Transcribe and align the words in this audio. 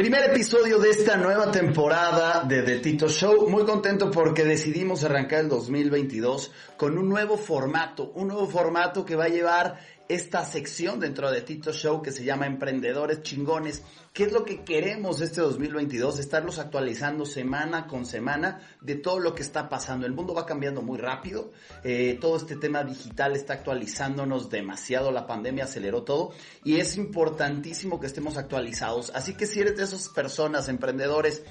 Primer 0.00 0.30
episodio 0.30 0.78
de 0.78 0.88
esta 0.88 1.18
nueva 1.18 1.52
temporada 1.52 2.42
de 2.44 2.62
The 2.62 2.78
Tito 2.78 3.06
Show. 3.10 3.50
Muy 3.50 3.64
contento 3.64 4.10
porque 4.10 4.44
decidimos 4.44 5.04
arrancar 5.04 5.40
el 5.40 5.50
2022 5.50 6.52
con 6.78 6.96
un 6.96 7.06
nuevo 7.06 7.36
formato, 7.36 8.10
un 8.14 8.28
nuevo 8.28 8.48
formato 8.48 9.04
que 9.04 9.14
va 9.14 9.24
a 9.24 9.28
llevar 9.28 9.78
esta 10.10 10.44
sección 10.44 10.98
dentro 10.98 11.30
de 11.30 11.40
Tito 11.40 11.72
Show 11.72 12.02
que 12.02 12.10
se 12.10 12.24
llama 12.24 12.48
Emprendedores 12.48 13.22
Chingones. 13.22 13.84
¿Qué 14.12 14.24
es 14.24 14.32
lo 14.32 14.44
que 14.44 14.64
queremos 14.64 15.20
este 15.20 15.40
2022? 15.40 16.18
Estarlos 16.18 16.58
actualizando 16.58 17.24
semana 17.24 17.86
con 17.86 18.04
semana 18.04 18.60
de 18.80 18.96
todo 18.96 19.20
lo 19.20 19.36
que 19.36 19.42
está 19.42 19.68
pasando. 19.68 20.06
El 20.06 20.12
mundo 20.12 20.34
va 20.34 20.46
cambiando 20.46 20.82
muy 20.82 20.98
rápido. 20.98 21.52
Eh, 21.84 22.18
todo 22.20 22.36
este 22.36 22.56
tema 22.56 22.82
digital 22.82 23.36
está 23.36 23.52
actualizándonos 23.52 24.50
demasiado. 24.50 25.12
La 25.12 25.28
pandemia 25.28 25.62
aceleró 25.62 26.02
todo 26.02 26.32
y 26.64 26.80
es 26.80 26.96
importantísimo 26.96 28.00
que 28.00 28.08
estemos 28.08 28.36
actualizados. 28.36 29.12
Así 29.14 29.34
que 29.34 29.46
si 29.46 29.60
eres 29.60 29.76
de 29.76 29.84
esas 29.84 30.08
personas, 30.08 30.68
emprendedores, 30.68 31.44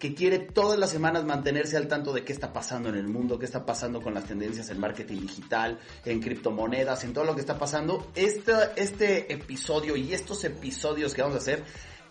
que 0.00 0.14
quiere 0.14 0.38
todas 0.38 0.78
las 0.78 0.88
semanas 0.88 1.26
mantenerse 1.26 1.76
al 1.76 1.86
tanto 1.86 2.14
de 2.14 2.24
qué 2.24 2.32
está 2.32 2.54
pasando 2.54 2.88
en 2.88 2.94
el 2.96 3.06
mundo, 3.06 3.38
qué 3.38 3.44
está 3.44 3.66
pasando 3.66 4.00
con 4.00 4.14
las 4.14 4.24
tendencias 4.24 4.70
en 4.70 4.80
marketing 4.80 5.20
digital, 5.20 5.78
en 6.06 6.20
criptomonedas, 6.20 7.04
en 7.04 7.12
todo 7.12 7.24
lo 7.24 7.34
que 7.34 7.42
está 7.42 7.58
pasando. 7.58 8.10
Este, 8.14 8.52
este 8.76 9.30
episodio 9.30 9.96
y 9.96 10.14
estos 10.14 10.42
episodios 10.44 11.12
que 11.12 11.20
vamos 11.20 11.36
a 11.36 11.40
hacer 11.40 11.64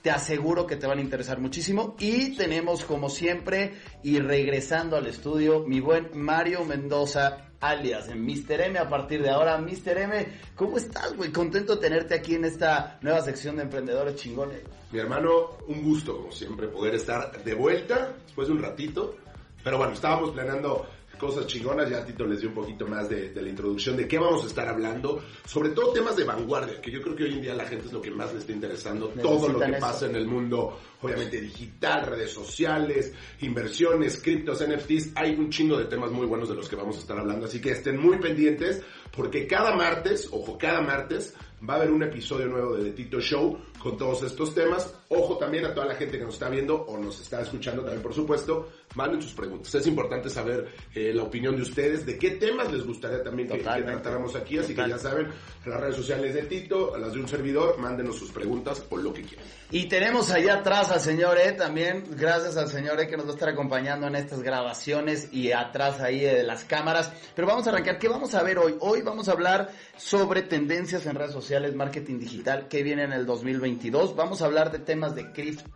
te 0.04 0.12
aseguro 0.12 0.68
que 0.68 0.76
te 0.76 0.86
van 0.86 1.00
a 1.00 1.02
interesar 1.02 1.40
muchísimo. 1.40 1.96
Y 2.00 2.38
tenemos, 2.38 2.86
como 2.86 3.10
siempre, 3.10 3.74
y 4.04 4.20
regresando 4.20 4.96
al 4.96 5.08
estudio, 5.08 5.66
mi 5.66 5.80
buen 5.80 6.12
Mario 6.14 6.64
Mendoza, 6.66 7.49
alias 7.62 8.08
en 8.10 8.26
Mr. 8.26 8.62
M 8.62 8.80
a 8.80 8.90
partir 8.90 9.22
de 9.22 9.30
ahora. 9.30 9.58
Mr. 9.58 9.98
M, 9.98 10.28
¿cómo 10.56 10.78
estás, 10.78 11.16
güey? 11.16 11.32
Contento 11.32 11.76
de 11.76 11.82
tenerte 11.82 12.16
aquí 12.16 12.36
en 12.36 12.46
esta 12.46 12.98
nueva 13.02 13.22
sección 13.22 13.58
de 13.58 13.64
Emprendedores 13.64 14.16
Chingones. 14.16 14.62
Mi 14.92 15.00
hermano, 15.00 15.58
un 15.68 15.84
gusto, 15.84 16.18
como 16.18 16.32
siempre, 16.32 16.68
poder 16.68 16.96
estar 16.96 17.44
de 17.44 17.54
vuelta 17.54 18.14
después 18.26 18.48
de 18.48 18.54
un 18.54 18.62
ratito. 18.62 19.16
Pero 19.64 19.78
bueno, 19.78 19.94
estábamos 19.94 20.32
planeando 20.32 20.86
cosas 21.20 21.46
chingonas. 21.46 21.88
Ya 21.90 22.04
Tito 22.04 22.26
les 22.26 22.40
dio 22.40 22.50
un 22.50 22.56
poquito 22.56 22.88
más 22.88 23.08
de, 23.08 23.32
la 23.36 23.48
introducción 23.48 23.96
de 23.96 24.08
qué 24.08 24.18
vamos 24.18 24.44
a 24.44 24.48
estar 24.48 24.68
hablando. 24.68 25.22
Sobre 25.46 25.70
todo 25.70 25.94
temas 25.94 26.16
de 26.16 26.24
vanguardia, 26.24 26.82
que 26.82 26.90
yo 26.90 27.02
creo 27.02 27.16
que 27.16 27.26
hoy 27.26 27.34
en 27.34 27.42
día 27.42 27.54
a 27.54 27.56
la 27.56 27.66
gente 27.66 27.86
es 27.86 27.94
lo 27.94 28.02
que 28.02 28.10
más 28.10 28.34
le 28.34 28.40
está 28.40 28.52
interesando. 28.52 29.10
todo 29.10 29.50
lo 29.50 29.60
que 29.60 29.74
pasa 29.74 30.08
en 30.08 30.16
el 30.16 30.26
mundo, 30.26 30.80
obviamente 31.02 31.40
digital, 31.40 32.08
redes 32.08 32.32
sociales, 32.32 33.14
inversiones, 33.42 34.20
criptos, 34.20 34.66
NFTs. 34.66 35.12
Hay 35.16 35.36
un 35.36 35.52
chingo 35.52 35.78
de 35.78 35.86
temas 35.86 36.12
muy 36.12 36.26
buenos 36.26 36.50
de 36.50 36.56
los 36.56 36.68
que 36.68 36.76
vamos 36.76 36.96
a 36.98 37.00
estar 37.00 37.20
hablando. 37.20 37.46
Así 37.46 37.62
que 37.62 37.72
estén 37.72 38.00
muy 38.00 38.18
pendientes 38.18 38.82
porque 39.16 39.46
cada 39.46 39.76
martes, 39.76 40.30
ojo, 40.32 40.58
cada 40.58 40.82
martes 40.82 41.36
va 41.68 41.74
a 41.74 41.78
haber 41.78 41.92
un 41.92 42.04
episodio 42.04 42.48
nuevo 42.48 42.76
de 42.76 42.86
The 42.86 42.92
Tito 42.92 43.20
Show 43.20 43.58
con 43.82 43.98
todos 43.98 44.24
estos 44.24 44.54
temas. 44.54 44.94
Ojo 45.10 45.38
también 45.38 45.66
a 45.66 45.74
toda 45.74 45.88
la 45.88 45.96
gente 45.96 46.18
que 46.18 46.24
nos 46.24 46.36
está 46.36 46.50
viendo 46.50 46.76
o 46.76 46.98
nos 46.98 47.20
está 47.20 47.42
escuchando 47.42 47.82
también, 47.82 48.02
por 48.02 48.14
supuesto, 48.14 48.70
manden 48.96 49.22
sus 49.22 49.34
preguntas. 49.34 49.74
Es 49.76 49.88
importante 49.88 50.30
saber 50.30 50.68
eh, 50.94 51.14
la 51.14 51.24
opinión 51.24 51.56
de 51.56 51.62
ustedes, 51.62 52.06
de 52.06 52.18
qué 52.18 52.32
temas 52.32 52.72
les 52.72 52.86
gustaría 52.86 53.24
también 53.24 53.48
que, 53.48 53.60
tratáramos 53.60 54.36
aquí. 54.36 54.58
Así 54.58 54.74
que 54.74 54.88
ya 54.88 54.98
saben, 54.98 55.28
las 55.66 55.80
redes 55.80 55.96
sociales 55.96 56.34
de 56.34 56.44
Tito, 56.44 56.98
las 56.98 57.14
de 57.14 57.20
un 57.20 57.28
servidor, 57.28 57.78
mándenos 57.78 58.18
sus 58.18 58.32
preguntas 58.32 58.84
o 58.90 58.98
lo 58.98 59.14
que 59.14 59.24
quieran. 59.24 59.46
Y 59.72 59.88
tenemos 59.88 60.32
allá 60.32 60.56
atrás 60.56 60.90
al 60.92 61.00
señor 61.00 61.38
E 61.38 61.52
también, 61.52 62.04
gracias 62.12 62.58
al 62.58 62.70
señor 62.70 63.00
E 63.00 63.08
que 63.08 63.18
nos 63.18 63.28
va 63.28 63.32
a 63.32 63.34
estar 63.34 63.50
acompañando 63.50 64.08
en 64.08 64.16
estas 64.16 64.42
grabaciones 64.42 65.32
y 65.32 65.52
atrás 65.52 66.00
ahí 66.02 66.22
de 66.22 66.44
las 66.44 66.64
cámaras. 66.64 67.12
Pero 67.36 67.48
vamos 67.48 67.68
a 67.68 67.70
arrancar, 67.70 68.00
¿qué 68.00 68.08
vamos 68.08 68.34
a 68.34 68.42
ver 68.42 68.58
hoy? 68.58 68.76
Hoy 68.80 69.04
vamos 69.04 69.30
a 69.30 69.34
hablar 69.34 69.70
sobre 69.96 70.42
tendencias 70.42 71.06
en 71.06 71.16
redes 71.16 71.34
sociales, 71.34 71.76
marketing 71.76 72.18
digital, 72.18 72.68
que 72.68 72.82
viene 72.82 73.04
en 73.04 73.14
el 73.14 73.28
2022. 73.28 74.16
Vamos 74.16 74.42
a 74.42 74.46
hablar 74.46 74.72
de 74.72 74.80
temas 74.80 75.14
de, 75.14 75.26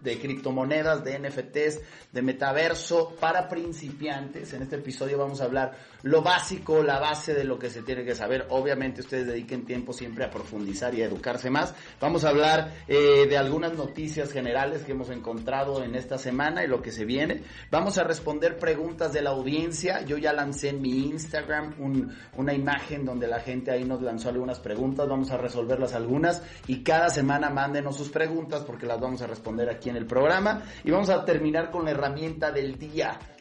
de 0.01 0.19
criptomonedas, 0.19 1.03
de 1.03 1.19
NFTs, 1.19 1.81
de 2.11 2.21
metaverso 2.23 3.02
para 3.11 3.47
principiantes. 3.47 4.53
En 4.53 4.63
este 4.63 4.77
episodio 4.77 5.17
vamos 5.17 5.41
a 5.41 5.45
hablar 5.45 5.73
lo 6.03 6.21
básico, 6.21 6.83
la 6.83 6.99
base 6.99 7.33
de 7.33 7.43
lo 7.43 7.57
que 7.57 7.69
se 7.69 7.81
tiene 7.81 8.03
que 8.03 8.15
saber. 8.15 8.47
Obviamente 8.49 9.01
ustedes 9.01 9.27
dediquen 9.27 9.65
tiempo 9.65 9.93
siempre 9.93 10.25
a 10.25 10.29
profundizar 10.29 10.93
y 10.95 11.01
a 11.01 11.05
educarse 11.05 11.49
más. 11.49 11.73
Vamos 11.99 12.25
a 12.25 12.29
hablar 12.29 12.73
eh, 12.87 13.25
de 13.27 13.37
algunas 13.37 13.73
noticias 13.73 14.31
generales 14.31 14.83
que 14.83 14.91
hemos 14.91 15.09
encontrado 15.09 15.83
en 15.83 15.95
esta 15.95 16.17
semana 16.17 16.63
y 16.63 16.67
lo 16.67 16.81
que 16.81 16.91
se 16.91 17.05
viene. 17.05 17.43
Vamos 17.71 17.97
a 17.97 18.03
responder 18.03 18.57
preguntas 18.57 19.13
de 19.13 19.21
la 19.21 19.31
audiencia. 19.31 20.01
Yo 20.01 20.17
ya 20.17 20.33
lancé 20.33 20.69
en 20.69 20.81
mi 20.81 21.07
Instagram 21.07 21.75
una 22.35 22.53
imagen 22.53 23.05
donde 23.05 23.27
la 23.27 23.39
gente 23.39 23.71
ahí 23.71 23.83
nos 23.85 24.01
lanzó 24.01 24.29
algunas 24.29 24.59
preguntas. 24.59 25.07
Vamos 25.07 25.31
a 25.31 25.37
resolverlas 25.37 25.93
algunas 25.93 26.43
y 26.67 26.83
cada 26.83 27.09
semana 27.09 27.49
mándenos 27.49 27.97
sus 27.97 28.09
preguntas 28.09 28.63
porque 28.65 28.85
las 28.85 28.99
vamos 28.99 29.21
a 29.21 29.27
responder 29.27 29.69
aquí 29.69 29.89
en 29.89 29.95
el 29.95 30.05
programa. 30.05 30.63
Y 30.83 30.91
vamos 30.91 31.09
a 31.09 31.23
terminar 31.25 31.71
con 31.71 31.85
la 31.85 31.91
herramienta 31.91 32.51
del 32.51 32.77
día 32.77 32.92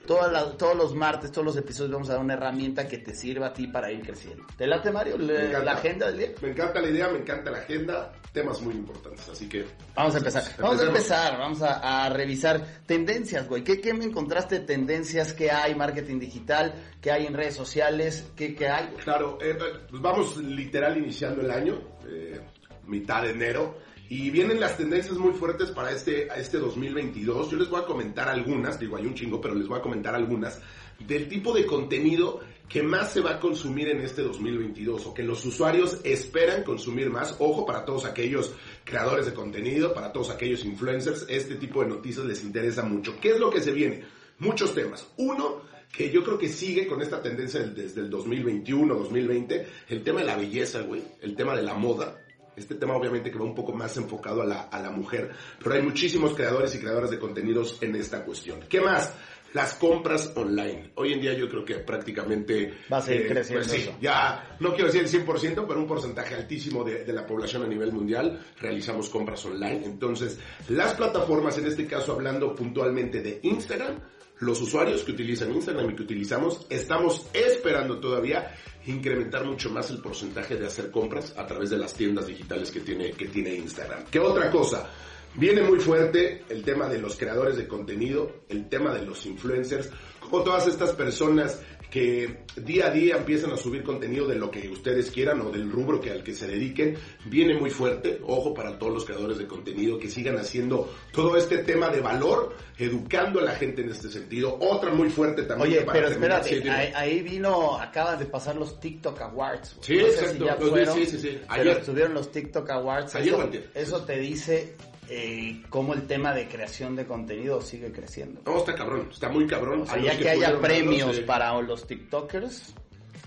todos 0.06 0.76
los 0.76 0.94
martes, 0.94 1.30
todos 1.30 1.44
los 1.44 1.56
episodios 1.56 1.92
vamos 1.92 2.10
a 2.10 2.14
dar 2.14 2.22
una 2.22 2.34
herramienta 2.34 2.86
que 2.88 2.98
te 2.98 3.14
sirva 3.14 3.48
a 3.48 3.52
ti 3.52 3.68
para 3.68 3.90
ir 3.90 4.02
creciendo. 4.02 4.44
¿Te 4.56 4.66
late, 4.66 4.90
Mario, 4.90 5.16
la 5.18 5.72
agenda 5.72 6.06
del 6.08 6.18
día? 6.18 6.28
Me 6.40 6.50
encanta 6.50 6.80
la 6.80 6.88
idea, 6.88 7.08
me 7.08 7.18
encanta 7.18 7.50
la 7.50 7.58
agenda, 7.58 8.12
temas 8.32 8.60
muy 8.60 8.74
importantes, 8.74 9.28
así 9.28 9.48
que... 9.48 9.64
Vamos 9.94 10.14
a 10.14 10.18
empezar, 10.18 10.44
vamos 10.58 10.80
a 10.80 10.86
empezar, 10.86 11.38
vamos 11.38 11.62
a, 11.62 12.08
revisar 12.10 12.64
tendencias, 12.86 13.48
güey. 13.48 13.62
¿Qué, 13.62 13.94
me 13.94 14.04
encontraste 14.04 14.60
tendencias? 14.60 15.32
¿Qué 15.32 15.50
hay 15.50 15.74
marketing 15.74 16.18
digital? 16.18 16.74
¿Qué 17.00 17.10
hay 17.10 17.26
en 17.26 17.34
redes 17.34 17.54
sociales? 17.54 18.30
¿Qué, 18.36 18.54
qué 18.54 18.68
hay? 18.68 18.88
Claro, 19.04 19.38
eh, 19.40 19.54
pues 19.88 20.02
vamos 20.02 20.36
literal 20.38 20.98
iniciando 20.98 21.42
el 21.42 21.50
año, 21.50 21.80
eh, 22.08 22.40
mitad 22.86 23.22
de 23.22 23.30
enero 23.30 23.91
y 24.12 24.28
vienen 24.28 24.60
las 24.60 24.76
tendencias 24.76 25.16
muy 25.16 25.32
fuertes 25.32 25.70
para 25.70 25.90
este, 25.90 26.28
este 26.36 26.58
2022. 26.58 27.50
Yo 27.50 27.56
les 27.56 27.70
voy 27.70 27.80
a 27.80 27.86
comentar 27.86 28.28
algunas, 28.28 28.78
digo, 28.78 28.98
hay 28.98 29.06
un 29.06 29.14
chingo, 29.14 29.40
pero 29.40 29.54
les 29.54 29.66
voy 29.66 29.78
a 29.78 29.82
comentar 29.82 30.14
algunas 30.14 30.60
del 30.98 31.30
tipo 31.30 31.54
de 31.54 31.64
contenido 31.64 32.40
que 32.68 32.82
más 32.82 33.10
se 33.10 33.22
va 33.22 33.30
a 33.30 33.40
consumir 33.40 33.88
en 33.88 34.02
este 34.02 34.20
2022 34.20 35.06
o 35.06 35.14
que 35.14 35.22
los 35.22 35.42
usuarios 35.46 35.98
esperan 36.04 36.62
consumir 36.62 37.08
más. 37.08 37.36
Ojo 37.38 37.64
para 37.64 37.86
todos 37.86 38.04
aquellos 38.04 38.54
creadores 38.84 39.24
de 39.24 39.32
contenido, 39.32 39.94
para 39.94 40.12
todos 40.12 40.28
aquellos 40.28 40.62
influencers, 40.66 41.24
este 41.30 41.54
tipo 41.54 41.80
de 41.80 41.88
noticias 41.88 42.26
les 42.26 42.44
interesa 42.44 42.82
mucho. 42.82 43.18
¿Qué 43.18 43.30
es 43.30 43.40
lo 43.40 43.48
que 43.48 43.62
se 43.62 43.72
viene? 43.72 44.04
Muchos 44.40 44.74
temas. 44.74 45.06
Uno, 45.16 45.62
que 45.90 46.10
yo 46.10 46.22
creo 46.22 46.36
que 46.36 46.50
sigue 46.50 46.86
con 46.86 47.00
esta 47.00 47.22
tendencia 47.22 47.60
desde 47.60 48.02
el 48.02 48.10
2021, 48.10 48.94
2020, 48.94 49.66
el 49.88 50.02
tema 50.02 50.20
de 50.20 50.26
la 50.26 50.36
belleza, 50.36 50.82
güey, 50.82 51.02
el 51.22 51.34
tema 51.34 51.56
de 51.56 51.62
la 51.62 51.72
moda. 51.72 52.21
Este 52.56 52.74
tema 52.74 52.96
obviamente 52.96 53.30
que 53.30 53.38
va 53.38 53.44
un 53.44 53.54
poco 53.54 53.72
más 53.72 53.96
enfocado 53.96 54.42
a 54.42 54.46
la, 54.46 54.62
a 54.62 54.80
la 54.80 54.90
mujer, 54.90 55.30
pero 55.58 55.74
hay 55.74 55.82
muchísimos 55.82 56.34
creadores 56.34 56.74
y 56.74 56.78
creadoras 56.78 57.10
de 57.10 57.18
contenidos 57.18 57.78
en 57.80 57.96
esta 57.96 58.24
cuestión. 58.24 58.60
¿Qué 58.68 58.80
más? 58.80 59.14
Las 59.54 59.74
compras 59.74 60.32
online. 60.34 60.92
Hoy 60.94 61.12
en 61.12 61.20
día 61.20 61.34
yo 61.34 61.48
creo 61.48 61.64
que 61.64 61.74
prácticamente... 61.76 62.72
Va 62.90 62.98
a 62.98 63.02
seguir 63.02 63.26
eh, 63.26 63.28
creciendo. 63.28 63.66
Pues 63.66 64.00
ya 64.00 64.56
no 64.60 64.70
quiero 64.74 64.90
decir 64.90 65.02
el 65.02 65.26
100%, 65.26 65.66
pero 65.66 65.80
un 65.80 65.86
porcentaje 65.86 66.34
altísimo 66.34 66.82
de, 66.84 67.04
de, 67.04 67.12
la 67.12 67.26
población 67.26 67.62
a 67.62 67.66
nivel 67.66 67.92
mundial 67.92 68.42
realizamos 68.58 69.10
compras 69.10 69.44
online. 69.44 69.84
Entonces, 69.84 70.38
las 70.68 70.94
plataformas, 70.94 71.58
en 71.58 71.66
este 71.66 71.86
caso 71.86 72.12
hablando 72.12 72.54
puntualmente 72.54 73.20
de 73.20 73.40
Instagram, 73.42 73.98
los 74.42 74.60
usuarios 74.60 75.02
que 75.04 75.12
utilizan 75.12 75.52
Instagram 75.52 75.90
y 75.90 75.94
que 75.94 76.02
utilizamos, 76.02 76.66
estamos 76.68 77.26
esperando 77.32 78.00
todavía 78.00 78.54
incrementar 78.86 79.44
mucho 79.44 79.70
más 79.70 79.90
el 79.90 79.98
porcentaje 79.98 80.56
de 80.56 80.66
hacer 80.66 80.90
compras 80.90 81.32
a 81.36 81.46
través 81.46 81.70
de 81.70 81.78
las 81.78 81.94
tiendas 81.94 82.26
digitales 82.26 82.72
que 82.72 82.80
tiene, 82.80 83.12
que 83.12 83.28
tiene 83.28 83.54
Instagram. 83.54 84.04
¿Qué 84.10 84.18
otra 84.18 84.50
cosa? 84.50 84.90
Viene 85.34 85.62
muy 85.62 85.78
fuerte 85.78 86.44
el 86.48 86.64
tema 86.64 86.88
de 86.88 86.98
los 86.98 87.16
creadores 87.16 87.56
de 87.56 87.68
contenido, 87.68 88.42
el 88.48 88.68
tema 88.68 88.92
de 88.92 89.06
los 89.06 89.24
influencers, 89.26 89.88
como 90.18 90.42
todas 90.42 90.66
estas 90.66 90.90
personas 90.92 91.60
que 91.92 92.38
día 92.56 92.86
a 92.86 92.90
día 92.90 93.16
empiezan 93.16 93.52
a 93.52 93.56
subir 93.58 93.82
contenido 93.82 94.26
de 94.26 94.36
lo 94.36 94.50
que 94.50 94.66
ustedes 94.70 95.10
quieran 95.10 95.42
o 95.42 95.50
del 95.50 95.70
rubro 95.70 96.00
que 96.00 96.10
al 96.10 96.24
que 96.24 96.32
se 96.32 96.46
dediquen, 96.46 96.96
viene 97.26 97.54
muy 97.60 97.68
fuerte. 97.68 98.18
Ojo 98.26 98.54
para 98.54 98.78
todos 98.78 98.94
los 98.94 99.04
creadores 99.04 99.36
de 99.36 99.46
contenido 99.46 99.98
que 99.98 100.08
sigan 100.08 100.38
haciendo 100.38 100.90
todo 101.12 101.36
este 101.36 101.58
tema 101.58 101.90
de 101.90 102.00
valor, 102.00 102.56
educando 102.78 103.40
a 103.40 103.42
la 103.42 103.52
gente 103.56 103.82
en 103.82 103.90
este 103.90 104.08
sentido. 104.08 104.56
Otra 104.58 104.90
muy 104.90 105.10
fuerte 105.10 105.42
también. 105.42 105.70
Oye, 105.70 105.86
pero 105.92 106.08
espérate, 106.08 106.70
ahí, 106.94 107.20
vino, 107.20 107.78
acaban 107.78 108.18
de 108.18 108.24
pasar 108.24 108.56
los 108.56 108.80
TikTok 108.80 109.20
Awards. 109.20 109.76
Sí, 109.82 109.98
exacto. 109.98 110.46
sí, 110.94 111.04
sí, 111.04 111.18
sí. 111.18 111.40
Ayer 111.46 111.76
estuvieron 111.76 112.14
los 112.14 112.32
TikTok 112.32 112.70
Awards. 112.70 113.14
Ayer 113.16 113.70
eso 113.74 114.02
te 114.04 114.18
dice 114.18 114.76
eh, 115.14 115.62
cómo 115.68 115.92
el 115.92 116.06
tema 116.06 116.32
de 116.32 116.48
creación 116.48 116.96
de 116.96 117.04
contenido 117.04 117.60
sigue 117.60 117.92
creciendo. 117.92 118.40
No, 118.46 118.56
está 118.56 118.74
cabrón, 118.74 119.08
está 119.12 119.28
muy 119.28 119.46
cabrón. 119.46 119.86
Sería 119.86 120.16
que, 120.16 120.30
haya 120.30 120.58
premios 120.58 121.20
para 121.20 121.60
los 121.60 121.86
TikTokers. 121.86 122.74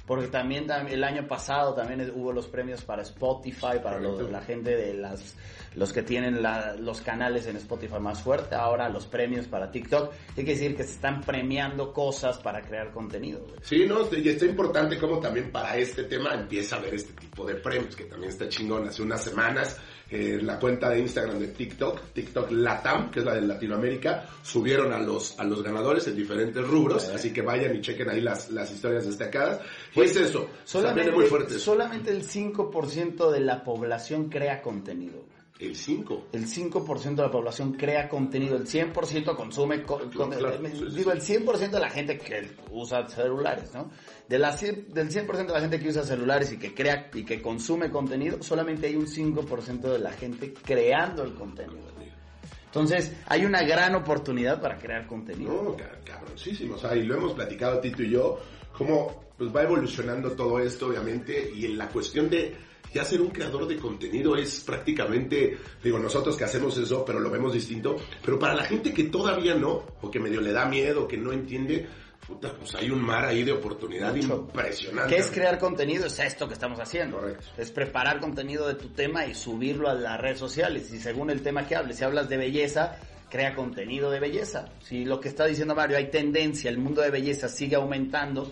Porque 0.07 0.27
también 0.27 0.67
el 0.69 1.03
año 1.03 1.27
pasado 1.27 1.73
también 1.73 2.11
hubo 2.15 2.31
los 2.31 2.47
premios 2.47 2.83
para 2.83 3.01
Spotify, 3.01 3.79
para 3.83 3.99
la 3.99 4.41
gente 4.41 4.75
de 4.75 4.93
las 4.93 5.35
los 5.75 5.93
que 5.93 6.03
tienen 6.03 6.41
los 6.79 7.01
canales 7.01 7.47
en 7.47 7.57
Spotify 7.57 7.99
más 7.99 8.21
fuerte, 8.21 8.55
ahora 8.55 8.89
los 8.89 9.05
premios 9.05 9.47
para 9.47 9.71
TikTok. 9.71 10.11
Hay 10.37 10.45
que 10.45 10.51
decir 10.51 10.75
que 10.75 10.83
se 10.83 10.93
están 10.93 11.21
premiando 11.21 11.93
cosas 11.93 12.37
para 12.39 12.61
crear 12.61 12.91
contenido. 12.91 13.45
Sí, 13.61 13.85
no, 13.85 14.07
y 14.11 14.29
está 14.29 14.45
importante 14.45 14.97
como 14.97 15.19
también 15.19 15.51
para 15.51 15.77
este 15.77 16.03
tema 16.03 16.33
empieza 16.33 16.75
a 16.75 16.79
haber 16.79 16.95
este 16.95 17.13
tipo 17.13 17.45
de 17.45 17.55
premios, 17.55 17.95
que 17.95 18.05
también 18.05 18.31
está 18.31 18.47
chingón. 18.47 18.87
Hace 18.87 19.01
unas 19.01 19.23
semanas 19.23 19.77
eh, 20.09 20.39
la 20.41 20.59
cuenta 20.59 20.89
de 20.89 20.99
Instagram 20.99 21.39
de 21.39 21.47
TikTok, 21.47 22.13
TikTok 22.13 22.51
Latam, 22.51 23.09
que 23.09 23.19
es 23.19 23.25
la 23.25 23.33
de 23.33 23.41
Latinoamérica, 23.41 24.27
subieron 24.43 24.93
a 24.93 24.99
los, 24.99 25.39
a 25.39 25.43
los 25.43 25.63
ganadores 25.63 26.07
en 26.07 26.15
diferentes 26.15 26.65
rubros, 26.65 27.09
así 27.09 27.33
que 27.33 27.41
vayan 27.41 27.75
y 27.75 27.81
chequen 27.81 28.09
ahí 28.09 28.21
las, 28.21 28.51
las 28.51 28.71
historias 28.71 29.05
destacadas. 29.07 29.61
Y 29.95 30.01
es 30.01 30.15
eso, 30.15 30.47
solamente, 30.63 31.11
muy 31.11 31.25
fuerte. 31.25 31.57
Solamente 31.57 32.11
el 32.11 32.23
5% 32.23 33.31
de 33.31 33.39
la 33.39 33.63
población 33.63 34.29
crea 34.29 34.61
contenido. 34.61 35.34
El 35.57 35.73
5. 35.73 36.27
El 36.33 36.47
5% 36.47 37.15
de 37.15 37.21
la 37.21 37.31
población 37.31 37.73
crea 37.73 38.09
contenido, 38.09 38.57
el 38.57 38.67
100% 38.67 39.35
consume, 39.37 39.77
digo, 39.77 41.11
el 41.13 41.21
100% 41.21 41.69
de 41.69 41.79
la 41.79 41.89
gente 41.89 42.17
que 42.17 42.51
usa 42.71 43.07
celulares, 43.07 43.73
¿no? 43.73 43.89
De 44.27 44.37
la, 44.37 44.53
del 44.53 45.09
100% 45.09 45.45
de 45.45 45.53
la 45.53 45.61
gente 45.61 45.79
que 45.79 45.87
usa 45.87 46.03
celulares 46.03 46.51
y 46.51 46.57
que 46.57 46.73
crea 46.73 47.09
y 47.13 47.23
que 47.23 47.41
consume 47.41 47.89
contenido, 47.89 48.43
solamente 48.43 48.87
hay 48.87 48.97
un 48.97 49.07
5% 49.07 49.79
de 49.79 49.99
la 49.99 50.11
gente 50.11 50.53
creando 50.53 51.23
el 51.23 51.33
contenido. 51.33 51.95
Entonces, 52.65 53.13
hay 53.27 53.45
una 53.45 53.61
gran 53.63 53.95
oportunidad 53.95 54.59
para 54.59 54.77
crear 54.77 55.07
contenido. 55.07 55.49
No, 55.49 55.77
cabroncísimo. 56.03 56.75
O 56.75 56.77
sea, 56.77 56.93
y 56.93 57.03
lo 57.03 57.15
hemos 57.15 57.31
platicado 57.31 57.79
Tito 57.79 58.03
y 58.03 58.09
yo, 58.09 58.37
cómo 58.77 59.23
pues, 59.37 59.55
va 59.55 59.63
evolucionando 59.63 60.31
todo 60.31 60.59
esto, 60.59 60.87
obviamente, 60.87 61.49
y 61.55 61.63
en 61.67 61.77
la 61.77 61.87
cuestión 61.87 62.29
de 62.29 62.53
ya 62.95 63.03
ser 63.03 63.19
un 63.19 63.29
creador 63.29 63.67
de 63.67 63.75
contenido 63.75 64.37
es 64.37 64.61
prácticamente, 64.61 65.57
digo, 65.83 65.99
nosotros 65.99 66.37
que 66.37 66.45
hacemos 66.45 66.77
eso, 66.77 67.03
pero 67.03 67.19
lo 67.19 67.29
vemos 67.29 67.51
distinto, 67.51 67.97
pero 68.23 68.39
para 68.39 68.55
la 68.55 68.63
gente 68.63 68.93
que 68.93 69.03
todavía 69.03 69.53
no, 69.53 69.83
o 70.01 70.09
que 70.09 70.17
medio 70.17 70.39
le 70.39 70.53
da 70.53 70.65
miedo, 70.65 71.05
que 71.05 71.17
no 71.17 71.33
entiende, 71.33 71.85
puta, 72.25 72.53
pues 72.53 72.73
hay 72.75 72.89
un 72.89 73.01
mar 73.01 73.25
ahí 73.25 73.43
de 73.43 73.51
oportunidad 73.51 74.15
impresionante. 74.15 75.13
¿Qué 75.13 75.19
es 75.19 75.29
crear 75.29 75.59
contenido? 75.59 76.05
Es 76.05 76.17
esto 76.19 76.47
que 76.47 76.53
estamos 76.53 76.79
haciendo. 76.79 77.17
Correcto. 77.17 77.45
Es 77.57 77.69
preparar 77.69 78.21
contenido 78.21 78.65
de 78.65 78.75
tu 78.75 78.87
tema 78.87 79.25
y 79.25 79.35
subirlo 79.35 79.89
a 79.89 79.93
las 79.93 80.17
redes 80.17 80.39
sociales. 80.39 80.89
Y 80.93 80.99
según 80.99 81.29
el 81.29 81.41
tema 81.41 81.67
que 81.67 81.75
hables, 81.75 81.97
si 81.97 82.05
hablas 82.05 82.29
de 82.29 82.37
belleza, 82.37 82.97
crea 83.29 83.53
contenido 83.53 84.09
de 84.09 84.21
belleza. 84.21 84.69
Si 84.81 85.03
lo 85.03 85.19
que 85.19 85.27
está 85.27 85.45
diciendo 85.45 85.75
Mario, 85.75 85.97
hay 85.97 86.09
tendencia, 86.09 86.69
el 86.69 86.77
mundo 86.77 87.01
de 87.01 87.09
belleza 87.09 87.49
sigue 87.49 87.75
aumentando, 87.75 88.49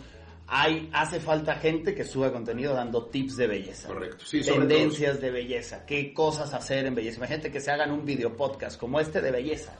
hay, 0.48 0.90
hace 0.94 1.20
falta 1.20 1.56
gente 1.56 1.96
que 1.96 2.04
suba 2.04 2.32
contenido 2.32 2.74
dando 2.74 3.06
tips 3.06 3.38
de 3.38 3.48
belleza. 3.48 3.88
Correcto. 3.88 4.26
Sí, 4.26 4.42
Tendencias 4.42 5.20
de 5.22 5.32
belleza. 5.32 5.86
¿Qué 5.86 6.14
cosas 6.14 6.54
hacer 6.54 6.86
en 6.86 6.96
belleza? 6.96 7.18
Imagínate 7.18 7.52
que 7.52 7.60
se 7.60 7.72
hagan 7.72 7.92
un 7.92 8.06
video 8.06 8.36
podcast 8.36 8.80
como 8.80 9.00
este 9.00 9.22
de 9.22 9.32
belleza. 9.32 9.74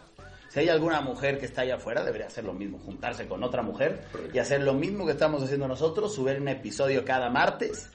Si 0.50 0.60
hay 0.60 0.70
alguna 0.70 1.02
mujer 1.02 1.40
que 1.40 1.48
está 1.48 1.62
allá 1.62 1.76
afuera, 1.76 2.04
debería 2.04 2.28
hacer 2.28 2.44
lo 2.44 2.54
mismo, 2.54 2.78
juntarse 2.78 3.26
con 3.28 3.44
otra 3.44 3.64
mujer 3.64 4.04
y 4.32 4.38
hacer 4.38 4.62
lo 4.62 4.74
mismo 4.74 5.06
que 5.06 5.14
estamos 5.14 5.42
haciendo 5.42 5.68
nosotros, 5.68 6.14
subir 6.14 6.40
un 6.40 6.48
episodio 6.48 7.04
cada 7.04 7.32
martes 7.32 7.90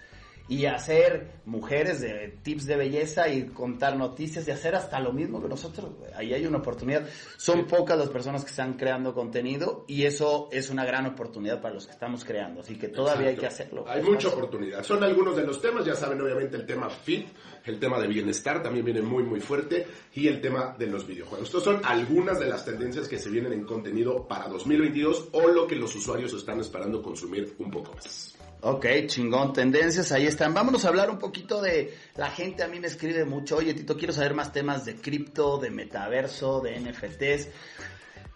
y 0.49 0.65
hacer 0.65 1.41
mujeres 1.45 2.01
de 2.01 2.39
tips 2.43 2.67
de 2.67 2.77
belleza 2.77 3.29
y 3.29 3.47
contar 3.47 3.97
noticias 3.97 4.49
y 4.49 4.51
hacer 4.51 4.75
hasta 4.75 4.99
lo 5.01 5.13
mismo 5.13 5.43
que 5.43 5.49
nosotros. 5.49 5.91
Ahí 6.15 6.33
hay 6.33 6.47
una 6.47 6.59
oportunidad. 6.59 7.07
Son 7.37 7.67
pocas 7.67 7.99
las 7.99 8.09
personas 8.09 8.45
que 8.45 8.51
están 8.51 8.75
creando 8.75 9.15
contenido 9.15 9.85
y 9.87 10.05
eso 10.05 10.49
es 10.51 10.71
una 10.71 10.85
gran 10.85 11.07
oportunidad 11.07 11.61
para 11.61 11.75
los 11.75 11.87
que 11.87 11.93
estamos 11.93 12.25
creando. 12.25 12.61
Así 12.61 12.77
que 12.77 12.89
todavía 12.89 13.29
hay 13.29 13.37
que 13.37 13.47
hacerlo. 13.47 13.85
Hay 13.87 14.03
mucha 14.03 14.29
oportunidad. 14.29 14.83
Son 14.83 15.03
algunos 15.05 15.37
de 15.37 15.45
los 15.45 15.61
temas, 15.61 15.85
ya 15.85 15.95
saben 15.95 16.21
obviamente 16.21 16.57
el 16.57 16.65
tema 16.65 16.89
fit, 16.89 17.29
el 17.65 17.79
tema 17.79 18.01
de 18.01 18.09
bienestar 18.09 18.63
también 18.63 18.85
viene 18.85 19.03
muy 19.03 19.23
muy 19.23 19.41
fuerte 19.41 19.87
y 20.15 20.29
el 20.29 20.41
tema 20.41 20.75
de 20.79 20.87
los 20.87 21.07
videojuegos. 21.07 21.49
Estos 21.49 21.65
son 21.65 21.81
algunas 21.85 22.41
de 22.41 22.47
las 22.47 22.65
tendencias 22.65 23.07
que 23.07 23.19
se 23.19 23.29
vienen 23.29 23.53
en 23.53 23.65
contenido 23.65 24.27
para 24.27 24.49
2022 24.49 25.29
o 25.33 25.49
lo 25.49 25.67
que 25.67 25.77
los 25.77 25.95
usuarios 25.95 26.33
están 26.33 26.61
esperando 26.61 27.03
consumir 27.03 27.55
un 27.59 27.71
poco 27.71 27.93
más. 27.95 28.38
Ok, 28.61 28.87
chingón, 29.07 29.53
tendencias, 29.53 30.11
ahí 30.11 30.27
están. 30.27 30.53
Vámonos 30.53 30.85
a 30.85 30.89
hablar 30.89 31.11
un 31.11 31.19
poquito 31.19 31.61
de 31.61 31.97
la 32.17 32.29
gente, 32.29 32.65
a 32.65 32.69
mí 32.69 32.81
me 32.81 32.89
escribe 32.89 33.25
mucho, 33.25 33.57
oye 33.57 33.73
Tito, 33.73 33.97
quiero 33.97 34.13
saber 34.13 34.35
más 34.35 34.53
temas 34.53 34.85
de 34.85 34.97
cripto, 34.97 35.59
de 35.59 35.71
metaverso, 35.71 36.61
de 36.61 36.81
NFTs. 36.81 37.49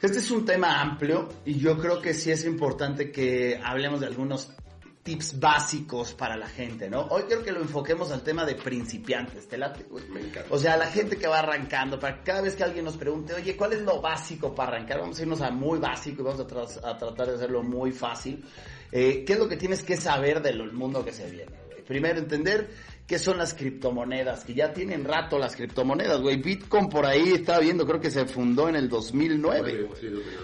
Este 0.00 0.18
es 0.18 0.30
un 0.30 0.44
tema 0.44 0.80
amplio 0.80 1.28
y 1.44 1.58
yo 1.58 1.76
creo 1.76 2.00
que 2.00 2.14
sí 2.14 2.30
es 2.30 2.44
importante 2.44 3.10
que 3.10 3.60
hablemos 3.64 4.00
de 4.00 4.06
algunos 4.06 4.52
tips 5.02 5.40
básicos 5.40 6.14
para 6.14 6.36
la 6.36 6.46
gente, 6.46 6.88
¿no? 6.88 7.02
Hoy 7.06 7.24
quiero 7.24 7.42
que 7.42 7.50
lo 7.50 7.60
enfoquemos 7.60 8.12
al 8.12 8.22
tema 8.22 8.44
de 8.44 8.54
principiantes, 8.54 9.48
¿te 9.48 9.58
late, 9.58 9.84
Me 10.08 10.20
encanta. 10.20 10.48
O 10.50 10.58
sea, 10.58 10.76
la 10.76 10.86
gente 10.86 11.16
que 11.16 11.26
va 11.26 11.40
arrancando, 11.40 11.98
para 11.98 12.22
cada 12.22 12.42
vez 12.42 12.54
que 12.54 12.62
alguien 12.62 12.84
nos 12.84 12.96
pregunte, 12.96 13.34
oye, 13.34 13.56
¿cuál 13.56 13.72
es 13.72 13.82
lo 13.82 14.00
básico 14.00 14.54
para 14.54 14.76
arrancar? 14.76 15.00
Vamos 15.00 15.18
a 15.18 15.22
irnos 15.22 15.40
a 15.40 15.50
muy 15.50 15.80
básico 15.80 16.22
y 16.22 16.24
vamos 16.24 16.40
a, 16.40 16.88
a 16.88 16.96
tratar 16.96 17.26
de 17.26 17.34
hacerlo 17.34 17.64
muy 17.64 17.90
fácil. 17.90 18.44
Eh, 18.92 19.24
¿Qué 19.26 19.32
es 19.32 19.38
lo 19.38 19.48
que 19.48 19.56
tienes 19.56 19.82
que 19.82 19.96
saber 19.96 20.42
del 20.42 20.72
mundo 20.72 21.04
que 21.04 21.12
se 21.12 21.28
viene? 21.30 21.50
Primero, 21.86 22.18
entender 22.18 22.68
qué 23.06 23.18
son 23.18 23.38
las 23.38 23.54
criptomonedas, 23.54 24.44
que 24.44 24.54
ya 24.54 24.72
tienen 24.72 25.04
rato 25.04 25.38
las 25.38 25.56
criptomonedas, 25.56 26.20
güey. 26.20 26.36
Bitcoin 26.40 26.88
por 26.88 27.04
ahí 27.04 27.32
estaba 27.32 27.58
viendo, 27.58 27.86
creo 27.86 28.00
que 28.00 28.10
se 28.10 28.26
fundó 28.26 28.68
en 28.68 28.76
el 28.76 28.88
2009. 28.88 29.88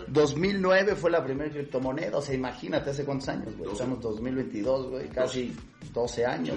2009 0.09 0.97
fue 0.97 1.11
la 1.11 1.25
primera 1.25 1.51
criptomoneda, 1.51 2.19
o 2.19 2.23
sea, 2.23 2.35
imagínate 2.35 2.91
hace 2.91 3.05
cuántos 3.05 3.29
años, 3.29 3.57
güey. 3.57 3.73
Estamos 3.73 4.01
2022, 4.01 4.91
güey, 4.91 5.09
casi 5.09 5.55
12 5.93 6.27
años. 6.27 6.57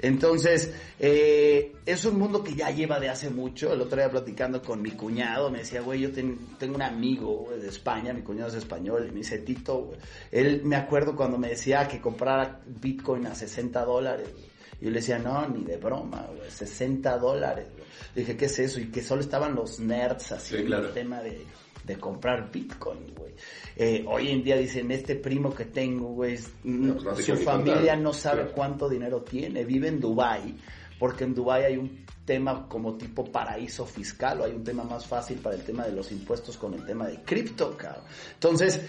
Entonces, 0.00 0.72
eh, 0.98 1.74
es 1.84 2.04
un 2.04 2.18
mundo 2.18 2.42
que 2.42 2.54
ya 2.54 2.70
lleva 2.70 2.98
de 2.98 3.08
hace 3.08 3.30
mucho. 3.30 3.72
El 3.72 3.82
otro 3.82 3.98
día 3.98 4.10
platicando 4.10 4.62
con 4.62 4.80
mi 4.80 4.92
cuñado, 4.92 5.50
me 5.50 5.58
decía, 5.58 5.82
güey, 5.82 6.00
yo 6.00 6.10
tengo 6.12 6.74
un 6.74 6.82
amigo 6.82 7.48
de 7.60 7.68
España, 7.68 8.12
mi 8.12 8.22
cuñado 8.22 8.48
es 8.48 8.54
español, 8.54 9.06
y 9.06 9.10
me 9.10 9.18
dice, 9.18 9.38
Tito, 9.38 9.84
güey. 9.84 9.98
Él 10.32 10.62
me 10.64 10.76
acuerdo 10.76 11.14
cuando 11.14 11.38
me 11.38 11.48
decía 11.48 11.86
que 11.86 12.00
comprara 12.00 12.60
Bitcoin 12.66 13.26
a 13.26 13.34
60 13.34 13.84
dólares. 13.84 14.28
Y 14.80 14.86
yo 14.86 14.90
le 14.90 15.00
decía, 15.00 15.18
no, 15.18 15.46
ni 15.48 15.64
de 15.64 15.76
broma, 15.76 16.26
güey, 16.34 16.50
60 16.50 17.18
dólares. 17.18 17.66
Dije, 18.14 18.36
¿qué 18.36 18.46
es 18.46 18.58
eso? 18.58 18.80
Y 18.80 18.86
que 18.86 19.02
solo 19.02 19.20
estaban 19.20 19.54
los 19.54 19.78
nerds 19.78 20.32
así 20.32 20.56
en 20.56 20.72
el 20.72 20.92
tema 20.92 21.20
de, 21.20 21.44
de 21.84 21.96
comprar 21.98 22.50
Bitcoin, 22.50 23.14
güey. 23.14 23.32
Eh, 23.76 24.04
hoy 24.08 24.28
en 24.28 24.42
día 24.42 24.56
dicen, 24.56 24.90
este 24.90 25.16
primo 25.16 25.54
que 25.54 25.66
tengo, 25.66 26.08
güey, 26.08 26.38
pues 27.02 27.24
su 27.24 27.36
familia 27.36 27.96
no 27.96 28.12
sabe 28.12 28.46
cuánto 28.46 28.88
dinero 28.88 29.22
tiene, 29.22 29.64
vive 29.64 29.88
en 29.88 30.00
Dubai, 30.00 30.54
porque 30.98 31.24
en 31.24 31.34
Dubai 31.34 31.64
hay 31.64 31.76
un 31.76 32.04
tema 32.24 32.68
como 32.68 32.96
tipo 32.96 33.24
paraíso 33.24 33.86
fiscal 33.86 34.40
o 34.40 34.44
hay 34.44 34.52
un 34.52 34.62
tema 34.62 34.84
más 34.84 35.06
fácil 35.06 35.38
para 35.38 35.56
el 35.56 35.62
tema 35.62 35.84
de 35.84 35.92
los 35.92 36.12
impuestos 36.12 36.56
con 36.56 36.74
el 36.74 36.84
tema 36.84 37.06
de 37.06 37.22
cripto, 37.22 37.76
cabrón. 37.76 38.04
Entonces, 38.34 38.80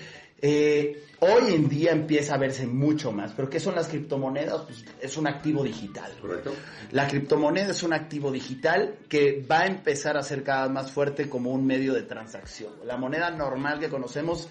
eh, 0.41 1.03
hoy 1.19 1.53
en 1.53 1.69
día 1.69 1.91
empieza 1.91 2.35
a 2.35 2.37
verse 2.37 2.65
mucho 2.65 3.11
más, 3.11 3.33
pero 3.33 3.49
¿qué 3.49 3.59
son 3.59 3.75
las 3.75 3.87
criptomonedas? 3.87 4.61
Pues 4.61 4.83
es 4.99 5.17
un 5.17 5.27
activo 5.27 5.63
digital. 5.63 6.11
Correcto. 6.19 6.53
La 6.91 7.07
criptomoneda 7.07 7.71
es 7.71 7.83
un 7.83 7.93
activo 7.93 8.31
digital 8.31 8.97
que 9.07 9.45
va 9.49 9.61
a 9.61 9.67
empezar 9.67 10.17
a 10.17 10.23
ser 10.23 10.43
cada 10.43 10.63
vez 10.63 10.71
más 10.71 10.91
fuerte 10.91 11.29
como 11.29 11.51
un 11.51 11.65
medio 11.65 11.93
de 11.93 12.03
transacción. 12.03 12.73
La 12.85 12.97
moneda 12.97 13.29
normal 13.29 13.79
que 13.79 13.89
conocemos 13.89 14.49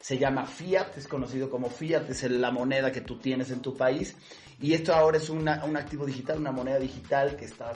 se 0.00 0.18
llama 0.18 0.46
fiat, 0.46 0.96
es 0.96 1.06
conocido 1.06 1.50
como 1.50 1.68
fiat, 1.68 2.08
es 2.08 2.22
la 2.30 2.50
moneda 2.50 2.90
que 2.90 3.02
tú 3.02 3.18
tienes 3.18 3.50
en 3.50 3.60
tu 3.60 3.76
país 3.76 4.16
y 4.60 4.74
esto 4.74 4.94
ahora 4.94 5.16
es 5.18 5.30
un 5.30 5.48
activo 5.48 6.04
digital, 6.04 6.38
una 6.38 6.52
moneda 6.52 6.78
digital 6.78 7.36
que 7.36 7.46
está 7.46 7.72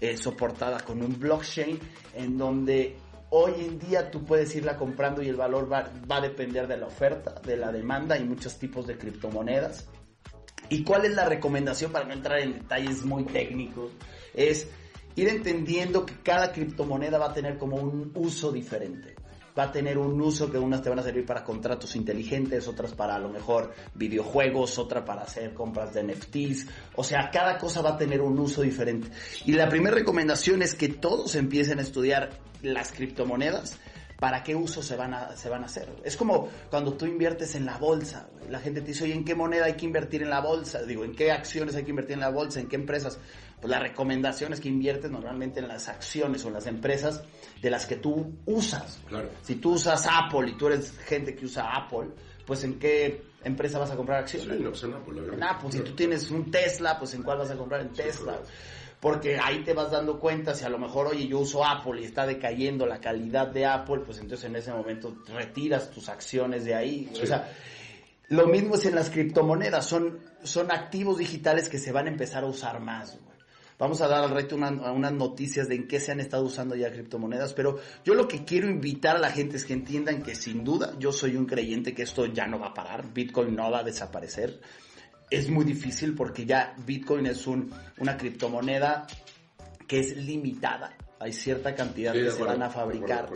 eh, 0.00 0.16
soportada 0.16 0.80
con 0.80 1.02
un 1.02 1.18
blockchain 1.18 1.78
en 2.14 2.36
donde 2.36 2.96
Hoy 3.34 3.54
en 3.60 3.78
día 3.78 4.10
tú 4.10 4.26
puedes 4.26 4.54
irla 4.54 4.76
comprando 4.76 5.22
y 5.22 5.28
el 5.30 5.36
valor 5.36 5.72
va, 5.72 5.90
a 6.10 6.20
depender 6.20 6.68
de 6.68 6.76
la 6.76 6.84
oferta, 6.84 7.40
de 7.40 7.56
la 7.56 7.72
demanda 7.72 8.18
y 8.18 8.24
muchos 8.24 8.58
tipos 8.58 8.86
de 8.86 8.98
criptomonedas. 8.98 9.88
¿Y 10.68 10.84
cuál 10.84 11.06
es 11.06 11.14
la 11.14 11.24
recomendación 11.24 11.92
para 11.92 12.04
no 12.04 12.12
entrar 12.12 12.40
en 12.40 12.52
detalles 12.52 13.06
muy 13.06 13.24
técnicos? 13.24 13.90
Es 14.34 14.68
ir 15.16 15.28
entendiendo 15.28 16.04
que 16.04 16.12
cada 16.22 16.52
criptomoneda 16.52 17.16
va 17.16 17.30
a 17.30 17.32
tener 17.32 17.56
como 17.56 17.76
un 17.76 18.12
uso 18.14 18.52
diferente 18.52 19.14
va 19.58 19.64
a 19.64 19.72
tener 19.72 19.98
un 19.98 20.20
uso 20.20 20.50
que 20.50 20.58
unas 20.58 20.82
te 20.82 20.88
van 20.88 20.98
a 20.98 21.02
servir 21.02 21.26
para 21.26 21.44
contratos 21.44 21.94
inteligentes, 21.96 22.66
otras 22.68 22.92
para 22.92 23.16
a 23.16 23.18
lo 23.18 23.28
mejor 23.28 23.72
videojuegos, 23.94 24.78
otra 24.78 25.04
para 25.04 25.22
hacer 25.22 25.52
compras 25.52 25.92
de 25.94 26.04
NFTs. 26.04 26.66
O 26.96 27.04
sea, 27.04 27.30
cada 27.30 27.58
cosa 27.58 27.82
va 27.82 27.90
a 27.90 27.96
tener 27.98 28.20
un 28.20 28.38
uso 28.38 28.62
diferente. 28.62 29.08
Y 29.44 29.52
la 29.52 29.68
primera 29.68 29.94
recomendación 29.94 30.62
es 30.62 30.74
que 30.74 30.88
todos 30.88 31.34
empiecen 31.34 31.78
a 31.78 31.82
estudiar 31.82 32.30
las 32.62 32.92
criptomonedas 32.92 33.78
para 34.22 34.44
qué 34.44 34.54
uso 34.54 34.84
se 34.84 34.94
van 34.94 35.14
a, 35.14 35.36
se 35.36 35.48
van 35.48 35.64
a 35.64 35.66
hacer. 35.66 35.88
Es 36.04 36.16
como 36.16 36.48
cuando 36.70 36.94
tú 36.94 37.06
inviertes 37.06 37.56
en 37.56 37.66
la 37.66 37.76
bolsa. 37.76 38.28
La 38.48 38.60
gente 38.60 38.80
te 38.80 38.86
dice, 38.88 39.02
oye, 39.02 39.14
¿en 39.14 39.24
qué 39.24 39.34
moneda 39.34 39.64
hay 39.64 39.74
que 39.74 39.84
invertir 39.84 40.22
en 40.22 40.30
la 40.30 40.40
bolsa? 40.40 40.80
Digo, 40.84 41.04
¿en 41.04 41.12
qué 41.16 41.32
acciones 41.32 41.74
hay 41.74 41.82
que 41.82 41.90
invertir 41.90 42.14
en 42.14 42.20
la 42.20 42.30
bolsa? 42.30 42.60
¿En 42.60 42.68
qué 42.68 42.76
empresas? 42.76 43.18
Pues 43.62 43.70
la 43.70 43.78
recomendación 43.78 44.52
es 44.52 44.60
que 44.60 44.68
inviertes 44.68 45.08
normalmente 45.08 45.60
en 45.60 45.68
las 45.68 45.88
acciones 45.88 46.44
o 46.44 46.48
en 46.48 46.54
las 46.54 46.66
empresas 46.66 47.22
de 47.62 47.70
las 47.70 47.86
que 47.86 47.94
tú 47.94 48.34
usas. 48.44 48.98
Claro. 49.08 49.30
Si 49.42 49.54
tú 49.54 49.74
usas 49.74 50.04
Apple 50.10 50.50
y 50.50 50.56
tú 50.56 50.66
eres 50.66 50.98
gente 51.06 51.36
que 51.36 51.44
usa 51.44 51.76
Apple, 51.76 52.08
pues 52.44 52.64
¿en 52.64 52.80
qué 52.80 53.22
empresa 53.44 53.78
vas 53.78 53.92
a 53.92 53.96
comprar 53.96 54.18
acciones? 54.18 54.58
Sí, 54.58 54.64
no, 54.64 54.70
pues 54.70 54.82
en 54.82 54.94
Apple. 54.94 55.34
En 55.34 55.42
Apple. 55.44 55.70
Si 55.70 55.78
tú 55.78 55.92
tienes 55.92 56.28
un 56.32 56.50
Tesla, 56.50 56.98
pues 56.98 57.14
¿en 57.14 57.22
cuál 57.22 57.38
vas 57.38 57.52
a 57.52 57.56
comprar? 57.56 57.82
En 57.82 57.92
Tesla 57.92 58.36
porque 58.98 59.36
ahí 59.36 59.64
te 59.64 59.74
vas 59.74 59.90
dando 59.90 60.20
cuenta 60.20 60.54
si 60.54 60.64
a 60.64 60.68
lo 60.68 60.78
mejor, 60.78 61.08
oye, 61.08 61.26
yo 61.26 61.40
uso 61.40 61.64
Apple 61.64 62.00
y 62.00 62.04
está 62.04 62.24
decayendo 62.24 62.86
la 62.86 63.00
calidad 63.00 63.48
de 63.48 63.66
Apple, 63.66 64.02
pues 64.06 64.18
entonces 64.18 64.48
en 64.48 64.54
ese 64.54 64.72
momento 64.72 65.16
retiras 65.26 65.90
tus 65.90 66.08
acciones 66.08 66.64
de 66.64 66.76
ahí. 66.76 67.12
O 67.20 67.26
sea, 67.26 67.52
lo 68.28 68.46
mismo 68.46 68.76
es 68.76 68.86
en 68.86 68.94
las 68.94 69.10
criptomonedas, 69.10 69.86
son, 69.86 70.20
son 70.44 70.70
activos 70.70 71.18
digitales 71.18 71.68
que 71.68 71.78
se 71.78 71.90
van 71.90 72.06
a 72.06 72.10
empezar 72.10 72.44
a 72.44 72.46
usar 72.46 72.78
más. 72.78 73.18
Vamos 73.82 74.00
a 74.00 74.06
dar 74.06 74.22
al 74.22 74.30
reto 74.30 74.54
unas 74.54 75.12
noticias 75.12 75.66
de 75.66 75.74
en 75.74 75.88
qué 75.88 75.98
se 75.98 76.12
han 76.12 76.20
estado 76.20 76.44
usando 76.44 76.76
ya 76.76 76.92
criptomonedas, 76.92 77.52
pero 77.52 77.80
yo 78.04 78.14
lo 78.14 78.28
que 78.28 78.44
quiero 78.44 78.70
invitar 78.70 79.16
a 79.16 79.18
la 79.18 79.32
gente 79.32 79.56
es 79.56 79.64
que 79.64 79.72
entiendan 79.72 80.22
que 80.22 80.36
sin 80.36 80.62
duda 80.62 80.94
yo 81.00 81.10
soy 81.10 81.34
un 81.34 81.46
creyente 81.46 81.92
que 81.92 82.04
esto 82.04 82.26
ya 82.26 82.46
no 82.46 82.60
va 82.60 82.68
a 82.68 82.74
parar, 82.74 83.12
Bitcoin 83.12 83.56
no 83.56 83.72
va 83.72 83.80
a 83.80 83.82
desaparecer. 83.82 84.60
Es 85.28 85.50
muy 85.50 85.64
difícil 85.64 86.14
porque 86.14 86.46
ya 86.46 86.76
Bitcoin 86.86 87.26
es 87.26 87.44
un, 87.48 87.72
una 87.98 88.16
criptomoneda 88.16 89.04
que 89.88 89.98
es 89.98 90.16
limitada. 90.16 90.96
Hay 91.18 91.32
cierta 91.32 91.74
cantidad 91.74 92.12
que 92.12 92.30
se 92.30 92.44
van 92.44 92.62
a 92.62 92.70
fabricar. 92.70 93.30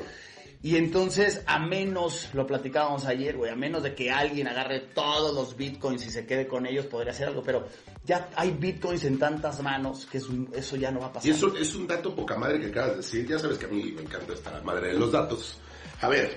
Y 0.67 0.77
entonces, 0.77 1.43
a 1.47 1.61
menos, 1.61 2.31
lo 2.35 2.45
platicábamos 2.45 3.05
ayer, 3.05 3.37
güey, 3.37 3.53
a 3.53 3.55
menos 3.55 3.85
de 3.85 3.95
que 3.95 4.11
alguien 4.11 4.49
agarre 4.49 4.81
todos 4.93 5.33
los 5.33 5.57
bitcoins 5.57 6.05
y 6.05 6.11
se 6.11 6.27
quede 6.27 6.49
con 6.49 6.67
ellos, 6.67 6.87
podría 6.87 7.13
hacer 7.13 7.29
algo, 7.29 7.41
pero 7.41 7.69
ya 8.05 8.31
hay 8.35 8.51
bitcoins 8.51 9.05
en 9.05 9.17
tantas 9.17 9.63
manos 9.63 10.07
que 10.07 10.19
eso 10.19 10.75
ya 10.75 10.91
no 10.91 10.99
va 10.99 11.07
a 11.07 11.13
pasar. 11.13 11.29
Y 11.29 11.33
eso 11.33 11.57
es 11.57 11.73
un 11.77 11.87
dato 11.87 12.13
poca 12.17 12.37
madre 12.37 12.59
que 12.59 12.67
acabas 12.67 12.91
de 12.91 12.97
decir, 12.97 13.29
ya 13.29 13.39
sabes 13.39 13.59
que 13.59 13.67
a 13.67 13.69
mí 13.69 13.93
me 13.93 14.03
encanta 14.03 14.33
esta 14.33 14.61
madre 14.63 14.89
de 14.89 14.95
los 14.95 15.13
datos. 15.13 15.57
A 16.01 16.09
ver, 16.09 16.37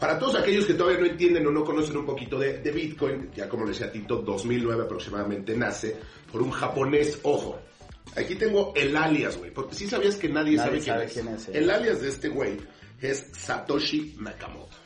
para 0.00 0.18
todos 0.18 0.34
aquellos 0.34 0.66
que 0.66 0.74
todavía 0.74 0.98
no 0.98 1.06
entienden 1.06 1.46
o 1.46 1.52
no 1.52 1.64
conocen 1.64 1.96
un 1.96 2.06
poquito 2.06 2.40
de, 2.40 2.58
Bitcoin, 2.72 3.30
ya 3.36 3.48
como 3.48 3.68
decía 3.68 3.92
Tito, 3.92 4.16
2009 4.16 4.82
aproximadamente 4.82 5.56
nace 5.56 5.96
por 6.32 6.42
un 6.42 6.50
japonés, 6.50 7.20
ojo, 7.22 7.60
aquí 8.16 8.34
tengo 8.34 8.72
el 8.74 8.96
alias, 8.96 9.38
güey, 9.38 9.52
porque 9.52 9.76
si 9.76 9.86
sabías 9.86 10.16
que 10.16 10.28
nadie, 10.28 10.56
sabe, 10.56 10.80
quién, 10.80 11.28
es. 11.28 11.46
¿eh? 11.46 11.52
El 11.54 11.70
alias 11.70 12.00
de 12.00 12.08
este 12.08 12.30
güey 12.30 12.58
es 13.00 13.30
Satoshi 13.32 14.16
Nakamoto. 14.20 14.76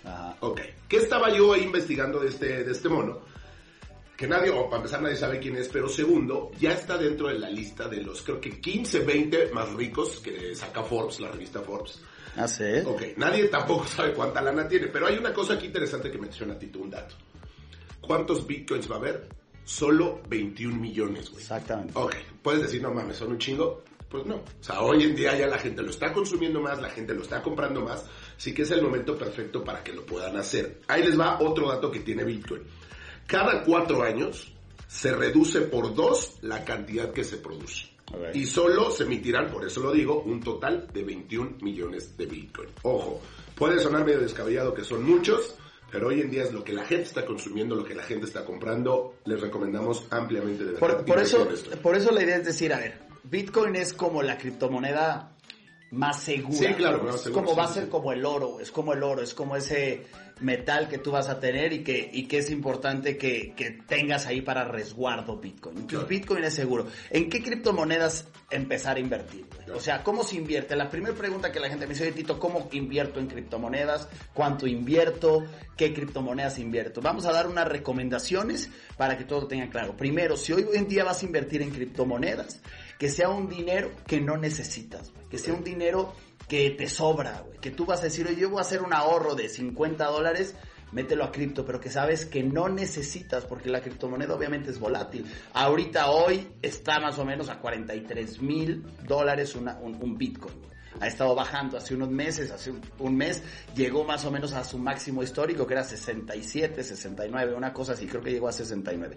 Ok. 0.41 0.61
¿Qué 0.89 0.97
estaba 0.99 1.31
yo 1.31 1.53
ahí 1.53 1.63
investigando 1.63 2.21
de 2.21 2.29
este, 2.29 2.65
de 2.65 2.73
este 2.73 2.89
mono? 2.89 3.21
Que 4.17 4.29
nadie, 4.29 4.51
o 4.51 4.67
para 4.67 4.77
empezar 4.77 5.03
nadie 5.03 5.17
sabe 5.17 5.41
quién 5.41 5.57
es, 5.57 5.69
pero 5.69 5.89
segundo, 5.89 6.53
ya 6.61 6.73
está 6.73 6.97
dentro 6.97 7.29
de 7.29 7.39
la 7.39 7.51
lista 7.51 7.89
de 7.89 8.01
los 8.01 8.23
creo 8.23 8.41
que 8.41 8.61
15, 8.61 9.01
20 9.01 9.51
más 9.53 9.73
ricos 9.73 10.21
que 10.21 10.55
saca 10.55 10.85
Forbes, 10.85 11.19
la 11.19 11.33
revista 11.33 11.61
Forbes. 11.61 12.01
Ah, 12.37 12.47
sí. 12.47 12.65
Ok, 12.85 13.03
nadie 13.17 13.49
tampoco 13.49 13.87
sabe 13.89 14.13
cuánta 14.13 14.41
lana 14.41 14.69
tiene, 14.69 14.87
pero 14.89 15.07
hay 15.07 15.19
una 15.19 15.33
cosa 15.33 15.55
aquí 15.55 15.67
interesante 15.67 16.11
que 16.11 16.19
menciona 16.19 16.57
Tito, 16.57 16.79
un 16.79 16.91
dato. 16.91 17.17
¿Cuántos 18.01 18.47
bitcoins 18.47 18.89
va 18.89 18.97
a 18.97 18.99
haber? 18.99 19.29
Solo 19.65 20.21
21 20.29 20.77
millones, 20.77 21.31
güey. 21.31 21.43
Exactamente. 21.43 21.93
Ok, 21.95 22.15
puedes 22.43 22.63
decir, 22.63 22.83
no 22.83 22.93
mames, 22.93 23.17
son 23.17 23.33
un 23.33 23.39
chingo. 23.39 23.83
Pues 24.09 24.27
no. 24.27 24.37
O 24.37 24.45
sea, 24.63 24.81
hoy 24.81 25.03
en 25.03 25.17
día 25.17 25.37
ya 25.37 25.47
la 25.47 25.59
gente 25.59 25.83
lo 25.83 25.91
está 25.91 26.13
consumiendo 26.13 26.61
más, 26.61 26.81
la 26.81 26.91
gente 26.91 27.15
lo 27.15 27.23
está 27.23 27.43
comprando 27.43 27.81
más, 27.81 28.05
así 28.37 28.55
que 28.55 28.63
es 28.63 28.71
el 28.71 28.83
momento 28.83 29.17
perfecto 29.17 29.65
para 29.65 29.83
que 29.83 29.93
lo 29.93 30.07
puedan 30.07 30.37
hacer. 30.37 30.81
Ahí 30.89 31.03
les 31.03 31.19
va 31.19 31.41
otro 31.41 31.69
dato 31.69 31.91
que 31.91 32.01
tiene 32.01 32.25
Bitcoin. 32.25 32.63
Cada 33.27 33.63
cuatro 33.65 34.03
años 34.03 34.53
se 34.87 35.15
reduce 35.15 35.63
por 35.63 35.95
dos 35.95 36.39
la 36.43 36.65
cantidad 36.65 37.13
que 37.13 37.25
se 37.25 37.39
produce. 37.39 37.95
Y 38.33 38.47
solo 38.47 38.91
se 38.91 39.05
emitirán, 39.05 39.51
por 39.51 39.65
eso 39.65 39.81
lo 39.81 39.93
digo, 39.93 40.23
un 40.23 40.41
total 40.41 40.87
de 40.93 41.03
21 41.03 41.57
millones 41.63 42.17
de 42.17 42.27
Bitcoin. 42.27 42.69
Ojo, 42.83 43.21
puede 43.55 43.81
sonar 43.81 44.05
medio 44.05 44.21
descabellado 44.21 44.75
que 44.75 44.85
son 44.85 45.03
muchos, 45.03 45.57
pero 45.91 46.09
hoy 46.09 46.21
en 46.21 46.31
día 46.31 46.43
es 46.43 46.53
lo 46.53 46.63
que 46.63 46.73
la 46.73 46.85
gente 46.85 47.05
está 47.05 47.25
consumiendo, 47.25 47.75
lo 47.75 47.85
que 47.85 47.95
la 47.95 48.03
gente 48.03 48.27
está 48.27 48.45
comprando. 48.45 49.17
Les 49.25 49.41
recomendamos 49.41 50.07
ampliamente 50.11 50.65
de 50.65 50.73
verdad. 50.73 51.05
Por, 51.05 51.19
eso, 51.19 51.49
por 51.83 51.97
eso 51.97 52.11
la 52.13 52.23
idea 52.23 52.37
es 52.37 52.45
decir, 52.45 52.73
a 52.73 52.79
ver, 52.79 53.01
Bitcoin 53.25 53.77
es 53.77 53.93
como 53.93 54.23
la 54.23 54.39
criptomoneda 54.39 55.35
más 55.91 56.21
segura. 56.21 56.59
Sí, 56.59 56.75
claro, 56.75 57.15
es 57.15 57.29
como 57.31 57.55
va 57.55 57.65
a 57.65 57.73
ser 57.73 57.89
como 57.89 58.13
el 58.13 58.25
oro, 58.25 58.61
es 58.61 58.71
como 58.71 58.93
el 58.93 59.03
oro, 59.03 59.23
es 59.23 59.35
como 59.35 59.57
ese 59.57 60.07
metal 60.41 60.89
que 60.89 60.99
tú 60.99 61.13
vas 61.13 61.29
a 61.29 61.39
tener 61.39 61.73
y 61.73 61.85
que, 61.85 62.11
y 62.13 62.27
que 62.27 62.39
es 62.39 62.51
importante 62.51 63.17
que, 63.17 63.55
que 63.55 63.71
tengas 63.87 64.27
ahí 64.27 64.41
para 64.41 64.65
resguardo 64.65 65.37
Bitcoin. 65.37 65.79
Entonces 65.79 66.09
Bitcoin 66.09 66.45
es 66.45 66.55
seguro. 66.55 66.87
¿En 67.11 67.31
qué 67.31 67.43
criptomonedas 67.43 68.27
empezar 68.51 68.97
a 68.97 69.01
invertir? 69.01 69.47
O 69.73 69.81
sea, 69.81 70.03
¿cómo 70.03 70.25
se 70.25 70.37
invierte? 70.37 70.75
La 70.75 70.91
primera 70.91 71.15
pregunta 71.15 71.53
que 71.53 71.61
la 71.61 71.69
gente 71.69 71.87
me 71.87 71.95
dice, 71.95 72.11
Tito, 72.13 72.39
¿cómo 72.39 72.69
invierto 72.73 73.21
en 73.21 73.29
criptomonedas? 73.29 74.09
¿Cuánto 74.33 74.67
invierto? 74.67 75.45
¿Qué 75.77 75.95
criptomonedas 75.95 76.59
invierto? 76.59 77.01
Vamos 77.01 77.25
a 77.27 77.33
dar 77.33 77.47
unas 77.47 77.69
recomendaciones 77.69 78.71
para 78.97 79.17
que 79.17 79.25
todo 79.25 79.43
lo 79.43 79.47
tengan 79.47 79.71
claro. 79.71 79.97
Primero, 79.97 80.37
si 80.37 80.53
hoy 80.53 80.67
en 80.75 80.89
día 80.89 81.05
vas 81.05 81.23
a 81.23 81.27
invertir 81.27 81.63
en 81.63 81.71
criptomonedas, 81.71 82.61
que 82.99 83.09
sea 83.09 83.29
un 83.29 83.49
dinero 83.49 83.91
que 84.07 84.21
no 84.21 84.37
necesitas, 84.37 85.13
que 85.31 85.39
sea 85.39 85.55
un 85.55 85.65
dinero 85.65 86.15
que 86.49 86.71
te 86.71 86.89
sobra. 86.89 87.45
Que 87.61 87.71
tú 87.71 87.87
vas 87.87 88.01
a 88.01 88.05
decir, 88.05 88.27
oye, 88.27 88.37
yo 88.37 88.51
voy 88.51 88.59
a 88.59 88.63
hacer 88.63 88.83
un 88.83 88.93
ahorro 88.93 89.35
de 89.35 89.49
50 89.49 90.05
dólares, 90.07 90.55
mételo 90.93 91.25
a 91.25 91.33
cripto, 91.33 91.65
pero 91.65 91.81
que 91.81 91.91
sabes 91.91 92.27
que 92.27 92.43
no 92.43 92.69
necesitas, 92.69 93.45
porque 93.45 93.71
la 93.71 93.81
criptomoneda 93.81 94.35
obviamente 94.35 94.71
es 94.71 94.79
volátil. 94.79 95.27
Ahorita, 95.53 96.11
hoy, 96.11 96.49
está 96.63 97.01
más 97.01 97.19
o 97.19 97.25
menos 97.25 97.49
a 97.49 97.59
43 97.59 98.43
mil 98.43 98.85
dólares 99.07 99.55
un, 99.55 99.69
un 99.69 100.19
Bitcoin 100.19 100.75
ha 101.01 101.07
estado 101.07 101.35
bajando 101.35 101.77
hace 101.77 101.95
unos 101.95 102.11
meses, 102.11 102.51
hace 102.51 102.73
un, 102.99 103.17
mes 103.17 103.43
llegó 103.75 104.05
más 104.05 104.25
o 104.25 104.31
menos 104.31 104.53
a 104.53 104.65
su 104.65 104.79
máximo 104.79 105.23
histórico 105.23 105.67
que 105.67 105.75
era 105.75 105.85
67, 105.85 106.83
69, 106.83 107.55
una 107.55 107.73
cosa 107.73 107.93
así, 107.93 108.07
creo 108.07 108.23
que 108.23 108.31
llegó 108.31 108.49
a 108.49 108.53
69. 108.53 109.17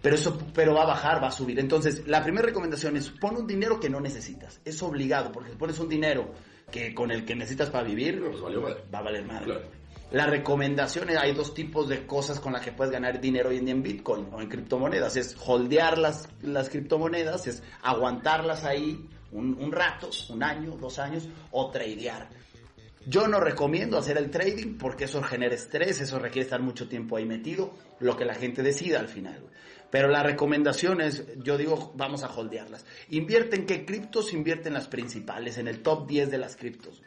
Pero 0.00 0.14
eso, 0.14 0.38
pero 0.54 0.74
va 0.74 0.82
a 0.82 0.86
bajar, 0.86 1.22
va 1.22 1.28
a 1.28 1.32
subir. 1.32 1.58
Entonces, 1.58 2.06
la 2.06 2.22
primera 2.22 2.46
recomendación 2.46 2.96
es 2.96 3.10
pon 3.10 3.36
un 3.36 3.46
dinero 3.46 3.80
que 3.80 3.90
no 3.90 4.00
necesitas. 4.00 4.60
Es 4.64 4.82
obligado, 4.82 5.32
porque 5.32 5.50
si 5.50 5.56
pones 5.56 5.78
un 5.78 5.88
dinero 5.88 6.32
que 6.70 6.94
con 6.94 7.10
el 7.10 7.24
que 7.24 7.34
necesitas 7.34 7.70
para 7.70 7.84
vivir, 7.84 8.20
pues 8.20 8.42
va 8.92 8.98
a 8.98 9.02
valer 9.02 9.24
más. 9.24 9.42
La 10.10 10.26
recomendación 10.26 11.10
es, 11.10 11.18
hay 11.18 11.34
dos 11.34 11.52
tipos 11.52 11.88
de 11.88 12.06
cosas 12.06 12.40
con 12.40 12.54
las 12.54 12.62
que 12.62 12.72
puedes 12.72 12.90
ganar 12.90 13.20
dinero 13.20 13.50
hoy 13.50 13.58
en 13.58 13.66
día 13.66 13.74
en 13.74 13.82
Bitcoin 13.82 14.28
o 14.32 14.40
en 14.40 14.48
criptomonedas. 14.48 15.16
Es 15.16 15.36
holdear 15.44 15.98
las, 15.98 16.28
las 16.40 16.70
criptomonedas, 16.70 17.46
es 17.46 17.62
aguantarlas 17.82 18.64
ahí 18.64 19.06
un, 19.32 19.70
rato, 19.70 20.08
un 20.30 20.42
año, 20.42 20.76
dos 20.80 20.98
años, 20.98 21.28
o 21.50 21.70
tradear. 21.70 22.28
Yo 23.06 23.28
no 23.28 23.40
recomiendo 23.40 23.98
hacer 23.98 24.16
el 24.16 24.30
trading 24.30 24.78
porque 24.78 25.04
eso 25.04 25.22
genera 25.22 25.54
estrés, 25.54 26.00
eso 26.00 26.18
requiere 26.18 26.44
estar 26.44 26.60
mucho 26.60 26.88
tiempo 26.88 27.16
ahí 27.16 27.24
metido, 27.24 27.74
lo 28.00 28.16
que 28.16 28.24
la 28.24 28.34
gente 28.34 28.62
decida 28.62 29.00
al 29.00 29.08
final. 29.08 29.42
Pero 29.90 30.08
la 30.08 30.22
recomendación 30.22 31.00
es, 31.00 31.24
yo 31.42 31.56
digo, 31.56 31.92
vamos 31.96 32.22
a 32.22 32.30
holdearlas. 32.30 32.84
Invierte 33.08 33.56
en 33.56 33.66
qué 33.66 33.86
criptos, 33.86 34.32
invierte 34.32 34.68
en 34.68 34.74
las 34.74 34.88
principales, 34.88 35.56
en 35.56 35.68
el 35.68 35.82
top 35.82 36.06
10 36.06 36.30
de 36.30 36.38
las 36.38 36.56
criptos. 36.56 37.02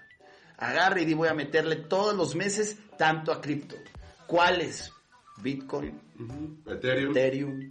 Agarre 0.58 1.04
y 1.04 1.14
voy 1.14 1.28
a 1.28 1.34
meterle 1.34 1.76
todos 1.76 2.16
los 2.16 2.36
meses 2.36 2.78
tanto 2.98 3.32
a 3.32 3.42
cripto. 3.42 3.76
¿Cuáles? 4.28 4.92
Bitcoin, 5.42 6.00
Ethereum, 6.68 7.12
Ethereum 7.12 7.68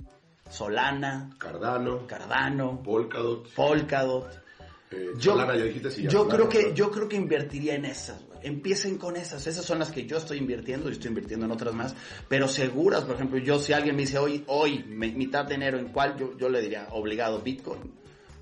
Solana, 0.51 1.31
Cardano, 1.39 2.07
Cardano, 2.07 2.83
Polkadot, 2.83 3.49
Polkadot. 3.55 4.43
Eh, 4.91 5.13
yo, 5.17 5.33
Solana 5.33 5.57
ya 5.57 5.65
dijiste 5.65 5.91
sí, 5.91 6.07
yo 6.09 6.27
creo 6.27 6.49
que 6.49 6.75
yo 6.75 6.91
creo 6.91 7.09
que 7.09 7.17
invertiría 7.17 7.77
en 7.77 7.85
esas. 7.85 8.21
Empiecen 8.43 8.99
con 8.99 9.17
esas, 9.17 9.47
esas 9.47 9.65
son 9.65 9.79
las 9.79 9.91
que 9.91 10.07
yo 10.07 10.17
estoy 10.17 10.39
invirtiendo 10.39 10.89
y 10.89 10.93
estoy 10.93 11.09
invirtiendo 11.09 11.47
en 11.47 11.53
otras 11.53 11.75
más, 11.75 11.95
pero 12.29 12.49
seguras, 12.49 13.05
por 13.05 13.17
ejemplo, 13.17 13.39
yo 13.39 13.59
si 13.59 13.73
alguien 13.73 13.97
me 13.97 14.03
dice 14.03 14.19
hoy 14.19 14.45
hoy 14.47 14.83
mitad 14.85 15.45
de 15.45 15.55
enero 15.55 15.79
en 15.79 15.89
cuál 15.89 16.17
yo 16.17 16.37
yo 16.37 16.49
le 16.49 16.61
diría 16.61 16.89
obligado 16.91 17.41
Bitcoin, 17.41 17.93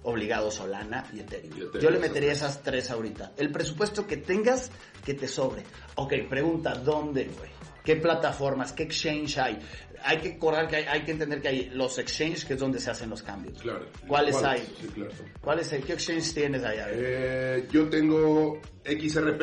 obligado 0.02 0.50
Solana 0.50 1.04
y 1.12 1.20
Ethereum. 1.20 1.72
yo 1.80 1.90
le 1.90 1.98
metería 1.98 2.32
esas 2.32 2.62
tres 2.62 2.90
ahorita. 2.90 3.32
El 3.36 3.50
presupuesto 3.50 4.06
que 4.06 4.18
tengas 4.18 4.70
que 5.04 5.14
te 5.14 5.28
sobre. 5.28 5.62
Ok, 5.96 6.14
pregunta, 6.28 6.74
¿dónde, 6.74 7.24
güey? 7.24 7.50
¿Qué 7.84 7.96
plataformas? 7.96 8.72
¿Qué 8.72 8.82
exchange 8.82 9.38
hay? 9.38 9.58
hay 10.04 10.18
que 10.18 10.38
correr, 10.38 10.68
que 10.68 10.76
hay, 10.76 11.02
que 11.02 11.12
entender 11.12 11.40
que 11.40 11.48
hay 11.48 11.70
los 11.70 11.98
exchanges 11.98 12.44
que 12.44 12.54
es 12.54 12.60
donde 12.60 12.78
se 12.78 12.90
hacen 12.90 13.10
los 13.10 13.22
cambios. 13.22 13.60
Claro. 13.60 13.86
¿Cuáles 14.06 14.36
hay? 14.42 14.60
Sí, 14.80 14.86
claro. 14.88 15.10
¿Cuáles 15.40 15.72
hay? 15.72 15.82
¿Qué 15.82 15.94
exchanges 15.94 16.34
tienes 16.34 16.64
allá? 16.64 16.86
Eh, 16.90 17.66
yo 17.70 17.88
tengo 17.88 18.60
XRP 18.84 19.42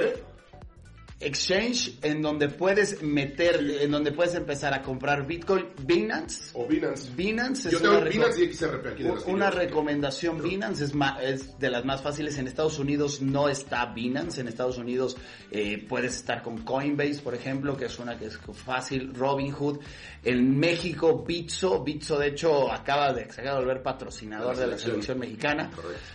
exchange 1.20 1.98
en 2.02 2.22
donde 2.22 2.50
puedes 2.50 3.02
meter, 3.02 3.60
en 3.82 3.90
donde 3.90 4.12
puedes 4.12 4.36
empezar 4.36 4.74
a 4.74 4.82
comprar 4.82 5.26
Bitcoin, 5.26 5.68
Binance. 5.86 6.52
O 6.54 6.68
Binance. 6.68 7.10
Binance 7.16 7.70
es 7.70 7.74
Yo 7.74 7.82
tengo 7.82 8.00
una, 8.00 8.10
Binance 8.10 8.44
y 8.44 8.54
XRP 8.54 8.86
aquí 8.88 9.04
Una 9.28 9.50
recomendación, 9.50 10.42
Binance 10.42 10.84
es, 10.84 10.92
es 11.22 11.58
de 11.58 11.70
las 11.70 11.86
más 11.86 12.02
fáciles. 12.02 12.38
En 12.38 12.48
Estados 12.48 12.80
Unidos 12.80 13.22
no 13.22 13.48
está 13.48 13.86
Binance. 13.86 14.42
En 14.42 14.50
Estados 14.50 14.78
Unidos 14.78 15.16
eh, 15.52 15.86
puedes 15.88 16.18
estar 16.18 16.42
con 16.44 16.60
Coinbase, 16.60 17.22
por 17.24 17.34
ejemplo, 17.34 17.78
que 17.78 17.86
es 17.86 17.98
una 17.98 18.18
que 18.18 18.26
es 18.26 18.38
fácil. 18.54 19.14
Robinhood. 19.14 19.80
En 20.24 20.58
México, 20.60 21.24
Bitso. 21.26 21.82
Bitso, 21.82 22.20
de 22.20 22.28
hecho, 22.28 22.72
acaba 22.72 23.14
de, 23.14 23.32
se 23.32 23.42
acaba 23.42 23.60
de 23.60 23.66
volver 23.66 23.82
patrocinador 23.82 24.58
de 24.58 24.68
la 24.68 24.78
selección 24.78 25.20
mexicana. 25.20 25.72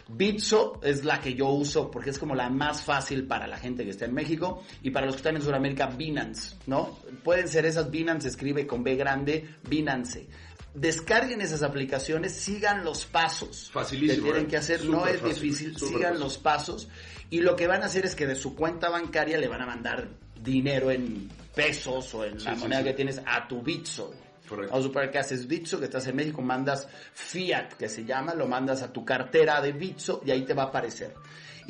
Bitso 0.08 0.78
es 0.82 1.04
la 1.04 1.20
que 1.20 1.34
yo 1.34 1.48
uso 1.48 1.90
porque 1.90 2.10
es 2.10 2.18
como 2.18 2.34
la 2.34 2.50
más 2.50 2.82
fácil 2.82 3.26
para 3.26 3.46
la 3.46 3.56
gente 3.56 3.84
que 3.84 3.90
está 3.90 4.04
en 4.04 4.12
México. 4.12 4.62
Y 4.82 4.90
para 4.90 4.99
los 5.06 5.16
que 5.16 5.20
están 5.20 5.36
en 5.36 5.42
Sudamérica, 5.42 5.86
Binance, 5.86 6.56
¿no? 6.66 6.98
Pueden 7.22 7.48
ser 7.48 7.66
esas 7.66 7.90
Binance, 7.90 8.28
escribe 8.28 8.66
con 8.66 8.82
B 8.82 8.96
grande, 8.96 9.48
Binance. 9.68 10.26
Descarguen 10.74 11.40
esas 11.40 11.62
aplicaciones, 11.64 12.32
sigan 12.32 12.84
los 12.84 13.04
pasos 13.04 13.70
Facilísimo, 13.72 14.18
que 14.18 14.22
tienen 14.22 14.44
¿eh? 14.44 14.48
que 14.48 14.56
hacer, 14.56 14.84
no 14.84 15.04
es 15.04 15.22
difícil, 15.22 15.76
sigan 15.76 16.20
los 16.20 16.38
pasos 16.38 16.88
y 17.30 17.40
lo 17.40 17.56
que 17.56 17.66
van 17.66 17.82
a 17.82 17.86
hacer 17.86 18.04
es 18.04 18.14
que 18.14 18.26
de 18.26 18.34
su 18.34 18.54
cuenta 18.54 18.88
bancaria 18.88 19.38
le 19.38 19.48
van 19.48 19.62
a 19.62 19.66
mandar 19.66 20.08
dinero 20.40 20.90
en 20.90 21.28
pesos 21.54 22.12
o 22.14 22.24
en 22.24 22.42
la 22.42 22.54
moneda 22.56 22.82
que 22.82 22.92
tienes 22.92 23.20
a 23.24 23.46
tu 23.46 23.62
Bitso. 23.62 24.12
Correcto. 24.48 24.72
Vamos 24.72 24.84
a 24.84 24.88
suponer 24.88 25.10
que 25.12 25.18
haces 25.18 25.46
Bitso, 25.46 25.78
que 25.78 25.84
estás 25.84 26.06
en 26.08 26.16
México, 26.16 26.42
mandas 26.42 26.88
Fiat, 27.14 27.74
que 27.74 27.88
se 27.88 28.04
llama, 28.04 28.34
lo 28.34 28.48
mandas 28.48 28.82
a 28.82 28.92
tu 28.92 29.04
cartera 29.04 29.60
de 29.60 29.72
Bitso 29.72 30.22
y 30.26 30.32
ahí 30.32 30.44
te 30.44 30.54
va 30.54 30.64
a 30.64 30.66
aparecer. 30.66 31.14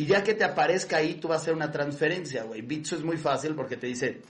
Y 0.00 0.06
ya 0.06 0.24
que 0.24 0.32
te 0.32 0.44
aparezca 0.44 0.96
ahí, 0.96 1.16
tú 1.16 1.28
vas 1.28 1.40
a 1.40 1.42
hacer 1.42 1.54
una 1.54 1.70
transferencia, 1.70 2.44
güey. 2.44 2.62
Bitso 2.62 2.96
es 2.96 3.02
muy 3.04 3.18
fácil 3.18 3.54
porque 3.54 3.76
te 3.76 3.86
dice, 3.86 4.22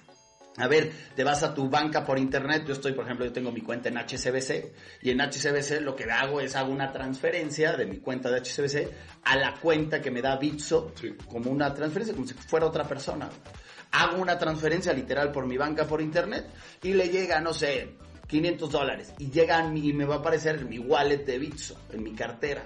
a 0.56 0.66
ver, 0.66 0.90
te 1.14 1.22
vas 1.22 1.44
a 1.44 1.54
tu 1.54 1.70
banca 1.70 2.04
por 2.04 2.18
internet, 2.18 2.64
yo 2.66 2.72
estoy, 2.72 2.90
por 2.92 3.04
ejemplo, 3.04 3.24
yo 3.24 3.32
tengo 3.32 3.52
mi 3.52 3.60
cuenta 3.60 3.88
en 3.88 3.96
HCBC 3.96 4.72
y 5.02 5.10
en 5.10 5.20
HCBC 5.20 5.80
lo 5.82 5.94
que 5.94 6.10
hago 6.10 6.40
es 6.40 6.56
hago 6.56 6.72
una 6.72 6.90
transferencia 6.92 7.76
de 7.76 7.86
mi 7.86 7.98
cuenta 7.98 8.32
de 8.32 8.40
HCBC 8.40 8.88
a 9.22 9.36
la 9.36 9.54
cuenta 9.60 10.00
que 10.00 10.10
me 10.10 10.20
da 10.20 10.36
Bitso 10.38 10.92
Sí. 11.00 11.14
como 11.28 11.52
una 11.52 11.72
transferencia, 11.72 12.16
como 12.16 12.26
si 12.26 12.34
fuera 12.34 12.66
otra 12.66 12.82
persona. 12.82 13.28
Hago 13.92 14.20
una 14.20 14.36
transferencia 14.38 14.92
literal 14.92 15.30
por 15.30 15.46
mi 15.46 15.56
banca 15.56 15.84
por 15.86 16.00
internet 16.02 16.46
y 16.82 16.94
le 16.94 17.10
llega, 17.10 17.40
no 17.40 17.54
sé, 17.54 17.94
500 18.26 18.72
dólares 18.72 19.12
y 19.18 19.30
llega 19.30 19.58
a 19.58 19.68
mi- 19.68 19.88
y 19.88 19.92
me 19.92 20.04
va 20.04 20.16
a 20.16 20.18
aparecer 20.18 20.56
en 20.56 20.68
mi 20.68 20.80
wallet 20.80 21.24
de 21.24 21.38
Bitso, 21.38 21.78
en 21.92 22.02
mi 22.02 22.12
cartera. 22.12 22.64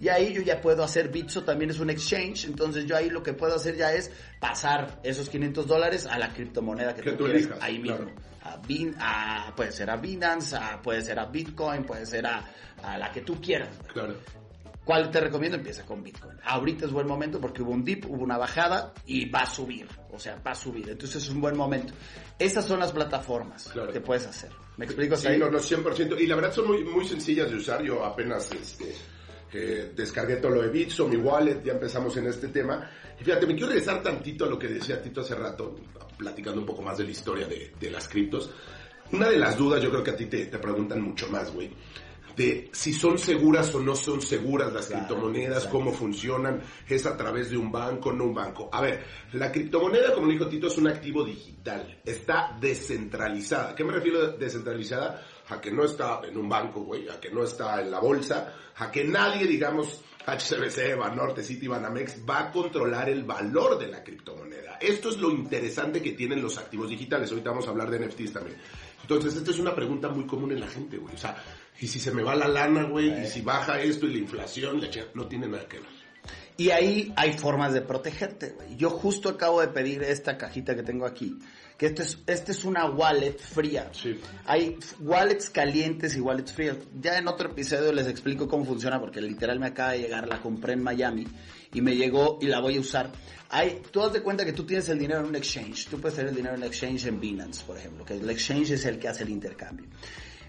Y 0.00 0.08
ahí 0.08 0.32
yo 0.32 0.40
ya 0.42 0.60
puedo 0.60 0.82
hacer 0.82 1.08
Bitso, 1.10 1.44
también 1.44 1.70
es 1.70 1.78
un 1.78 1.90
exchange, 1.90 2.46
entonces 2.46 2.86
yo 2.86 2.96
ahí 2.96 3.10
lo 3.10 3.22
que 3.22 3.34
puedo 3.34 3.54
hacer 3.54 3.76
ya 3.76 3.92
es 3.92 4.10
pasar 4.40 4.98
esos 5.02 5.28
500 5.28 5.66
dólares 5.66 6.06
a 6.06 6.18
la 6.18 6.32
criptomoneda 6.32 6.94
que, 6.94 7.02
Que 7.02 7.10
tú, 7.12 7.16
tú 7.18 7.24
quieras, 7.24 7.42
elijas, 7.42 7.58
ahí 7.62 7.82
claro. 7.82 8.04
mismo. 8.06 8.20
A 8.42 8.56
Bin- 8.56 8.96
a- 8.98 9.52
puede 9.54 9.70
ser 9.72 9.90
a 9.90 9.96
Binance, 9.96 10.56
a- 10.56 10.80
puede 10.80 11.02
ser 11.02 11.18
a 11.18 11.26
Bitcoin, 11.26 11.84
puede 11.84 12.06
ser 12.06 12.26
a, 12.26 12.42
a 12.82 12.96
la 12.96 13.12
que 13.12 13.20
tú 13.20 13.38
quieras. 13.40 13.68
Claro. 13.92 14.14
¿Cuál 14.84 15.10
te 15.10 15.20
recomiendo? 15.20 15.58
Empieza 15.58 15.84
con 15.84 16.02
Bitcoin. 16.02 16.38
Ahorita 16.44 16.86
es 16.86 16.90
buen 16.92 17.06
momento 17.06 17.38
porque 17.38 17.60
hubo 17.62 17.70
un 17.72 17.84
dip, 17.84 18.06
hubo 18.06 18.24
una 18.24 18.38
bajada 18.38 18.94
y 19.04 19.28
va 19.28 19.40
a 19.40 19.46
subir. 19.46 19.86
O 20.10 20.18
sea, 20.18 20.36
va 20.44 20.52
a 20.52 20.54
subir. 20.54 20.88
Entonces 20.88 21.22
es 21.22 21.28
un 21.28 21.42
buen 21.42 21.54
momento. 21.56 21.92
Estas 22.38 22.64
son 22.64 22.80
las 22.80 22.90
plataformas 22.90 23.68
Claro. 23.70 23.92
que 23.92 24.00
puedes 24.00 24.26
hacer. 24.26 24.50
¿Me 24.78 24.86
explico 24.86 25.14
Sí, 25.16 25.28
no, 25.38 25.50
no, 25.50 25.58
100%. 25.58 26.18
Y 26.18 26.26
la 26.26 26.36
verdad 26.36 26.52
son 26.54 26.66
muy, 26.68 26.82
muy 26.82 27.06
sencillas 27.06 27.50
de 27.50 27.56
usar. 27.56 27.82
Yo 27.82 28.02
apenas 28.02 28.50
este, 28.50 28.94
eh, 29.52 29.92
descargué 29.94 30.36
todo 30.36 30.52
lo 30.52 30.62
de 30.62 30.68
Bitso, 30.68 31.08
mi 31.08 31.16
wallet, 31.16 31.62
ya 31.64 31.72
empezamos 31.72 32.16
en 32.16 32.26
este 32.26 32.48
tema. 32.48 32.90
Y 33.20 33.24
fíjate, 33.24 33.46
me 33.46 33.54
quiero 33.54 33.68
regresar 33.68 34.02
tantito 34.02 34.44
a 34.44 34.48
lo 34.48 34.58
que 34.58 34.68
decía 34.68 35.02
Tito 35.02 35.20
hace 35.20 35.34
rato, 35.34 35.76
platicando 36.16 36.60
un 36.60 36.66
poco 36.66 36.82
más 36.82 36.98
de 36.98 37.04
la 37.04 37.10
historia 37.10 37.46
de, 37.46 37.72
de 37.78 37.90
las 37.90 38.08
criptos. 38.08 38.50
Una 39.12 39.28
de 39.28 39.38
las 39.38 39.56
dudas, 39.56 39.82
yo 39.82 39.90
creo 39.90 40.04
que 40.04 40.10
a 40.12 40.16
ti 40.16 40.26
te, 40.26 40.46
te 40.46 40.58
preguntan 40.58 41.02
mucho 41.02 41.28
más, 41.28 41.52
güey, 41.52 41.70
de 42.36 42.68
si 42.72 42.92
son 42.92 43.18
seguras 43.18 43.74
o 43.74 43.80
no 43.80 43.96
son 43.96 44.22
seguras 44.22 44.72
las 44.72 44.86
Claro, 44.86 45.06
criptomonedas, 45.06 45.56
exacto. 45.64 45.78
cómo 45.78 45.92
funcionan, 45.92 46.62
es 46.88 47.04
a 47.04 47.16
través 47.16 47.50
de 47.50 47.56
un 47.56 47.72
banco, 47.72 48.12
no 48.12 48.24
un 48.24 48.34
banco. 48.34 48.70
A 48.72 48.80
ver, 48.80 49.02
la 49.32 49.50
criptomoneda, 49.50 50.14
como 50.14 50.28
dijo 50.28 50.46
Tito, 50.46 50.68
es 50.68 50.78
un 50.78 50.86
activo 50.86 51.24
digital, 51.24 52.00
está 52.04 52.56
descentralizada. 52.60 53.70
¿A 53.70 53.74
¿Qué 53.74 53.84
me 53.84 53.92
refiero 53.92 54.22
a 54.22 54.28
descentralizada? 54.28 55.20
A 55.50 55.60
que 55.60 55.70
no 55.70 55.84
está 55.84 56.20
en 56.24 56.36
un 56.36 56.48
banco, 56.48 56.80
güey, 56.82 57.08
a 57.08 57.20
que 57.20 57.30
no 57.30 57.44
está 57.44 57.80
en 57.80 57.90
la 57.90 57.98
bolsa, 57.98 58.54
a 58.76 58.90
que 58.90 59.04
nadie, 59.04 59.46
digamos, 59.46 60.00
HCBC, 60.26 60.96
Banorte, 60.96 61.42
City, 61.42 61.66
Banamex, 61.66 62.18
va 62.28 62.40
a 62.40 62.52
controlar 62.52 63.08
el 63.08 63.24
valor 63.24 63.78
de 63.78 63.88
la 63.88 64.02
criptomoneda. 64.02 64.78
Esto 64.80 65.10
es 65.10 65.18
lo 65.18 65.30
interesante 65.30 66.00
que 66.00 66.12
tienen 66.12 66.40
los 66.40 66.56
activos 66.56 66.88
digitales. 66.88 67.30
Ahorita 67.30 67.50
vamos 67.50 67.66
a 67.66 67.70
hablar 67.70 67.90
de 67.90 68.06
NFTs 68.06 68.32
también. 68.32 68.56
Entonces, 69.02 69.34
esta 69.34 69.50
es 69.50 69.58
una 69.58 69.74
pregunta 69.74 70.08
muy 70.08 70.26
común 70.26 70.52
en 70.52 70.60
la 70.60 70.68
gente, 70.68 70.96
güey. 70.98 71.14
O 71.14 71.18
sea, 71.18 71.36
y 71.80 71.86
si 71.86 71.98
se 71.98 72.12
me 72.12 72.22
va 72.22 72.34
la 72.36 72.48
lana, 72.48 72.84
güey, 72.84 73.22
y 73.22 73.26
si 73.26 73.40
baja 73.40 73.80
esto 73.80 74.06
y 74.06 74.12
la 74.12 74.18
inflación, 74.18 74.80
no 75.14 75.26
tiene 75.26 75.48
nada 75.48 75.66
que 75.66 75.78
ver. 75.78 76.00
Y 76.56 76.70
ahí 76.70 77.12
hay 77.16 77.32
formas 77.32 77.72
de 77.72 77.80
protegerte, 77.80 78.50
güey. 78.50 78.76
Yo 78.76 78.90
justo 78.90 79.30
acabo 79.30 79.62
de 79.62 79.68
pedir 79.68 80.02
esta 80.02 80.36
cajita 80.36 80.76
que 80.76 80.82
tengo 80.82 81.06
aquí, 81.06 81.38
que 81.80 81.86
este 81.86 82.02
es, 82.02 82.18
este 82.26 82.52
es 82.52 82.66
una 82.66 82.84
wallet 82.90 83.38
fría. 83.38 83.88
Sí. 83.94 84.20
Hay 84.44 84.76
wallets 85.00 85.48
calientes 85.48 86.14
y 86.14 86.20
wallets 86.20 86.52
frías. 86.52 86.76
Ya 87.00 87.16
en 87.16 87.26
otro 87.26 87.52
episodio 87.52 87.90
les 87.90 88.06
explico 88.06 88.46
cómo 88.46 88.66
funciona, 88.66 89.00
porque 89.00 89.22
literal 89.22 89.58
me 89.58 89.68
acaba 89.68 89.92
de 89.92 90.00
llegar, 90.00 90.28
la 90.28 90.42
compré 90.42 90.74
en 90.74 90.82
Miami 90.82 91.26
y 91.72 91.80
me 91.80 91.96
llegó 91.96 92.38
y 92.42 92.48
la 92.48 92.60
voy 92.60 92.76
a 92.76 92.80
usar. 92.80 93.10
Hay, 93.48 93.80
tú 93.90 94.00
das 94.00 94.12
de 94.12 94.20
cuenta 94.20 94.44
que 94.44 94.52
tú 94.52 94.66
tienes 94.66 94.90
el 94.90 94.98
dinero 94.98 95.20
en 95.20 95.26
un 95.28 95.36
exchange. 95.36 95.86
Tú 95.86 95.98
puedes 95.98 96.16
tener 96.16 96.28
el 96.28 96.36
dinero 96.36 96.54
en 96.54 96.60
un 96.60 96.66
exchange 96.66 97.06
en 97.06 97.18
Binance, 97.18 97.64
por 97.64 97.78
ejemplo, 97.78 98.04
que 98.04 98.12
el 98.12 98.28
exchange 98.28 98.72
es 98.72 98.84
el 98.84 98.98
que 98.98 99.08
hace 99.08 99.22
el 99.22 99.30
intercambio. 99.30 99.86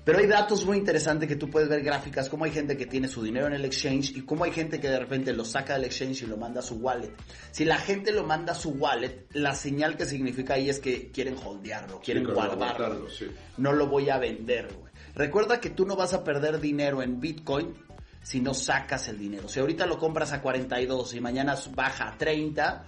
Pero 0.03 0.17
hay 0.17 0.25
datos 0.25 0.65
muy 0.65 0.77
interesantes 0.77 1.29
que 1.29 1.35
tú 1.35 1.47
puedes 1.49 1.69
ver 1.69 1.83
gráficas, 1.83 2.27
cómo 2.27 2.45
hay 2.45 2.51
gente 2.51 2.75
que 2.75 2.87
tiene 2.87 3.07
su 3.07 3.21
dinero 3.21 3.45
en 3.47 3.53
el 3.53 3.63
exchange 3.65 4.17
y 4.17 4.21
cómo 4.23 4.45
hay 4.45 4.51
gente 4.51 4.79
que 4.79 4.89
de 4.89 4.97
repente 4.99 5.31
lo 5.31 5.45
saca 5.45 5.73
del 5.75 5.83
exchange 5.85 6.23
y 6.23 6.25
lo 6.25 6.37
manda 6.37 6.59
a 6.61 6.63
su 6.63 6.75
wallet. 6.77 7.11
Si 7.51 7.65
la 7.65 7.77
gente 7.77 8.11
lo 8.11 8.23
manda 8.23 8.53
a 8.53 8.55
su 8.55 8.71
wallet, 8.71 9.27
la 9.33 9.53
señal 9.53 9.95
que 9.97 10.05
significa 10.05 10.55
ahí 10.55 10.69
es 10.71 10.79
que 10.79 11.11
quieren 11.11 11.35
holdearlo, 11.37 11.99
quieren 11.99 12.25
Sí, 12.25 12.31
guardarlo. 12.31 13.09
sí. 13.09 13.27
No 13.57 13.73
lo 13.73 13.87
voy 13.87 14.09
a 14.09 14.17
vender, 14.17 14.73
güey. 14.73 14.91
Recuerda 15.13 15.59
que 15.61 15.69
tú 15.69 15.85
no 15.85 15.95
vas 15.95 16.13
a 16.13 16.23
perder 16.23 16.59
dinero 16.59 17.03
en 17.03 17.19
Bitcoin 17.19 17.75
si 18.23 18.39
no 18.39 18.53
sacas 18.55 19.07
el 19.07 19.19
dinero. 19.19 19.47
Si 19.49 19.59
ahorita 19.59 19.85
lo 19.85 19.99
compras 19.99 20.31
a 20.31 20.41
42 20.41 21.13
y 21.13 21.21
mañana 21.21 21.55
baja 21.75 22.07
a 22.09 22.17
30, 22.17 22.85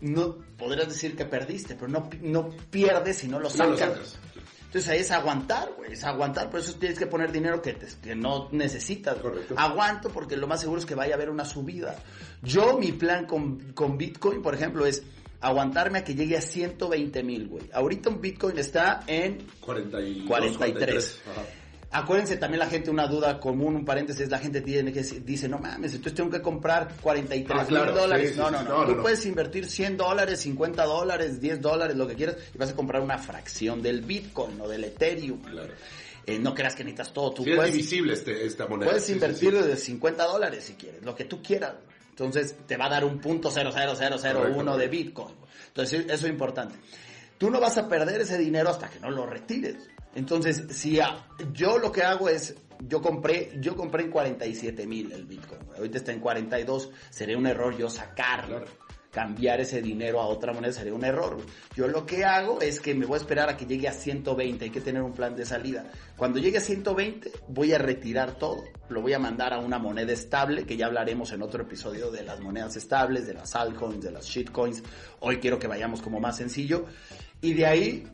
no 0.00 0.36
podrías 0.56 0.88
decir 0.88 1.14
que 1.16 1.24
perdiste, 1.26 1.74
pero 1.74 1.88
no, 1.88 2.08
no 2.22 2.48
pierdes 2.70 3.18
si 3.18 3.28
no 3.28 3.38
lo 3.38 3.44
No 3.44 3.50
sacas. 3.50 3.68
lo 3.70 3.76
sacas. 3.78 4.18
Entonces 4.74 4.90
ahí 4.90 4.98
es 5.02 5.12
aguantar, 5.12 5.70
güey, 5.76 5.92
es 5.92 6.02
aguantar, 6.02 6.50
por 6.50 6.58
eso 6.58 6.74
tienes 6.74 6.98
que 6.98 7.06
poner 7.06 7.30
dinero 7.30 7.62
que, 7.62 7.74
te- 7.74 7.86
que 8.02 8.16
no 8.16 8.48
necesitas. 8.50 9.14
Correcto. 9.18 9.54
Aguanto 9.56 10.08
porque 10.10 10.36
lo 10.36 10.48
más 10.48 10.62
seguro 10.62 10.80
es 10.80 10.84
que 10.84 10.96
vaya 10.96 11.12
a 11.12 11.16
haber 11.16 11.30
una 11.30 11.44
subida. 11.44 11.94
Yo, 12.42 12.76
mi 12.76 12.90
plan 12.90 13.24
con, 13.26 13.72
con 13.72 13.96
Bitcoin, 13.96 14.42
por 14.42 14.52
ejemplo, 14.52 14.84
es 14.84 15.04
aguantarme 15.40 16.00
a 16.00 16.04
que 16.04 16.16
llegue 16.16 16.36
a 16.36 16.40
120 16.40 17.22
mil, 17.22 17.46
güey. 17.46 17.70
Ahorita 17.72 18.08
un 18.10 18.20
Bitcoin 18.20 18.58
está 18.58 19.04
en 19.06 19.46
42, 20.26 20.26
43. 20.26 21.20
Ajá. 21.30 21.42
Acuérdense 21.96 22.36
también 22.38 22.58
la 22.58 22.66
gente, 22.66 22.90
una 22.90 23.06
duda 23.06 23.38
común, 23.38 23.76
un 23.76 23.84
paréntesis, 23.84 24.28
la 24.28 24.38
gente 24.40 24.60
tiene 24.60 24.92
que 24.92 25.00
decir- 25.02 25.24
dice, 25.24 25.48
no 25.48 25.58
mames, 25.58 25.92
entonces 25.94 26.14
tengo 26.14 26.28
que 26.28 26.42
comprar 26.42 26.88
43 27.00 27.60
Ah, 27.62 27.64
claro, 27.66 27.92
mil 27.92 27.94
dólares. 27.94 28.30
sí, 28.32 28.36
no, 28.38 28.50
no, 28.50 28.62
no, 28.64 28.84
Tú 28.84 28.96
no. 28.96 29.02
puedes 29.02 29.24
invertir 29.26 29.66
100 29.70 29.96
dólares, 29.96 30.40
50 30.40 30.84
dólares, 30.84 31.40
10 31.40 31.60
dólares, 31.60 31.96
lo 31.96 32.08
que 32.08 32.16
quieras, 32.16 32.36
y 32.52 32.58
vas 32.58 32.70
a 32.70 32.74
comprar 32.74 33.00
una 33.00 33.16
fracción 33.18 33.80
del 33.80 34.00
Bitcoin 34.00 34.60
o 34.60 34.68
del 34.68 34.82
Ethereum. 34.84 35.40
Claro. 35.42 35.72
Eh, 36.26 36.38
no 36.38 36.52
creas 36.54 36.74
que 36.74 36.82
necesitas 36.82 37.12
todo. 37.12 37.32
Tú 37.32 37.44
Sí, 37.44 37.50
es 37.50 37.56
puedes, 37.56 37.72
divisible 37.72 38.14
este, 38.14 38.44
esta 38.44 38.66
moneda. 38.66 38.90
puedes 38.90 39.04
Sí, 39.04 39.12
invertir 39.12 39.52
sí. 39.52 39.68
de 39.68 39.76
50 39.76 40.24
dólares 40.24 40.64
si 40.64 40.72
quieres, 40.74 41.02
lo 41.04 41.14
que 41.14 41.24
tú 41.26 41.42
quieras. 41.42 41.74
Entonces 42.10 42.56
te 42.66 42.76
va 42.76 42.86
a 42.86 42.90
dar 42.90 43.04
un 43.04 43.20
punto 43.20 43.50
00001 43.50 44.40
Correcto, 44.40 44.58
de 44.58 44.64
correcto. 44.64 44.90
Bitcoin. 44.90 45.34
Entonces 45.68 46.00
eso 46.08 46.26
es 46.26 46.32
importante. 46.32 46.74
Tú 47.38 47.50
no 47.50 47.60
vas 47.60 47.76
a 47.78 47.88
perder 47.88 48.20
ese 48.22 48.38
dinero 48.38 48.70
hasta 48.70 48.88
que 48.88 48.98
no 49.00 49.10
lo 49.10 49.26
retires. 49.26 49.76
Entonces, 50.14 50.64
si 50.70 51.00
a- 51.00 51.26
yo 51.52 51.78
lo 51.78 51.90
que 51.92 52.02
hago 52.02 52.28
es, 52.28 52.54
yo 52.88 53.00
compré, 53.00 53.52
yo 53.60 53.76
compré 53.76 54.04
en 54.04 54.10
47 54.10 54.86
mil 54.86 55.12
el 55.12 55.24
Bitcoin. 55.26 55.60
Ahorita 55.76 55.98
está 55.98 56.12
en 56.12 56.20
42. 56.20 56.90
Sería 57.10 57.38
un 57.38 57.46
error 57.46 57.76
yo 57.76 57.88
sacarlo. 57.88 58.58
Claro. 58.58 58.84
Cambiar 59.10 59.60
ese 59.60 59.80
dinero 59.80 60.20
a 60.20 60.26
otra 60.26 60.52
moneda 60.52 60.72
sería 60.72 60.92
un 60.92 61.04
error. 61.04 61.36
Yo 61.76 61.86
lo 61.86 62.04
que 62.04 62.24
hago 62.24 62.60
es 62.60 62.80
que 62.80 62.96
me 62.96 63.06
voy 63.06 63.14
a 63.14 63.20
esperar 63.20 63.48
a 63.48 63.56
que 63.56 63.64
llegue 63.64 63.86
a 63.86 63.92
120. 63.92 64.64
Hay 64.64 64.70
que 64.72 64.80
tener 64.80 65.02
un 65.02 65.12
plan 65.12 65.36
de 65.36 65.46
salida. 65.46 65.86
Cuando 66.16 66.40
llegue 66.40 66.58
a 66.58 66.60
120, 66.60 67.30
voy 67.46 67.72
a 67.72 67.78
retirar 67.78 68.32
todo. 68.32 68.64
Lo 68.88 69.02
voy 69.02 69.12
a 69.12 69.20
mandar 69.20 69.54
a 69.54 69.60
una 69.60 69.78
moneda 69.78 70.12
estable, 70.12 70.64
que 70.66 70.76
ya 70.76 70.86
hablaremos 70.86 71.30
en 71.30 71.42
otro 71.42 71.62
episodio 71.62 72.10
de 72.10 72.24
las 72.24 72.40
monedas 72.40 72.74
estables, 72.74 73.24
de 73.28 73.34
las 73.34 73.54
altcoins, 73.54 74.02
de 74.02 74.10
las 74.10 74.26
shitcoins. 74.26 74.82
Hoy 75.20 75.36
quiero 75.38 75.60
que 75.60 75.68
vayamos 75.68 76.02
como 76.02 76.18
más 76.18 76.36
sencillo. 76.36 76.86
Y 77.40 77.54
de 77.54 77.66
ahí 77.66 78.08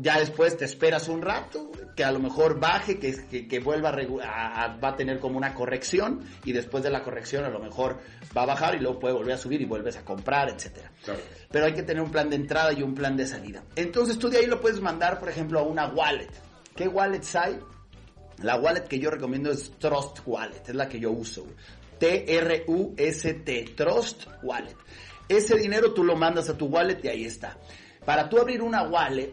ya 0.00 0.18
después 0.18 0.56
te 0.56 0.64
esperas 0.64 1.08
un 1.08 1.22
rato, 1.22 1.70
que 1.96 2.04
a 2.04 2.12
lo 2.12 2.18
mejor 2.18 2.60
baje, 2.60 2.98
que, 2.98 3.26
que, 3.28 3.48
que 3.48 3.60
vuelva 3.60 3.90
a, 3.90 4.76
va 4.76 4.88
a 4.88 4.96
tener 4.96 5.18
como 5.18 5.36
una 5.36 5.54
corrección 5.54 6.20
y 6.44 6.52
después 6.52 6.82
de 6.82 6.90
la 6.90 7.02
corrección 7.02 7.44
a 7.44 7.50
lo 7.50 7.58
mejor 7.58 7.98
va 8.36 8.42
a 8.42 8.46
bajar 8.46 8.74
y 8.74 8.78
luego 8.78 8.98
puede 8.98 9.14
volver 9.14 9.34
a 9.34 9.38
subir 9.38 9.60
y 9.60 9.64
vuelves 9.64 9.96
a 9.96 10.04
comprar, 10.04 10.48
etcétera. 10.48 10.90
Claro. 11.04 11.20
Pero 11.50 11.66
hay 11.66 11.74
que 11.74 11.82
tener 11.82 12.02
un 12.02 12.10
plan 12.10 12.30
de 12.30 12.36
entrada 12.36 12.72
y 12.72 12.82
un 12.82 12.94
plan 12.94 13.16
de 13.16 13.26
salida. 13.26 13.62
Entonces 13.76 14.18
tú 14.18 14.28
de 14.28 14.38
ahí 14.38 14.46
lo 14.46 14.60
puedes 14.60 14.80
mandar, 14.80 15.18
por 15.18 15.28
ejemplo, 15.28 15.60
a 15.60 15.62
una 15.62 15.88
wallet. 15.88 16.30
¿Qué 16.74 16.88
wallets 16.88 17.36
hay? 17.36 17.58
La 18.42 18.56
wallet 18.56 18.84
que 18.84 18.98
yo 18.98 19.10
recomiendo 19.10 19.50
es 19.50 19.72
Trust 19.78 20.20
Wallet, 20.24 20.62
es 20.68 20.74
la 20.74 20.88
que 20.88 20.98
yo 20.98 21.10
uso. 21.10 21.46
T-R-U-S-T, 21.98 23.74
Trust 23.76 24.26
Wallet. 24.42 24.76
Ese 25.28 25.56
dinero 25.56 25.92
tú 25.92 26.02
lo 26.02 26.16
mandas 26.16 26.48
a 26.48 26.56
tu 26.56 26.66
wallet 26.66 26.98
y 27.04 27.08
ahí 27.08 27.24
está. 27.24 27.58
Para 28.04 28.28
tú 28.28 28.38
abrir 28.38 28.62
una 28.62 28.82
wallet, 28.82 29.32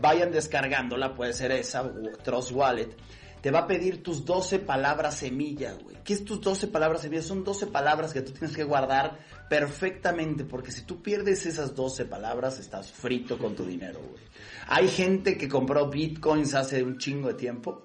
vayan 0.00 0.30
descargándola, 0.30 1.14
puede 1.14 1.32
ser 1.32 1.52
esa, 1.52 1.92
Trust 2.22 2.52
Wallet. 2.52 2.96
Te 3.40 3.50
va 3.50 3.60
a 3.60 3.66
pedir 3.66 4.02
tus 4.02 4.24
12 4.24 4.60
palabras 4.60 5.16
semilla, 5.16 5.74
güey. 5.74 5.98
¿Qué 6.02 6.14
es 6.14 6.24
tus 6.24 6.40
12 6.40 6.68
palabras 6.68 7.02
semilla? 7.02 7.22
Son 7.22 7.44
12 7.44 7.66
palabras 7.66 8.14
que 8.14 8.22
tú 8.22 8.32
tienes 8.32 8.56
que 8.56 8.64
guardar 8.64 9.18
perfectamente, 9.50 10.44
porque 10.44 10.72
si 10.72 10.82
tú 10.82 11.02
pierdes 11.02 11.44
esas 11.44 11.74
12 11.74 12.06
palabras, 12.06 12.58
estás 12.58 12.90
frito 12.90 13.36
con 13.36 13.54
tu 13.54 13.66
dinero, 13.66 14.00
güey. 14.00 14.22
Hay 14.68 14.88
gente 14.88 15.36
que 15.36 15.46
compró 15.48 15.90
bitcoins 15.90 16.54
hace 16.54 16.82
un 16.82 16.96
chingo 16.96 17.28
de 17.28 17.34
tiempo 17.34 17.84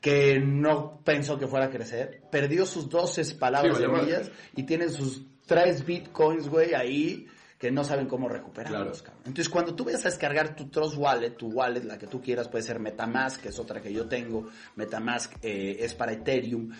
que 0.00 0.38
no 0.38 1.00
pensó 1.04 1.38
que 1.38 1.46
fuera 1.46 1.66
a 1.66 1.70
crecer, 1.70 2.22
perdió 2.30 2.66
sus 2.66 2.88
12 2.88 3.36
palabras 3.36 3.76
Sí, 3.76 3.82
semillas 3.82 4.30
y 4.56 4.62
tienen 4.64 4.90
sus 4.90 5.22
3 5.46 5.84
bitcoins, 5.84 6.48
güey, 6.48 6.74
ahí 6.74 7.26
que 7.64 7.70
no 7.70 7.82
saben 7.82 8.06
cómo 8.06 8.28
recuperarlos. 8.28 9.00
cabrón. 9.00 9.22
Entonces, 9.24 9.48
cuando 9.48 9.74
tú 9.74 9.86
vayas 9.86 10.04
a 10.04 10.10
descargar 10.10 10.54
tu 10.54 10.68
Trust 10.68 10.98
Wallet, 10.98 11.30
tu 11.30 11.48
wallet, 11.48 11.82
la 11.82 11.96
que 11.96 12.06
tú 12.06 12.20
quieras, 12.20 12.46
puede 12.46 12.62
ser 12.62 12.78
Metamask, 12.78 13.40
que 13.40 13.48
es 13.48 13.58
otra 13.58 13.80
que 13.80 13.90
yo 13.90 14.06
tengo. 14.06 14.48
Metamask 14.76 15.32
eh, 15.40 15.78
es 15.80 15.94
para 15.94 16.12
Ethereum. 16.12 16.70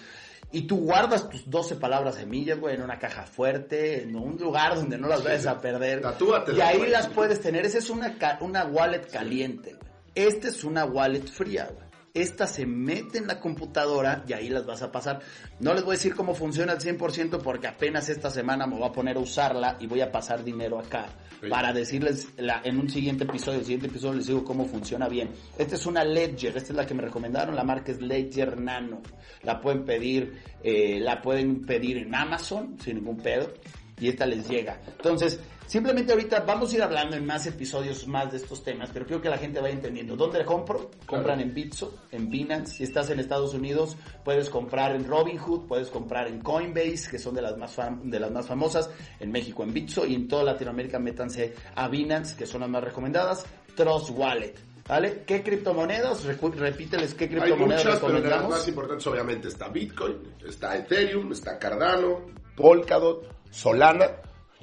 Y 0.53 0.67
tú 0.67 0.77
guardas 0.81 1.31
tus 1.31 1.49
12 1.49 1.77
palabras 1.77 2.17
semillas, 2.17 2.61
güey, 2.61 2.75
en 2.75 2.83
una 2.83 2.99
caja 2.99 3.23
fuerte, 3.23 4.03
en 4.03 4.15
un 4.15 4.37
lugar 4.37 4.75
donde 4.75 4.99
no 4.99 5.09
las 5.09 5.25
vayas 5.25 5.47
a 5.47 5.59
perder. 5.59 6.03
Y 6.55 6.61
ahí 6.61 6.77
güey. 6.77 6.91
las 6.91 7.07
puedes 7.09 7.41
tener. 7.41 7.65
Esa 7.65 7.79
es 7.79 7.89
una, 7.89 8.19
una 8.41 8.67
wallet 8.67 9.11
caliente, 9.11 9.77
güey. 9.81 9.91
Esta 10.15 10.49
es 10.49 10.65
una 10.65 10.85
wallet 10.85 11.27
fría, 11.27 11.67
güey. 11.73 11.87
Esta 12.15 12.47
se 12.47 12.65
mete 12.65 13.19
en 13.19 13.27
la 13.27 13.41
computadora 13.41 14.25
y 14.29 14.35
ahí 14.35 14.49
las 14.49 14.65
vas 14.65 14.83
a 14.83 14.93
pasar. 14.93 15.19
No 15.59 15.75
les 15.75 15.83
voy 15.83 15.95
a 15.95 15.99
decir 15.99 16.15
cómo 16.15 16.33
funciona 16.33 16.71
al 16.73 16.79
100% 16.81 17.43
porque 17.43 17.67
apenas 17.67 18.09
esta 18.09 18.31
semana 18.31 18.69
me 18.69 18.77
voy 18.77 18.87
a 18.89 18.93
poner 18.93 19.17
a 19.17 19.21
usarla 19.21 19.77
y 19.81 19.89
voy 19.89 20.01
a 20.01 20.13
pasar 20.13 20.45
dinero 20.45 20.79
acá 20.79 21.07
Sí. 21.43 21.49
para 21.51 21.73
decirles 21.73 22.29
la- 22.37 22.61
en 22.65 22.79
un 22.79 22.89
siguiente 22.89 23.25
episodio, 23.25 23.59
el 23.59 23.65
siguiente 23.65 23.89
episodio 23.89 24.15
les 24.15 24.29
digo 24.29 24.45
cómo 24.45 24.65
funciona 24.65 25.09
bien. 25.09 25.31
Esta 25.59 25.75
es 25.75 25.85
una 25.87 26.05
Ledger, 26.05 26.57
esta 26.57 26.73
es 26.73 26.77
la 26.77 26.87
que 26.87 26.95
me 26.95 27.03
recomendaron, 27.03 27.57
la 27.57 27.65
marca 27.65 27.91
es 27.91 28.01
Ledger 28.01 28.61
Nano. 28.61 29.03
La 29.43 29.61
pueden 29.61 29.85
pedir, 29.85 30.41
eh, 30.63 31.01
la 31.01 31.21
pueden 31.21 31.63
pedir 31.67 31.99
en 31.99 32.15
Amazon 32.15 32.77
sin 32.81 32.95
ningún 32.95 33.17
pedo 33.17 33.53
y 34.01 34.09
esta 34.09 34.25
les 34.25 34.49
llega. 34.49 34.81
Entonces, 34.87 35.41
simplemente 35.67 36.13
ahorita 36.13 36.41
vamos 36.41 36.73
a 36.73 36.77
ir 36.77 36.83
hablando 36.83 37.17
en 37.17 37.27
más 37.27 37.47
episodios 37.47 38.07
más 38.07 38.31
de 38.31 38.39
estos 38.39 38.63
temas, 38.63 38.91
pero 38.93 39.07
quiero 39.07 39.23
que 39.23 39.29
la 39.29 39.39
gente 39.39 39.61
vaya 39.61 39.75
entendiendo. 39.75 40.17
¿Dónde 40.17 40.39
la 40.39 40.45
compro? 40.45 40.91
Compran 41.07 41.41
en 41.41 41.55
Bitso, 41.55 41.95
en 42.11 42.31
Binance. 42.31 42.77
Si 42.77 42.85
estás 42.85 43.11
en 43.11 43.21
Estados 43.21 43.55
Unidos, 43.55 43.97
puedes 44.25 44.51
comprar 44.51 44.95
en 44.95 45.07
Robinhood, 45.07 45.67
puedes 45.67 45.89
comprar 45.89 46.29
en 46.29 46.41
Coinbase, 46.41 47.11
que 47.11 47.19
son 47.19 47.35
de 47.35 47.43
las 47.43 47.57
más 47.57 47.77
de 48.03 48.21
las 48.21 48.31
más 48.31 48.47
famosas, 48.47 48.91
en 49.21 49.33
México 49.33 49.63
en 49.63 49.73
Bitso 49.73 50.07
y 50.07 50.15
en 50.15 50.29
toda 50.29 50.45
Latinoamérica 50.45 50.99
métanse 50.99 51.55
a 51.75 51.89
Binance, 51.89 52.37
que 52.37 52.47
son 52.47 52.61
las 52.61 52.71
más 52.71 52.85
recomendadas. 52.85 53.45
Trust 53.75 54.11
Wallet. 54.11 54.55
¿Vale? 54.87 55.25
¿Qué 55.27 55.43
criptomonedas? 55.43 56.25
Repíteles 56.25 57.15
qué 57.15 57.25
Hay 57.25 57.31
criptomonedas 57.31 57.85
muchas, 57.85 58.01
pero 58.01 58.21
de 58.21 58.29
las 58.29 58.49
más 58.49 58.69
importantes 58.69 59.07
obviamente 59.07 59.49
está 59.49 59.69
Bitcoin, 59.69 60.35
está 60.47 60.77
Ethereum, 60.77 61.33
está 61.33 61.59
Cardano, 61.59 62.21
Polkadot, 62.55 63.27
Solana. 63.51 64.11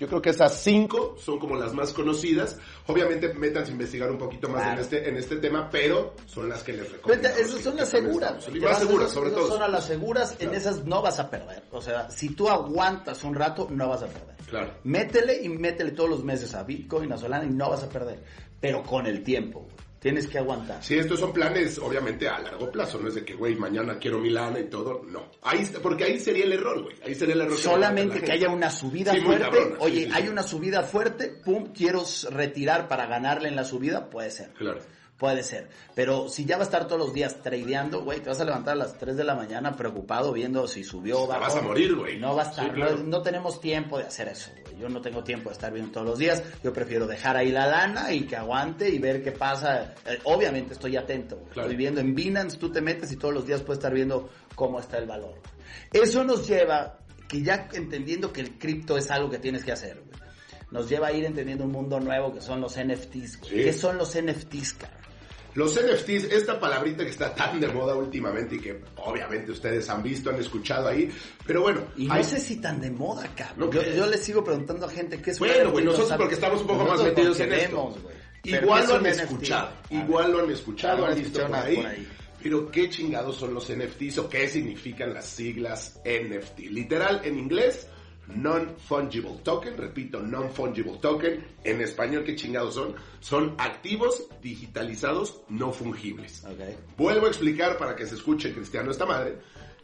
Yo 0.02 0.08
creo 0.08 0.20
que 0.20 0.32
esas 0.32 0.56
cinco 0.64 1.16
son 1.24 1.38
como 1.38 1.56
las 1.56 1.76
más 1.76 1.94
conocidas. 1.94 2.58
Obviamente 2.88 3.32
métanse 3.36 3.70
a 3.70 3.74
investigar 3.74 4.10
un 4.10 4.18
poquito 4.18 4.50
más 4.50 4.64
Claro. 4.64 4.74
en, 4.74 4.80
este, 4.80 5.08
en 5.08 5.16
este 5.16 5.36
tema, 5.36 5.70
pero 5.70 6.16
son 6.26 6.50
las 6.50 6.64
que 6.64 6.74
les 6.74 6.92
recomiendo. 6.92 7.28
Esas 7.30 7.62
son 7.62 7.76
las 7.76 7.90
seguras. 7.90 8.48
más 8.64 8.80
seguras, 8.80 9.12
sobre 9.12 9.30
todo. 9.30 9.48
Son 9.48 9.62
a 9.62 9.68
las 9.68 9.86
seguras, 9.86 10.36
en 10.40 10.56
esas 10.56 10.86
no 10.86 11.04
vas 11.04 11.20
a 11.20 11.30
perder. 11.30 11.66
O 11.70 11.84
sea, 11.84 12.10
si 12.10 12.30
tú 12.30 12.50
aguantas 12.50 13.24
un 13.24 13.36
rato, 13.36 13.68
no 13.70 13.90
vas 13.90 14.02
a 14.02 14.08
perder. 14.08 14.36
Claro. 14.50 14.74
Métele 14.86 15.44
y 15.44 15.50
métele 15.50 15.92
todos 15.92 16.10
los 16.10 16.24
meses 16.24 16.56
a 16.56 16.64
Bitcoin, 16.64 17.14
a 17.14 17.18
Solana 17.20 17.46
y 17.46 17.52
no 17.52 17.70
vas 17.70 17.84
a 17.84 17.90
perder. 17.90 18.24
Pero 18.60 18.82
con 18.82 19.06
el 19.06 19.24
tiempo, 19.24 19.60
güey. 19.60 19.91
Tienes 20.02 20.26
que 20.26 20.40
aguantar. 20.40 20.84
Sí, 20.84 20.98
estos 20.98 21.20
son 21.20 21.32
planes, 21.32 21.78
obviamente, 21.78 22.28
a 22.28 22.40
largo 22.40 22.72
plazo. 22.72 22.98
No 23.00 23.08
es 23.08 23.14
de 23.16 23.24
que, 23.24 23.36
güey, 23.36 23.56
mañana 23.56 24.00
quiero 24.00 24.18
Milana 24.18 24.60
y 24.60 24.64
todo. 24.64 25.04
No. 25.08 25.30
Ahí, 25.44 25.64
porque 25.82 26.06
ahí 26.06 26.20
sería 26.20 26.44
el 26.46 26.54
error, 26.54 26.82
güey. 26.82 26.96
Ahí 27.06 27.14
sería 27.14 27.36
el 27.36 27.42
error. 27.42 27.56
Solamente 27.58 28.20
la 28.20 28.26
que 28.26 28.32
haya 28.32 28.50
una 28.50 28.72
subida 28.72 29.14
Sí, 29.14 29.22
fuerte. 29.22 29.44
cabrona, 29.44 29.76
Oye, 29.80 30.00
sí, 30.00 30.06
sí. 30.06 30.12
hay 30.14 30.28
una 30.28 30.42
subida 30.44 30.82
fuerte, 30.84 31.28
pum, 31.30 31.72
quiero 31.72 32.04
retirar 32.32 32.88
para 32.88 33.06
ganarle 33.06 33.48
en 33.50 33.56
la 33.56 33.64
subida, 33.64 34.10
puede 34.10 34.32
ser. 34.32 34.50
Claro. 34.54 34.80
Puede 35.22 35.44
ser. 35.44 35.70
Pero 35.94 36.30
si 36.30 36.46
ya 36.46 36.58
va 36.58 36.64
a 36.64 36.66
estar 36.66 36.88
todos 36.88 37.00
los 37.00 37.14
días 37.14 37.44
tradeando, 37.44 38.04
güey, 38.04 38.22
te 38.22 38.30
vas 38.30 38.42
a 38.42 38.44
levantar 38.44 38.74
a 38.74 38.78
las 38.78 38.98
3 38.98 39.16
de 39.16 39.24
la 39.24 39.36
mañana 39.36 39.76
preocupado 39.78 40.34
viendo 40.34 40.68
si 40.68 40.84
subió 40.84 41.20
o 41.20 41.24
Te 41.28 41.34
bajó. 41.34 41.42
vas 41.42 41.56
a 41.58 41.62
morir, 41.62 41.96
güey. 41.96 42.18
No 42.20 42.36
va 42.36 42.42
a 42.42 42.50
estar. 42.50 42.66
Sí, 42.66 42.72
claro. 42.72 42.98
no, 42.98 43.04
no 43.04 43.22
tenemos 43.22 43.62
tiempo 43.62 44.00
de 44.00 44.06
hacer 44.06 44.30
eso, 44.30 44.50
güey. 44.64 44.80
Yo 44.80 44.90
no 44.90 45.00
tengo 45.00 45.24
tiempo 45.24 45.50
de 45.50 45.54
estar 45.54 45.72
viendo 45.72 45.92
todos 45.92 46.08
los 46.08 46.18
días. 46.18 46.42
Yo 46.64 46.74
prefiero 46.74 47.06
dejar 47.06 47.38
ahí 47.38 47.52
la 47.52 47.68
lana 47.68 48.12
y 48.12 48.22
que 48.24 48.36
aguante 48.36 48.90
y 48.90 48.98
ver 48.98 49.24
qué 49.24 49.32
pasa. 49.32 49.94
Eh, 50.08 50.18
obviamente 50.24 50.74
estoy 50.74 50.98
atento, 50.98 51.36
güey. 51.36 51.50
Claro. 51.52 51.68
Estoy 51.70 51.78
viendo 51.78 52.02
en 52.02 52.16
Binance, 52.16 52.58
tú 52.58 52.72
te 52.72 52.82
metes 52.82 53.12
y 53.12 53.18
todos 53.18 53.32
los 53.36 53.46
días 53.46 53.62
puedes 53.62 53.78
estar 53.78 53.94
viendo 53.94 54.28
cómo 54.56 54.80
está 54.80 54.98
el 54.98 55.06
valor. 55.06 55.36
Eso 55.94 56.24
nos 56.24 56.48
lleva, 56.48 56.98
que 57.28 57.44
ya 57.44 57.70
entendiendo 57.74 58.34
que 58.34 58.42
el 58.42 58.58
cripto 58.58 58.98
es 58.98 59.12
algo 59.12 59.30
que 59.30 59.38
tienes 59.38 59.64
que 59.64 59.72
hacer, 59.72 59.98
güey. 60.04 60.20
Nos 60.72 60.90
lleva 60.90 61.08
a 61.08 61.12
ir 61.12 61.26
entendiendo 61.26 61.66
un 61.66 61.72
mundo 61.74 62.00
nuevo 62.00 62.34
que 62.34 62.40
son 62.42 62.62
los 62.62 62.78
NFTs. 62.80 63.40
güey. 63.42 63.52
Sí. 63.52 63.64
¿Qué 63.66 63.74
son 63.74 63.98
los 63.98 64.18
NFTs, 64.18 64.74
cara? 64.74 64.98
Los 65.54 65.76
NFTs, 65.76 66.32
esta 66.32 66.60
palabrita 66.60 67.04
que 67.04 67.10
está 67.10 67.36
tan 67.36 67.60
de 67.60 67.68
moda 67.68 67.94
últimamente 67.96 68.56
y 68.56 68.60
que 68.60 68.80
obviamente 68.98 69.52
ustedes 69.52 69.90
han 69.90 70.02
visto, 70.02 70.30
han 70.30 70.38
escuchado 70.40 70.88
ahí, 70.88 71.10
pero 71.46 71.62
bueno, 71.62 71.82
Y 71.98 72.08
no 72.08 72.14
hay- 72.14 72.24
sé 72.24 72.40
si 72.40 72.58
tan 72.62 72.80
de 72.80 72.90
moda, 72.90 73.28
cabrón. 73.36 73.70
¿No 73.70 73.72
yo, 73.72 73.84
yo 73.94 74.08
le 74.08 74.18
sigo 74.18 74.44
preguntando 74.44 74.86
a 74.86 74.90
gente 74.90 75.22
qué 75.22 75.32
es 75.32 75.40
Bueno, 75.40 75.72
güey, 75.72 75.84
no 75.84 75.92
nosotros 75.92 76.18
porque 76.18 76.36
estamos 76.36 76.62
un 76.62 76.68
poco 76.68 76.86
más 76.86 77.04
metidos 77.04 77.40
en 77.42 77.54
esto. 77.54 77.96
Igual 78.44 78.80
¿qué 78.80 78.84
es 78.86 78.90
lo 78.90 78.96
han 78.96 79.06
escuchado, 79.06 79.70
igual 79.90 80.32
lo 80.32 80.40
han 80.40 80.52
escuchado, 80.52 81.06
han 81.06 81.16
visto 81.16 81.46
por 81.46 81.56
ahí, 81.56 81.76
por 81.76 81.86
ahí. 81.86 82.08
Pero 82.42 82.72
¿qué 82.72 82.90
chingados 82.90 83.36
son 83.36 83.54
los 83.54 83.70
NFTs 83.70 84.18
o 84.18 84.28
qué 84.30 84.48
significan 84.50 85.14
las 85.14 85.26
siglas 85.28 86.00
NFT? 86.04 86.60
Literal, 86.72 87.22
en 87.24 87.38
inglés, 87.38 87.88
Non-Fungible 88.28 89.40
Token, 89.44 89.78
repito, 89.78 90.22
Non-Fungible 90.22 90.98
Token. 91.02 91.44
En 91.64 91.82
español, 91.82 92.24
¿qué 92.24 92.36
chingados 92.36 92.76
son? 92.76 92.96
Son 93.20 93.56
activos 93.58 94.28
digitalizados 94.42 95.42
no 95.50 95.72
fungibles. 95.72 96.44
Ok. 96.46 96.98
Vuelvo 96.98 97.26
a 97.26 97.30
explicar 97.30 97.78
para 97.78 97.96
que 97.96 98.06
se 98.06 98.16
escuche 98.16 98.54
cristiano 98.54 98.92
esta 98.92 99.06
madre. 99.06 99.38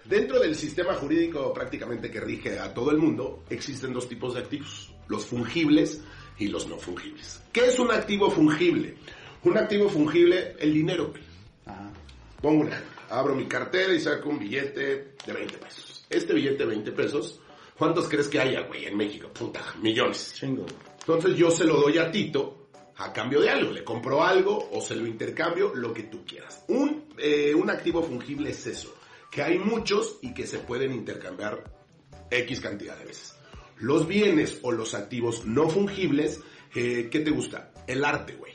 Dentro 0.05 0.39
del 0.39 0.55
sistema 0.55 0.93
jurídico 0.93 1.53
prácticamente 1.53 2.09
que 2.09 2.21
rige 2.21 2.59
a 2.59 2.73
todo 2.73 2.91
el 2.91 2.97
mundo, 2.97 3.43
existen 3.49 3.91
dos 3.91 4.07
tipos 4.07 4.35
de 4.35 4.39
activos, 4.39 4.93
los 5.09 5.25
fungibles 5.25 6.01
y 6.39 6.47
los 6.47 6.67
no 6.67 6.77
fungibles. 6.77 7.41
¿Qué 7.51 7.67
es 7.67 7.77
un 7.77 7.91
activo 7.91 8.31
fungible? 8.31 8.95
Un 9.43 9.57
activo 9.57 9.89
fungible, 9.89 10.55
el 10.59 10.73
dinero. 10.73 11.13
Ajá. 11.65 11.91
Pongo 12.41 12.61
un 12.61 12.67
ejemplo. 12.67 12.97
Abro 13.09 13.35
mi 13.35 13.45
cartera 13.45 13.93
y 13.93 13.99
saco 13.99 14.29
un 14.29 14.39
billete 14.39 15.15
de 15.25 15.33
20 15.33 15.57
pesos. 15.57 16.05
Este 16.09 16.33
billete 16.33 16.59
de 16.59 16.65
20 16.65 16.91
pesos, 16.91 17.39
¿cuántos 17.77 18.07
crees 18.07 18.27
que 18.27 18.39
haya, 18.39 18.61
güey, 18.61 18.85
en 18.85 18.97
México? 18.97 19.29
Puta, 19.29 19.61
millones. 19.81 20.33
Chingo. 20.35 20.65
Entonces 20.99 21.35
yo 21.35 21.49
se 21.51 21.65
lo 21.65 21.79
doy 21.79 21.97
a 21.97 22.11
Tito 22.11 22.67
a 22.97 23.13
cambio 23.13 23.41
de 23.41 23.49
algo. 23.49 23.71
Le 23.71 23.83
compro 23.83 24.23
algo 24.23 24.69
o 24.71 24.81
se 24.81 24.95
lo 24.95 25.07
intercambio, 25.07 25.73
lo 25.73 25.93
que 25.93 26.03
tú 26.03 26.25
quieras. 26.25 26.63
Un, 26.67 27.05
eh, 27.17 27.53
un 27.53 27.69
activo 27.69 28.03
fungible 28.03 28.49
es 28.49 28.67
eso. 28.67 28.93
Que 29.31 29.41
hay 29.41 29.57
muchos 29.57 30.19
y 30.21 30.33
que 30.33 30.47
se 30.47 30.59
pueden 30.59 30.93
intercambiar 30.93 31.63
X 32.29 32.59
cantidad 32.59 32.97
de 32.97 33.05
veces. 33.05 33.35
Los 33.77 34.07
bienes 34.07 34.59
o 34.63 34.71
los 34.71 34.93
activos 34.93 35.45
no 35.45 35.69
fungibles, 35.69 36.41
eh, 36.75 37.09
¿qué 37.11 37.19
te 37.19 37.31
gusta? 37.31 37.71
El 37.85 38.03
arte, 38.03 38.33
güey. 38.33 38.53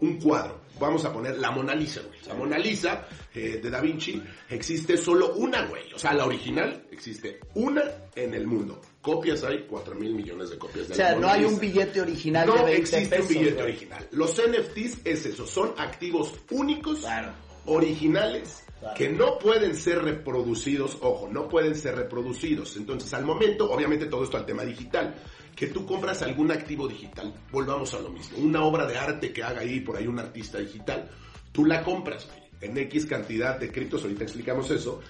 Un 0.00 0.20
cuadro. 0.20 0.61
Vamos 0.82 1.04
a 1.04 1.12
poner 1.12 1.38
la 1.38 1.50
Mona 1.52 1.74
Lisa, 1.74 2.00
güey. 2.06 2.18
La 2.26 2.34
Mona 2.34 2.58
Lisa 2.58 3.06
eh, 3.34 3.60
de 3.62 3.70
Da 3.70 3.80
Vinci 3.80 4.20
existe 4.50 4.96
solo 4.96 5.34
una, 5.34 5.64
güey. 5.66 5.92
O 5.94 5.98
sea, 5.98 6.12
la 6.12 6.26
original 6.26 6.84
existe 6.90 7.38
una 7.54 7.82
en 8.14 8.34
el 8.34 8.46
mundo. 8.46 8.80
Copias 9.00 9.42
hay 9.44 9.64
4 9.68 9.94
mil 9.94 10.14
millones 10.14 10.50
de 10.50 10.58
copias 10.58 10.88
de 10.88 10.94
O 10.94 10.96
sea, 10.96 11.10
la 11.10 11.14
Mona 11.14 11.26
no 11.28 11.32
hay 11.32 11.40
Lisa. 11.42 11.52
un 11.54 11.60
billete 11.60 12.00
original 12.00 12.46
de 12.46 12.52
No 12.52 12.64
20 12.64 12.80
existe 12.80 13.08
pesos. 13.16 13.30
un 13.30 13.34
billete 13.38 13.54
güey. 13.54 13.64
original. 13.70 14.08
Los 14.12 14.30
NFTs 14.42 14.98
es 15.04 15.26
eso, 15.26 15.46
son 15.46 15.72
activos 15.78 16.34
únicos, 16.50 16.98
Claro. 17.00 17.32
originales, 17.66 18.64
que 18.96 19.08
no 19.08 19.38
pueden 19.38 19.76
ser 19.76 20.02
reproducidos, 20.02 20.98
ojo, 21.02 21.28
no 21.30 21.48
pueden 21.48 21.76
ser 21.76 21.94
reproducidos. 21.94 22.76
Entonces, 22.76 23.12
al 23.14 23.24
momento, 23.24 23.70
obviamente 23.70 24.06
todo 24.06 24.24
esto 24.24 24.36
al 24.36 24.44
tema 24.46 24.64
digital, 24.64 25.14
que 25.56 25.68
tú 25.68 25.86
compras 25.86 26.22
algún 26.22 26.50
activo 26.50 26.88
digital, 26.88 27.32
volvamos 27.50 27.92
a 27.94 28.00
lo 28.00 28.10
mismo, 28.10 28.38
una 28.38 28.64
obra 28.64 28.86
de 28.86 28.98
arte 28.98 29.32
que 29.32 29.42
haga 29.42 29.60
ahí 29.60 29.80
por 29.80 29.96
ahí 29.96 30.06
un 30.06 30.18
artista 30.18 30.58
digital, 30.58 31.08
tú 31.52 31.64
la 31.64 31.82
compras 31.82 32.28
en 32.60 32.76
X 32.78 33.06
cantidad 33.06 33.58
de 33.58 33.70
criptos, 33.70 34.02
ahorita 34.02 34.24
explicamos 34.24 34.70
eso, 34.70 35.00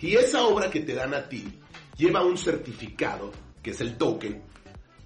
y 0.00 0.14
esa 0.14 0.44
obra 0.44 0.70
que 0.70 0.80
te 0.80 0.94
dan 0.94 1.14
a 1.14 1.28
ti 1.28 1.44
lleva 1.96 2.24
un 2.24 2.38
certificado, 2.38 3.30
que 3.62 3.70
es 3.72 3.80
el 3.80 3.96
token, 3.98 4.42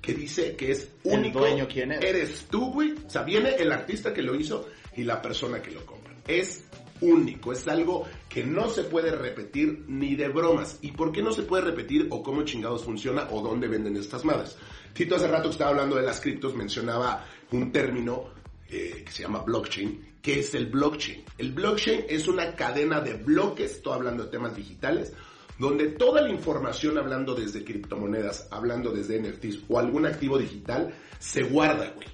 que 0.01 0.15
dice 0.15 0.55
que 0.55 0.71
es 0.71 0.91
El 1.03 1.19
único. 1.19 1.41
dueño, 1.41 1.67
¿quién 1.67 1.93
es? 1.93 2.05
Eres 2.05 2.47
tú, 2.51 2.71
güey. 2.73 2.93
O 2.93 3.11
sea, 3.11 3.23
viene 3.23 3.57
el 3.57 3.73
artista 3.73 4.13
que 4.13 4.23
lo 4.23 4.35
hizo 4.35 4.69
y 4.95 5.03
la 5.03 5.21
persona 5.21 5.61
que 5.63 5.71
lo 5.71 5.85
compra. 5.85 6.15
Es 6.29 6.65
único, 7.01 7.53
es 7.53 7.67
algo 7.69 8.05
que 8.29 8.45
no 8.45 8.69
se 8.69 8.85
puede 8.85 9.11
repetir 9.11 9.85
ni 9.89 10.15
de 10.15 10.29
bromas. 10.29 10.79
¿Y 10.83 10.93
por 10.93 11.11
qué 11.11 11.23
no 11.23 11.33
se 11.33 11.43
puede 11.43 11.65
repetir 11.65 12.07
o 12.11 12.23
cómo 12.23 12.45
chingados 12.45 12.85
funciona 12.85 13.29
o 13.31 13.43
dónde 13.43 13.67
venden 13.67 13.97
estas 13.97 14.25
madres? 14.25 14.57
Tito 14.95 15.17
hace 15.17 15.27
rato 15.27 15.49
que 15.49 15.53
estaba 15.53 15.71
hablando 15.71 15.97
de 15.97 16.03
las 16.03 16.21
criptos 16.21 16.55
mencionaba 16.55 17.27
un 17.51 17.73
término 17.73 18.31
eh, 18.69 19.03
que 19.05 19.11
se 19.11 19.23
llama 19.23 19.41
blockchain. 19.41 20.15
¿Qué 20.23 20.39
es 20.39 20.55
el 20.55 20.67
blockchain? 20.67 21.25
El 21.37 21.53
blockchain 21.53 22.05
es 22.09 22.29
una 22.29 22.55
cadena 22.55 23.01
de 23.01 23.15
bloques, 23.15 23.73
estoy 23.73 23.93
hablando 23.93 24.25
de 24.25 24.31
temas 24.31 24.55
digitales, 24.55 25.13
donde 25.59 25.89
toda 25.89 26.23
la 26.23 26.31
información, 26.31 26.97
hablando 26.97 27.35
desde 27.35 27.65
criptomonedas, 27.65 28.49
hablando 28.53 28.93
desde 28.93 29.21
NFTs 29.21 29.65
o 29.69 29.81
algún 29.81 30.07
activo 30.07 30.39
digital, 30.39 30.95
se 31.19 31.43
guarda, 31.43 31.93
güey. 31.95 32.09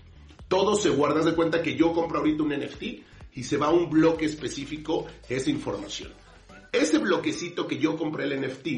Todo 0.49 0.75
se 0.75 0.89
guarda. 0.89 1.21
Haz 1.21 1.27
de 1.27 1.35
cuenta 1.35 1.63
que 1.63 1.77
yo 1.77 1.93
compro 1.93 2.19
ahorita 2.19 2.43
un 2.43 2.51
NFT 2.51 2.83
y 3.35 3.45
se 3.45 3.59
va 3.59 3.67
a 3.67 3.73
un 3.73 3.91
bloque 3.91 4.25
específico 4.25 5.07
esa 5.29 5.51
información. 5.51 6.11
Ese 6.73 6.99
bloquecito 6.99 7.69
que 7.69 7.79
yo 7.79 7.97
compré 7.97 8.25
el 8.25 8.41
NFT, 8.41 8.69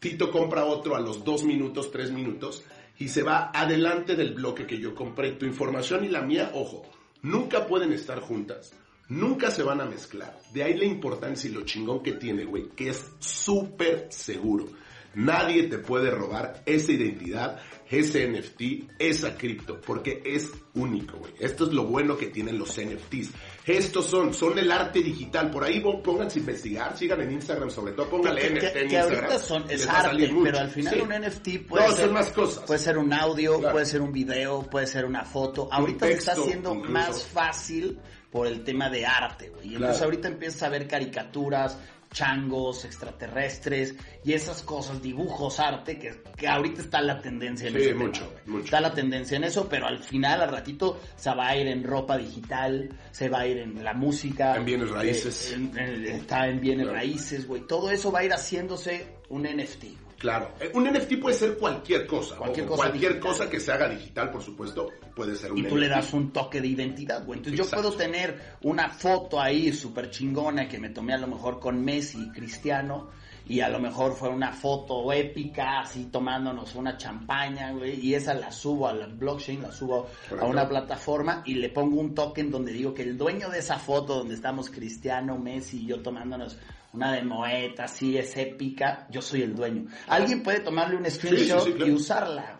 Tito 0.00 0.30
compra 0.30 0.64
otro 0.64 0.96
a 0.96 1.00
los 1.00 1.24
dos 1.24 1.44
minutos, 1.44 1.90
tres 1.90 2.10
minutos, 2.10 2.64
y 2.98 3.08
se 3.08 3.22
va 3.22 3.50
adelante 3.54 4.16
del 4.16 4.34
bloque 4.34 4.66
que 4.66 4.78
yo 4.78 4.94
compré. 4.94 5.32
Tu 5.32 5.46
información 5.46 6.04
y 6.04 6.08
la 6.08 6.22
mía, 6.22 6.50
ojo, 6.54 6.82
nunca 7.22 7.66
pueden 7.66 7.92
estar 7.92 8.20
juntas. 8.20 8.72
Nunca 9.08 9.50
se 9.50 9.62
van 9.62 9.80
a 9.80 9.86
mezclar. 9.86 10.38
De 10.52 10.62
ahí 10.62 10.76
la 10.76 10.84
importancia 10.84 11.48
y 11.48 11.54
lo 11.54 11.62
chingón 11.62 12.02
que 12.02 12.12
tiene, 12.12 12.44
güey, 12.44 12.68
que 12.76 12.90
es 12.90 13.06
súper 13.20 14.08
seguro. 14.10 14.68
Nadie 15.14 15.64
te 15.64 15.78
puede 15.78 16.10
robar 16.10 16.62
esa 16.66 16.92
identidad, 16.92 17.58
ese 17.90 18.28
NFT, 18.28 18.90
esa 18.98 19.36
cripto, 19.38 19.80
porque 19.80 20.22
es 20.24 20.52
único, 20.74 21.16
güey. 21.16 21.32
Esto 21.40 21.64
es 21.64 21.72
lo 21.72 21.84
bueno 21.84 22.18
que 22.18 22.26
tienen 22.26 22.58
los 22.58 22.78
NFTs. 22.78 23.30
Estos 23.68 24.06
son, 24.06 24.32
son 24.32 24.58
el 24.58 24.70
arte 24.72 25.00
digital. 25.00 25.50
Por 25.50 25.64
ahí 25.64 25.80
pónganse 25.80 26.38
a 26.38 26.40
investigar, 26.40 26.96
sigan 26.96 27.20
en 27.20 27.32
Instagram 27.32 27.70
sobre 27.70 27.92
todo, 27.92 28.08
pónganle 28.08 28.40
que, 28.40 28.50
NFT 28.50 28.60
que, 28.60 28.66
en 28.66 28.72
que 28.88 28.94
Instagram. 28.96 29.14
ahorita 29.24 29.38
son, 29.38 29.64
es 29.70 29.86
arte, 29.88 30.30
pero 30.42 30.58
al 30.58 30.70
final 30.70 30.94
Sí. 30.94 31.00
un 31.00 31.12
NFT 31.12 31.58
puede 31.68 31.86
No, 31.88 31.92
ser 31.94 32.04
son 32.06 32.14
más 32.14 32.30
cosas. 32.30 32.64
Puede 32.64 32.80
ser 32.80 32.98
un 32.98 33.12
audio, 33.12 33.58
Claro. 33.58 33.72
puede 33.72 33.86
ser 33.86 34.00
un 34.00 34.12
video, 34.12 34.62
puede 34.62 34.86
ser 34.86 35.04
una 35.04 35.24
foto. 35.24 35.68
Ahorita 35.70 36.06
se 36.06 36.12
está 36.12 36.32
haciendo 36.32 36.74
incluso. 36.74 36.92
más 36.92 37.22
fácil 37.24 37.98
por 38.30 38.46
el 38.46 38.62
tema 38.64 38.88
de 38.90 39.06
arte, 39.06 39.50
güey. 39.50 39.68
Y 39.68 39.74
Entonces 39.74 39.96
Claro. 39.98 40.04
ahorita 40.04 40.28
empiezas 40.28 40.62
a 40.62 40.68
ver 40.70 40.86
caricaturas, 40.88 41.78
changos, 42.12 42.84
extraterrestres 42.84 43.94
y 44.24 44.32
esas 44.32 44.62
cosas, 44.62 45.02
dibujos, 45.02 45.60
arte, 45.60 45.98
que, 45.98 46.22
que 46.36 46.48
ahorita 46.48 46.82
está 46.82 47.00
la 47.00 47.20
tendencia 47.20 47.68
en 47.68 47.74
Sí, 47.74 47.80
ese 47.80 47.94
mucho, 47.94 48.32
mucho. 48.46 48.64
Está 48.64 48.80
la 48.80 48.92
tendencia 48.92 49.36
en 49.36 49.44
eso, 49.44 49.68
pero 49.68 49.86
al 49.86 49.98
final, 49.98 50.40
al 50.42 50.50
ratito, 50.50 51.00
se 51.16 51.30
va 51.34 51.48
a 51.48 51.56
ir 51.56 51.66
en 51.68 51.84
ropa 51.84 52.16
digital, 52.18 52.88
se 53.10 53.28
va 53.28 53.40
a 53.40 53.46
ir 53.46 53.58
en 53.58 53.82
la 53.84 53.94
música. 53.94 54.56
En 54.56 54.64
bienes 54.64 54.90
raíces. 54.90 55.52
eh, 55.52 55.54
en- 55.56 55.78
en- 55.78 56.04
está 56.06 56.48
en 56.48 56.60
bienes 56.60 56.84
Claro. 56.86 56.98
raíces, 56.98 57.46
güey. 57.46 57.66
Todo 57.66 57.90
eso 57.90 58.10
va 58.10 58.20
a 58.20 58.24
ir 58.24 58.32
haciéndose 58.32 59.06
un 59.28 59.44
NFT. 59.46 59.96
Claro, 60.18 60.50
Eh, 60.60 60.70
un 60.74 60.84
NFT 60.84 61.16
puede 61.20 61.36
ser 61.36 61.56
cualquier 61.56 62.06
cosa. 62.06 62.36
Cualquier 62.36 62.66
cosa 62.66 62.76
cualquier 62.88 63.20
cosa 63.20 63.48
que 63.48 63.60
se 63.60 63.70
haga 63.72 63.88
digital, 63.88 64.30
por 64.30 64.42
supuesto, 64.42 64.90
puede 65.14 65.36
ser 65.36 65.52
un 65.52 65.58
Y 65.58 65.62
tú 65.62 65.76
NFT. 65.76 65.80
le 65.80 65.88
das 65.88 66.12
un 66.12 66.32
toque 66.32 66.60
de 66.60 66.66
identidad, 66.68 67.24
güey. 67.24 67.38
Entonces 67.38 67.60
Exacto. 67.60 67.76
yo 67.84 67.88
puedo 67.90 67.96
tener 68.04 68.56
una 68.62 68.88
foto 68.88 69.40
ahí 69.40 69.72
súper 69.72 70.10
chingona 70.10 70.68
que 70.68 70.78
me 70.78 70.88
tomé 70.90 71.14
a 71.14 71.18
lo 71.18 71.28
mejor 71.28 71.60
con 71.60 71.84
Messi 71.84 72.18
y 72.20 72.30
Cristiano. 72.30 73.10
Y 73.50 73.60
a 73.60 73.68
lo 73.70 73.78
mejor 73.80 74.12
fue 74.12 74.28
una 74.28 74.52
foto 74.52 75.10
épica, 75.10 75.80
así 75.80 76.04
tomándonos 76.12 76.74
una 76.74 76.98
champaña, 76.98 77.72
güey. 77.72 77.98
Y 77.98 78.14
esa 78.14 78.34
la 78.34 78.52
subo 78.52 78.88
a 78.88 78.92
la 78.92 79.06
blockchain, 79.06 79.62
la 79.62 79.72
subo 79.72 80.06
a 80.38 80.44
una 80.44 80.68
plataforma 80.68 81.42
y 81.46 81.54
le 81.54 81.70
pongo 81.70 81.98
un 81.98 82.14
token 82.14 82.50
donde 82.50 82.72
digo 82.72 82.92
que 82.92 83.04
el 83.04 83.16
dueño 83.16 83.48
de 83.48 83.60
esa 83.60 83.78
foto 83.78 84.16
donde 84.16 84.34
estamos 84.34 84.68
Cristiano, 84.68 85.38
Messi 85.38 85.78
y 85.78 85.86
yo 85.86 86.02
tomándonos 86.02 86.58
una 86.98 87.12
de 87.12 87.22
Moeta, 87.22 87.84
así 87.84 88.18
es 88.18 88.36
épica, 88.36 89.06
yo 89.08 89.22
soy 89.22 89.42
el 89.42 89.54
dueño. 89.54 89.86
Alguien 90.08 90.42
puede 90.42 90.58
tomarle 90.60 90.96
un 90.96 91.08
screenshot 91.08 91.64
sí, 91.64 91.72
claro. 91.72 91.86
y 91.86 91.94
usarla. 91.94 92.54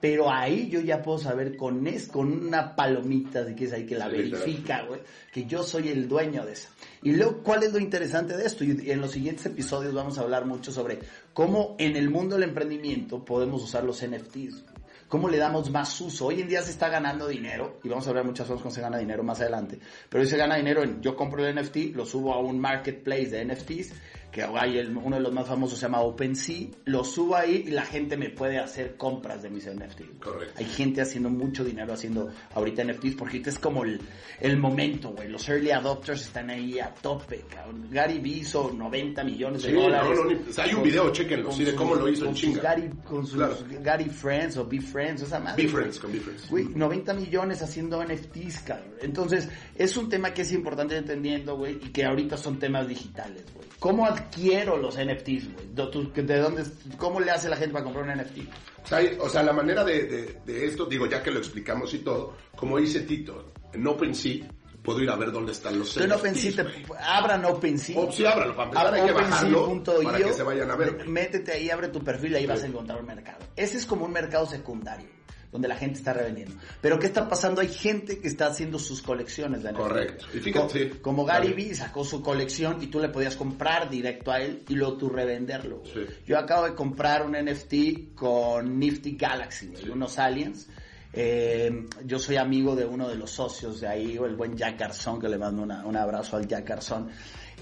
Pero 0.00 0.30
ahí 0.30 0.70
yo 0.70 0.80
ya 0.80 1.02
puedo 1.02 1.18
saber 1.18 1.56
con 1.56 1.86
es, 1.86 2.06
con 2.06 2.32
una 2.32 2.74
palomita, 2.74 3.44
si 3.44 3.54
quieres 3.54 3.74
ahí 3.74 3.86
que 3.86 3.98
la 3.98 4.08
verifica, 4.08 4.84
güey, 4.84 5.00
que 5.32 5.44
yo 5.44 5.62
soy 5.64 5.88
el 5.88 6.08
dueño 6.08 6.46
de 6.46 6.52
esa. 6.52 6.70
Y 7.02 7.12
luego, 7.12 7.42
¿cuál 7.42 7.64
es 7.64 7.72
lo 7.72 7.80
interesante 7.80 8.36
de 8.36 8.46
esto? 8.46 8.64
Y 8.64 8.90
en 8.90 9.00
los 9.00 9.10
siguientes 9.10 9.44
episodios 9.44 9.92
vamos 9.92 10.16
a 10.16 10.22
hablar 10.22 10.46
mucho 10.46 10.72
sobre 10.72 11.00
cómo 11.34 11.74
en 11.78 11.96
el 11.96 12.08
mundo 12.08 12.36
del 12.36 12.44
emprendimiento 12.44 13.24
podemos 13.24 13.62
usar 13.62 13.84
los 13.84 14.02
NFTs. 14.02 14.64
¿Cómo 15.10 15.28
le 15.28 15.38
damos 15.38 15.72
más 15.72 16.00
uso? 16.00 16.26
Hoy 16.26 16.40
en 16.40 16.46
día 16.46 16.62
se 16.62 16.70
está 16.70 16.88
ganando 16.88 17.26
dinero, 17.26 17.80
y 17.82 17.88
vamos 17.88 18.06
a 18.06 18.10
hablar 18.10 18.24
muchas 18.24 18.46
cosas 18.46 18.62
cómo 18.62 18.72
se 18.72 18.80
gana 18.80 18.96
dinero 18.96 19.24
más 19.24 19.40
adelante, 19.40 19.80
pero 20.08 20.22
hoy 20.22 20.30
se 20.30 20.36
gana 20.36 20.54
dinero 20.54 20.84
en, 20.84 21.02
yo 21.02 21.16
compro 21.16 21.44
el 21.44 21.52
NFT, 21.60 21.96
lo 21.96 22.06
subo 22.06 22.32
a 22.32 22.38
un 22.38 22.60
marketplace 22.60 23.26
de 23.26 23.44
NFTs, 23.44 23.92
que 24.30 24.42
hay 24.42 24.78
el- 24.78 24.96
uno 24.96 25.16
de 25.16 25.22
los 25.22 25.32
más 25.32 25.46
famosos 25.46 25.78
se 25.78 25.86
llama 25.86 26.00
OpenSea, 26.00 26.68
lo 26.86 27.04
subo 27.04 27.36
ahí 27.36 27.64
y 27.66 27.70
la 27.70 27.82
gente 27.84 28.16
me 28.16 28.30
puede 28.30 28.58
hacer 28.58 28.96
compras 28.96 29.42
de 29.42 29.50
mis 29.50 29.66
NFTs. 29.66 30.18
Correcto. 30.20 30.54
Hay 30.58 30.64
gente 30.66 31.00
haciendo 31.00 31.30
mucho 31.30 31.64
dinero 31.64 31.92
haciendo 31.92 32.30
ahorita 32.54 32.82
NFTs 32.84 33.14
porque 33.16 33.34
ahorita 33.36 33.50
es 33.50 33.58
como 33.58 33.84
el, 33.84 34.00
el 34.40 34.56
momento, 34.58 35.10
güey. 35.10 35.28
Los 35.28 35.48
early 35.48 35.70
adopters 35.70 36.22
están 36.22 36.50
ahí 36.50 36.78
a 36.78 36.92
tope, 36.94 37.44
cabrón. 37.48 37.88
Gary 37.90 38.18
Vee 38.20 38.38
hizo 38.38 38.70
90 38.72 39.24
millones 39.24 39.62
de 39.62 39.70
Sí, 39.70 39.74
dólares. 39.74 40.10
no, 40.16 40.24
no, 40.24 40.30
ni- 40.30 40.48
o 40.48 40.52
sea, 40.52 40.64
hay 40.64 40.74
un 40.74 40.82
video, 40.82 41.04
con 41.44 41.52
sí, 41.54 41.64
de 41.64 41.74
cómo 41.74 41.94
lo 41.94 42.08
hizo 42.08 42.26
en 42.26 42.34
chinga. 42.34 42.62
Gary, 42.62 42.88
con 43.04 43.26
sus 43.26 43.36
Claro. 43.36 43.56
Gary 43.82 44.04
Friends 44.08 44.56
o 44.56 44.64
Be 44.66 44.80
Friends, 44.80 45.22
esa 45.22 45.40
madre. 45.40 45.62
Be 45.64 45.68
friends, 45.68 45.98
con 45.98 46.12
Be 46.12 46.20
friends. 46.20 46.48
Güey, 46.48 46.66
90 46.74 47.14
millones 47.14 47.62
haciendo 47.62 48.02
NFTs, 48.02 48.60
cabrón. 48.60 48.90
Entonces, 49.02 49.48
es 49.76 49.96
un 49.96 50.08
tema 50.08 50.32
que 50.32 50.42
es 50.42 50.52
importante 50.52 50.96
entendiendo, 50.96 51.56
güey, 51.56 51.74
y 51.76 51.90
que 51.90 52.04
ahorita 52.04 52.36
son 52.36 52.58
temas 52.58 52.86
digitales, 52.86 53.44
güey. 53.54 53.66
¿Cómo 53.78 54.06
adquiero 54.20 54.76
los 54.76 54.94
NFTs, 54.96 55.52
güey? 55.52 55.66
¿De 55.74 55.86
tú- 55.90 56.12
¿De 56.14 56.38
dónde, 56.38 56.64
cómo 56.96 57.20
le 57.20 57.30
hace 57.30 57.48
la 57.48 57.56
gente 57.56 57.72
para 57.72 57.84
comprar 57.84 58.04
un 58.04 58.10
NFT? 58.22 58.38
O 58.84 58.86
sea, 58.86 59.00
o 59.20 59.28
sea, 59.28 59.42
la 59.42 59.52
manera 59.52 59.84
de, 59.84 60.04
de- 60.04 60.40
de 60.46 60.66
esto, 60.66 60.86
digo, 60.86 61.06
ya 61.06 61.22
que 61.22 61.30
lo 61.30 61.38
explicamos 61.38 61.92
y 61.94 61.98
todo, 61.98 62.34
como 62.56 62.78
dice 62.78 63.00
Tito, 63.00 63.52
en 63.72 63.86
OpenSea 63.86 64.46
puedo 64.82 65.02
ir 65.02 65.10
a 65.10 65.16
ver 65.16 65.30
dónde 65.30 65.52
están 65.52 65.78
los 65.78 65.92
Tú 65.92 66.00
en 66.02 66.08
NFTs, 66.08 66.18
OpenSea, 66.20 66.64
te- 66.66 66.94
abran 67.04 67.44
OpenSea. 67.44 67.98
O 67.98 68.10
sí, 68.10 68.24
ábralo, 68.24 68.56
para 68.56 68.68
empezar 68.70 68.94
hay 68.94 69.06
que 69.06 69.12
bajarlo 69.12 69.82
para 70.02 70.18
que 70.18 70.32
se 70.32 70.42
vayan 70.42 70.70
a 70.70 70.76
ver. 70.76 71.06
Métete 71.06 71.52
ahí, 71.52 71.68
abre 71.70 71.88
tu 71.88 72.02
perfil 72.02 72.32
y 72.32 72.36
ahí 72.36 72.42
Sí. 72.42 72.46
vas 72.48 72.62
a 72.62 72.66
encontrar 72.66 73.00
un 73.00 73.06
mercado. 73.06 73.38
Ese 73.56 73.76
es 73.76 73.84
como 73.84 74.06
un 74.06 74.12
mercado 74.12 74.46
secundario, 74.46 75.06
donde 75.52 75.66
la 75.68 75.76
gente 75.76 75.98
está 75.98 76.12
revendiendo. 76.12 76.54
Pero 76.80 76.98
¿qué 76.98 77.06
está 77.06 77.28
pasando? 77.28 77.60
Hay 77.60 77.68
gente 77.68 78.20
que 78.20 78.28
está 78.28 78.46
haciendo 78.46 78.78
sus 78.78 79.02
colecciones 79.02 79.62
de 79.62 79.70
NFT. 79.72 79.80
Correcto. 79.82 80.26
Y 80.34 80.38
fíjate. 80.38 80.90
Como 81.00 81.24
Gary. 81.24 81.52
Vee 81.52 81.74
sacó 81.74 82.04
su 82.04 82.22
colección 82.22 82.82
y 82.82 82.86
tú 82.86 83.00
le 83.00 83.08
podías 83.08 83.34
comprar 83.36 83.90
directo 83.90 84.30
a 84.30 84.40
él 84.40 84.62
y 84.68 84.74
luego 84.74 84.96
tú 84.96 85.08
revenderlo. 85.08 85.82
Sí. 85.84 86.00
Yo 86.26 86.38
acabo 86.38 86.66
de 86.66 86.74
comprar 86.74 87.26
un 87.26 87.32
NFT 87.34 88.14
con 88.14 88.78
Nifty 88.78 89.16
Galaxy, 89.16 89.72
Sí. 89.76 89.88
unos 89.88 90.18
aliens. 90.18 90.68
Eh, 91.12 91.86
yo 92.04 92.20
soy 92.20 92.36
amigo 92.36 92.76
de 92.76 92.84
uno 92.84 93.08
de 93.08 93.16
los 93.16 93.32
socios 93.32 93.80
de 93.80 93.88
ahí, 93.88 94.16
el 94.16 94.36
buen 94.36 94.56
Jack 94.56 94.78
Garzón, 94.78 95.20
que 95.20 95.28
le 95.28 95.38
mando 95.38 95.62
una- 95.62 95.84
un 95.84 95.96
abrazo 95.96 96.36
al 96.36 96.46
Jack 96.46 96.68
Garzón. 96.68 97.08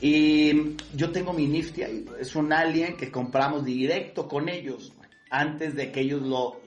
Y 0.03 0.77
yo 0.94 1.11
tengo 1.11 1.33
mi 1.33 1.46
Nifty 1.46 1.83
ahí, 1.83 2.05
es 2.20 2.37
un 2.37 2.53
alien 2.53 2.96
que 2.96 3.11
compramos 3.11 3.64
directo 3.64 4.29
con 4.29 4.48
ellos, 4.48 4.92
antes 5.31 5.74
de 5.74 5.90
que 5.90 6.01
ellos 6.01 6.22
lo... 6.22 6.61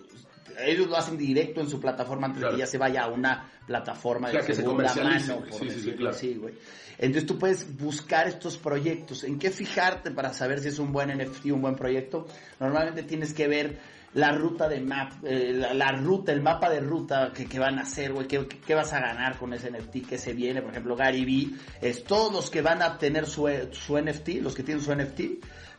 Ellos 0.60 0.88
lo 0.88 0.98
hacen 0.98 1.18
directo 1.18 1.62
en 1.62 1.70
su 1.70 1.80
plataforma 1.80 2.28
antes 2.28 2.40
Claro. 2.40 2.54
de 2.54 2.58
que 2.58 2.66
ya 2.66 2.68
se 2.68 2.78
vaya 2.78 3.04
a 3.04 3.08
una 3.10 3.50
plataforma 3.66 4.30
de 4.30 4.38
que 4.40 4.54
se 4.54 4.56
segunda 4.56 4.94
mano, 4.96 5.38
por 5.40 5.54
Sí, 5.54 5.60
sí, 5.60 5.70
sí, 5.70 5.76
decirlo 5.76 5.98
claro. 5.98 6.16
así, 6.16 6.34
güey. 6.36 6.54
Entonces 6.98 7.26
tú 7.26 7.38
puedes 7.40 7.78
buscar 7.78 8.28
estos 8.28 8.58
proyectos. 8.58 9.24
¿En 9.24 9.40
qué 9.40 9.50
fijarte 9.50 10.12
para 10.12 10.34
saber 10.34 10.60
si 10.60 10.68
es 10.68 10.78
un 10.80 10.92
buen 10.92 11.10
NFT, 11.10 11.46
un 11.52 11.62
buen 11.62 11.76
proyecto? 11.76 12.28
Normalmente 12.60 13.04
tienes 13.04 13.34
que 13.34 13.48
ver 13.48 13.80
la 14.14 14.34
ruta 14.34 14.68
de 14.68 14.82
map, 14.82 15.14
eh, 15.24 15.54
la, 15.54 15.74
la 15.74 15.92
ruta, 15.94 16.32
el 16.34 16.42
mapa 16.42 16.70
de 16.70 16.82
ruta 16.82 17.32
que, 17.34 17.46
que 17.46 17.58
van 17.60 17.80
a 17.80 17.84
hacer, 17.84 18.12
güey, 18.12 18.28
qué, 18.28 18.46
qué 18.46 18.76
vas 18.76 18.92
a 18.94 19.00
ganar 19.00 19.38
con 19.38 19.54
ese 19.54 19.72
NFT 19.72 20.06
que 20.08 20.18
se 20.18 20.34
viene. 20.34 20.62
Por 20.62 20.72
ejemplo, 20.72 20.96
Gary 20.98 21.24
Vee, 21.26 21.52
es 21.82 22.04
todos 22.04 22.32
los 22.32 22.50
que 22.52 22.62
van 22.62 22.82
a 22.82 22.98
tener 22.98 23.26
su, 23.26 23.48
su 23.72 23.98
NFT, 23.98 24.42
los 24.42 24.54
que 24.54 24.64
tienen 24.64 24.84
su 24.84 24.94
NFT, 24.94 25.22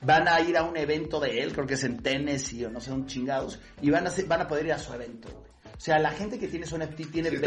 van 0.04 0.28
a 0.28 0.40
ir 0.40 0.56
a 0.56 0.64
un 0.64 0.76
evento 0.76 1.20
de 1.20 1.42
él, 1.42 1.52
creo 1.52 1.66
que 1.66 1.74
es 1.74 1.84
en 1.84 1.98
Tennessee 2.02 2.64
o 2.64 2.70
no 2.70 2.80
sé, 2.80 2.90
un 2.92 3.06
chingados, 3.06 3.58
y 3.80 3.90
van 3.90 4.06
a, 4.06 4.10
ser- 4.10 4.26
van 4.26 4.40
a 4.42 4.48
poder 4.48 4.66
ir 4.66 4.72
a 4.72 4.78
su 4.78 4.92
evento, 4.92 5.28
güey. 5.30 5.52
O 5.74 5.84
sea, 5.84 5.98
la 5.98 6.10
gente 6.12 6.38
que 6.38 6.46
tiene 6.46 6.64
su 6.64 6.78
NFT 6.78 7.10
tiene, 7.10 7.28
Sí, 7.30 7.38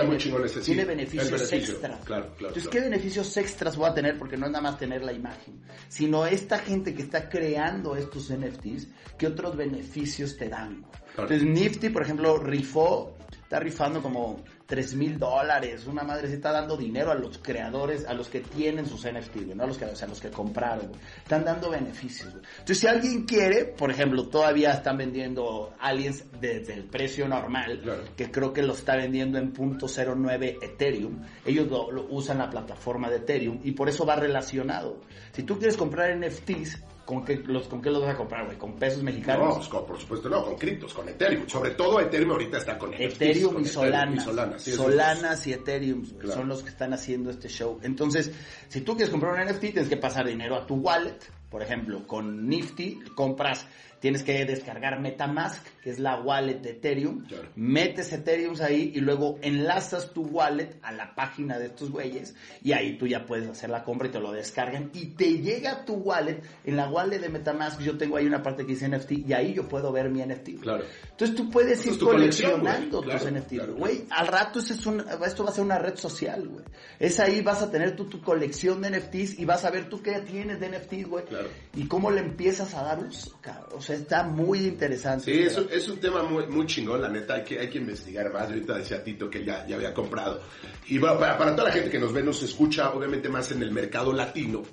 tiene 0.65 0.83
beneficios 0.83 1.31
beneficio, 1.31 1.73
extras. 1.75 1.99
claro, 2.03 2.25
claro, 2.35 2.47
Entonces, 2.49 2.63
claro. 2.63 2.69
¿qué 2.71 2.79
beneficios 2.81 3.37
extras 3.37 3.77
voy 3.77 3.89
a 3.89 3.93
tener? 3.93 4.17
Porque 4.17 4.35
no 4.35 4.47
es 4.47 4.51
nada 4.51 4.61
más 4.61 4.77
tener 4.77 5.03
la 5.03 5.13
imagen, 5.13 5.61
sino 5.87 6.25
esta 6.25 6.59
gente 6.59 6.93
que 6.93 7.03
está 7.03 7.29
creando 7.29 7.95
estos 7.95 8.29
NFTs, 8.33 8.87
¿qué 9.17 9.27
otros 9.27 9.55
beneficios 9.55 10.35
te 10.35 10.49
dan? 10.49 10.85
Entonces, 11.11 11.43
Nifty, 11.43 11.89
por 11.89 12.01
ejemplo, 12.01 12.37
rifó, 12.37 13.15
está 13.41 13.57
rifando 13.61 14.01
como 14.01 14.43
3 14.65 14.95
mil 14.95 15.19
dólares, 15.19 15.85
una 15.85 16.03
madre 16.03 16.27
se 16.27 16.35
está 16.35 16.51
dando 16.51 16.75
dinero 16.75 17.11
a 17.11 17.15
los 17.15 17.37
creadores, 17.37 18.05
a 18.07 18.13
los 18.13 18.29
que 18.29 18.39
tienen 18.41 18.87
sus 18.87 19.05
NFTs, 19.05 19.45
güey, 19.45 19.55
no 19.55 19.63
a 19.63 19.67
los 19.67 19.77
que, 19.77 19.85
o 19.85 19.95
sea, 19.95 20.07
a 20.07 20.09
los 20.09 20.19
que 20.19 20.29
compraron, 20.31 20.87
güey. 20.87 20.99
están 21.17 21.43
dando 21.45 21.69
beneficios. 21.69 22.31
güey. 22.33 22.43
Entonces, 22.53 22.79
si 22.79 22.87
alguien 22.87 23.23
quiere, 23.25 23.65
por 23.65 23.91
ejemplo, 23.91 24.27
todavía 24.27 24.71
están 24.71 24.97
vendiendo 24.97 25.73
aliens 25.79 26.25
desde 26.41 26.73
el 26.73 26.85
precio 26.85 27.27
normal, 27.27 27.79
Claro. 27.83 28.03
que 28.17 28.31
creo 28.31 28.53
que 28.53 28.63
lo 28.63 28.73
está 28.73 28.95
vendiendo 28.95 29.37
en 29.37 29.53
.09 29.53 30.57
Ethereum. 30.61 31.21
Ellos 31.45 31.67
lo, 31.67 31.91
lo 31.91 32.07
usan 32.09 32.39
la 32.39 32.49
plataforma 32.49 33.09
de 33.09 33.17
Ethereum 33.17 33.59
y 33.63 33.71
por 33.73 33.89
eso 33.89 34.05
va 34.05 34.15
relacionado. 34.15 35.01
Si 35.33 35.43
tú 35.43 35.57
quieres 35.57 35.77
comprar 35.77 36.15
NFTs, 36.17 36.81
¿con 37.05 37.23
qué 37.23 37.35
los, 37.45 37.67
con 37.67 37.81
qué 37.81 37.89
los 37.91 38.01
vas 38.01 38.15
a 38.15 38.17
comprar, 38.17 38.45
güey? 38.45 38.57
¿Con 38.57 38.73
pesos 38.77 38.99
No, 38.99 39.05
mexicanos? 39.05 39.55
pues, 39.57 39.67
con- 39.69 39.85
por 39.85 39.99
supuesto 39.99 40.27
no, 40.29 40.43
con 40.43 40.55
criptos, 40.57 40.93
con 40.93 41.07
Ethereum. 41.07 41.47
Sobre 41.47 41.71
todo 41.71 41.99
Ethereum 41.99 42.31
ahorita 42.31 42.57
está 42.57 42.77
con 42.77 42.93
Ethereum 42.93 43.53
con 43.53 43.61
y 43.63 43.65
Solana. 43.65 44.15
y 44.15 44.19
Solana, 44.19 44.59
sí, 44.59 44.71
Solanas 44.71 45.47
y 45.47 45.53
Ethereum 45.53 46.03
Claro. 46.17 46.39
son 46.41 46.47
los 46.49 46.63
que 46.63 46.69
están 46.69 46.93
haciendo 46.93 47.29
este 47.29 47.47
show. 47.47 47.79
Entonces, 47.83 48.31
si 48.67 48.81
tú 48.81 48.93
quieres 48.95 49.09
comprar 49.11 49.33
un 49.33 49.39
NFT, 49.47 49.59
tienes 49.71 49.87
que 49.89 49.97
pasar 49.97 50.25
dinero 50.27 50.55
a 50.55 50.65
tu 50.65 50.75
wallet. 50.75 51.19
Por 51.49 51.61
ejemplo, 51.61 52.05
con 52.07 52.49
Nifty 52.49 52.99
compras, 53.15 53.65
tienes 54.05 54.21
que 54.21 54.45
descargar 54.45 54.99
Metamask, 54.99 55.65
que 55.81 55.89
es 55.89 55.97
la 55.97 56.21
wallet 56.21 56.59
de 56.59 56.69
Ethereum, 56.73 57.25
Claro. 57.25 57.49
metes 57.55 58.13
Ethereum 58.13 58.53
ahí 58.61 58.91
y 58.93 58.99
luego 58.99 59.39
enlazas 59.41 60.13
tu 60.13 60.21
wallet 60.27 60.77
a 60.83 60.91
la 60.91 61.15
página 61.15 61.57
de 61.57 61.65
estos 61.65 61.89
güeyes 61.89 62.35
y 62.61 62.73
ahí 62.73 62.99
tú 62.99 63.07
ya 63.07 63.25
puedes 63.25 63.49
hacer 63.49 63.71
la 63.71 63.83
compra 63.83 64.07
y 64.07 64.11
te 64.11 64.19
lo 64.19 64.31
descargan 64.31 64.91
y 64.93 65.07
te 65.07 65.39
llega 65.39 65.85
tu 65.85 65.95
wallet, 65.95 66.39
en 66.65 66.77
la 66.77 66.87
wallet 66.87 67.17
de 67.17 67.29
Metamask 67.29 67.81
yo 67.81 67.97
tengo 67.97 68.17
ahí 68.17 68.27
una 68.27 68.43
parte 68.43 68.63
que 68.63 68.73
dice 68.73 68.87
NFT 68.87 69.27
y 69.27 69.33
ahí 69.33 69.55
yo 69.55 69.67
puedo 69.67 69.91
ver 69.91 70.11
mi 70.11 70.21
NFT. 70.23 70.61
Claro. 70.61 70.83
Entonces 71.09 71.35
tú 71.35 71.49
puedes 71.49 71.83
ir 71.87 71.97
tu 71.97 72.05
coleccionando 72.05 73.01
güey. 73.01 73.09
Claro, 73.09 73.25
tus 73.25 73.31
NFTs. 73.31 73.75
Güey, 73.75 74.05
al 74.11 74.27
rato 74.27 74.59
ese 74.59 74.73
es 74.73 74.85
un, 74.85 75.03
esto 75.25 75.43
va 75.43 75.49
a 75.49 75.53
ser 75.53 75.63
una 75.63 75.79
red 75.79 75.95
social, 75.95 76.47
güey. 76.47 76.63
Es 76.99 77.19
ahí 77.19 77.41
vas 77.41 77.63
a 77.63 77.71
tener 77.71 77.95
tú 77.95 78.05
tu 78.05 78.21
colección 78.21 78.83
de 78.83 78.91
NFTs 78.91 79.39
y 79.39 79.45
vas 79.45 79.65
a 79.65 79.71
ver 79.71 79.89
tú 79.89 80.03
qué 80.03 80.19
tienes 80.19 80.59
de 80.59 80.69
NFTs, 80.69 81.07
güey. 81.09 81.25
Claro. 81.25 81.47
Y 81.73 81.87
cómo 81.87 82.11
le 82.11 82.21
empiezas 82.21 82.75
a 82.75 82.83
dar 82.83 82.99
uso, 82.99 83.35
cabrón. 83.41 83.69
O 83.73 83.81
sea, 83.81 83.94
está 83.95 84.23
muy 84.23 84.59
interesante. 84.59 85.25
Sí, 85.25 85.41
es 85.41 85.57
un, 85.57 85.67
es 85.71 85.87
un 85.87 85.97
tema 85.99 86.23
muy, 86.23 86.45
muy 86.47 86.65
chingón, 86.65 87.01
la 87.01 87.09
neta, 87.09 87.35
hay 87.35 87.43
que, 87.43 87.59
hay 87.59 87.69
que 87.69 87.77
investigar 87.79 88.31
más. 88.31 88.43
Ahorita 88.49 88.77
decía 88.77 89.03
Tito 89.03 89.29
que 89.29 89.43
ya, 89.43 89.65
ya 89.67 89.75
había 89.75 89.93
comprado. 89.93 90.41
Y 90.87 90.97
bueno, 90.97 91.19
para, 91.19 91.37
para 91.37 91.55
toda 91.55 91.69
la 91.69 91.73
gente 91.73 91.89
que 91.89 91.99
nos 91.99 92.13
ve, 92.13 92.21
nos 92.23 92.41
escucha, 92.43 92.91
obviamente 92.93 93.29
más 93.29 93.51
en 93.51 93.61
el 93.61 93.71
mercado 93.71 94.13
latino. 94.13 94.63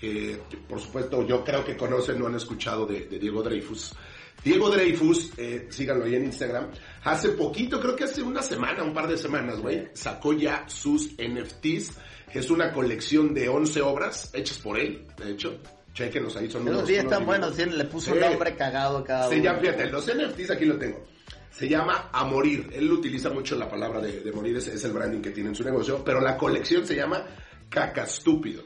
eh, 0.00 0.38
por 0.68 0.80
supuesto, 0.80 1.26
yo 1.26 1.44
creo 1.44 1.64
que 1.64 1.76
conocen, 1.76 2.18
no 2.18 2.26
han 2.26 2.36
escuchado 2.36 2.86
de, 2.86 3.06
de 3.06 3.18
Diego 3.18 3.42
Dreyfus. 3.42 3.94
Diego 4.44 4.70
Dreyfus, 4.70 5.32
eh, 5.36 5.66
síganlo 5.68 6.04
ahí 6.04 6.14
en 6.14 6.26
Instagram, 6.26 6.70
hace 7.02 7.30
poquito, 7.30 7.80
creo 7.80 7.96
que 7.96 8.04
hace 8.04 8.22
una 8.22 8.40
semana, 8.40 8.84
un 8.84 8.94
par 8.94 9.08
de 9.08 9.16
semanas, 9.18 9.58
güey, 9.58 9.88
sacó 9.94 10.32
ya 10.32 10.64
sus 10.68 11.10
NFTs. 11.18 11.98
Es 12.32 12.50
una 12.50 12.72
colección 12.72 13.34
de 13.34 13.48
11 13.48 13.80
obras 13.82 14.30
hechas 14.34 14.58
por 14.58 14.78
él, 14.78 15.06
de 15.16 15.32
hecho. 15.32 15.58
Chequenos 15.98 16.36
ahí, 16.36 16.48
son 16.48 16.64
Los 16.64 16.74
unos- 16.76 16.86
días 16.86 17.02
están 17.04 17.26
buenos, 17.26 17.56
le 17.58 17.84
puso 17.86 18.12
un 18.12 18.20
nombre 18.20 18.54
cagado 18.54 18.98
a 18.98 19.04
cada 19.04 19.28
Se 19.28 19.34
uno. 19.34 19.44
llama, 19.44 19.58
fíjate, 19.58 19.90
los 19.90 20.06
NFTs 20.06 20.50
aquí 20.52 20.64
lo 20.64 20.78
tengo. 20.78 21.04
Se 21.50 21.68
llama 21.68 22.10
A 22.12 22.24
Morir. 22.24 22.70
Él 22.72 22.90
utiliza 22.92 23.30
mucho 23.30 23.56
la 23.56 23.68
palabra 23.68 24.00
de, 24.00 24.20
de 24.20 24.30
morir, 24.30 24.56
es, 24.58 24.68
es 24.68 24.84
el 24.84 24.92
branding 24.92 25.20
que 25.20 25.30
tiene 25.30 25.48
en 25.48 25.56
su 25.56 25.64
negocio, 25.64 26.04
pero 26.04 26.20
la 26.20 26.36
colección 26.36 26.86
se 26.86 26.94
llama 26.94 27.24
Cacastúpido. 27.68 28.62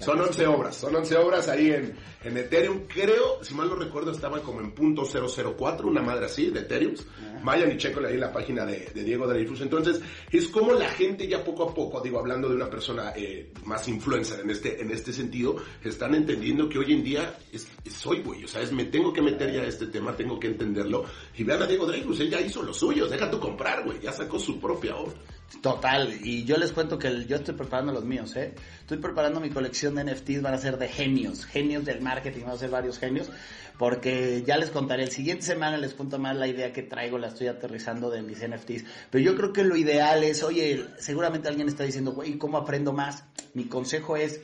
Son 0.00 0.20
11 0.20 0.46
obras, 0.46 0.76
son 0.76 0.94
11 0.94 1.16
obras 1.16 1.48
ahí 1.48 1.70
en, 1.70 1.94
en 2.22 2.36
Ethereum. 2.36 2.82
Creo, 2.86 3.42
si 3.42 3.54
mal 3.54 3.68
no 3.68 3.74
recuerdo, 3.74 4.12
estaban 4.12 4.42
como 4.42 4.60
en 4.60 4.72
punto 4.72 5.02
.004, 5.02 5.84
una 5.84 6.02
madre 6.02 6.26
así, 6.26 6.50
de 6.50 6.60
Ethereum. 6.60 6.94
Vayan 7.42 7.72
y 7.72 7.76
chequen 7.76 8.04
ahí 8.06 8.16
la 8.16 8.32
página 8.32 8.64
de, 8.64 8.90
de 8.94 9.04
Diego 9.04 9.26
Dreyfus. 9.26 9.60
Entonces, 9.60 10.00
es 10.30 10.48
como 10.48 10.72
la 10.72 10.88
gente 10.88 11.26
ya 11.26 11.44
poco 11.44 11.70
a 11.70 11.74
poco, 11.74 12.00
digo, 12.00 12.18
hablando 12.18 12.48
de 12.48 12.54
una 12.54 12.70
persona 12.70 13.12
eh, 13.16 13.52
más 13.64 13.88
influencer 13.88 14.40
en 14.40 14.50
este, 14.50 14.80
en 14.80 14.90
este 14.90 15.12
sentido, 15.12 15.56
están 15.82 16.14
entendiendo 16.14 16.68
que 16.68 16.78
hoy 16.78 16.92
en 16.92 17.02
día 17.02 17.36
es 17.52 17.68
soy, 17.90 18.22
güey. 18.22 18.44
O 18.44 18.48
sea, 18.48 18.62
es, 18.62 18.72
me 18.72 18.84
tengo 18.84 19.12
que 19.12 19.22
meter 19.22 19.52
ya 19.52 19.62
a 19.62 19.66
este 19.66 19.86
tema, 19.86 20.16
tengo 20.16 20.38
que 20.38 20.48
entenderlo. 20.48 21.04
Y 21.36 21.44
vean 21.44 21.62
a 21.62 21.66
Diego 21.66 21.86
Dreyfus, 21.86 22.20
él 22.20 22.30
ya 22.30 22.40
hizo 22.40 22.62
lo 22.62 22.72
suyo, 22.72 23.08
deja 23.08 23.30
tu 23.30 23.40
comprar, 23.40 23.84
güey. 23.84 24.00
Ya 24.00 24.12
sacó 24.12 24.38
su 24.38 24.60
propia 24.60 24.96
obra. 24.96 25.14
Total, 25.62 26.14
y 26.22 26.44
yo 26.44 26.58
les 26.58 26.72
cuento 26.72 26.98
que 26.98 27.24
yo 27.24 27.36
estoy 27.36 27.54
preparando 27.54 27.90
los 27.90 28.04
míos, 28.04 28.36
¿eh? 28.36 28.54
Estoy 28.80 28.98
preparando 28.98 29.40
mi 29.40 29.48
colección 29.48 29.94
de 29.94 30.04
NFTs, 30.04 30.42
van 30.42 30.52
a 30.52 30.58
ser 30.58 30.76
de 30.76 30.88
genios, 30.88 31.46
genios 31.46 31.86
del 31.86 32.02
marketing, 32.02 32.42
van 32.42 32.52
a 32.52 32.58
ser 32.58 32.68
varios 32.68 32.98
genios, 32.98 33.30
porque 33.78 34.44
ya 34.46 34.58
les 34.58 34.70
contaré, 34.70 35.04
el 35.04 35.10
siguiente 35.10 35.44
semana 35.44 35.78
les 35.78 35.94
cuento 35.94 36.18
más 36.18 36.36
la 36.36 36.46
idea 36.46 36.72
que 36.72 36.82
traigo, 36.82 37.16
la 37.16 37.28
estoy 37.28 37.46
aterrizando 37.46 38.10
de 38.10 38.22
mis 38.22 38.46
NFTs, 38.46 38.84
pero 39.10 39.24
yo 39.24 39.34
creo 39.36 39.52
que 39.54 39.64
lo 39.64 39.74
ideal 39.76 40.22
es, 40.22 40.42
oye, 40.42 40.84
seguramente 40.98 41.48
alguien 41.48 41.66
está 41.66 41.82
diciendo, 41.82 42.12
güey, 42.12 42.36
¿cómo 42.36 42.58
aprendo 42.58 42.92
más? 42.92 43.24
Mi 43.54 43.64
consejo 43.64 44.16
es, 44.18 44.42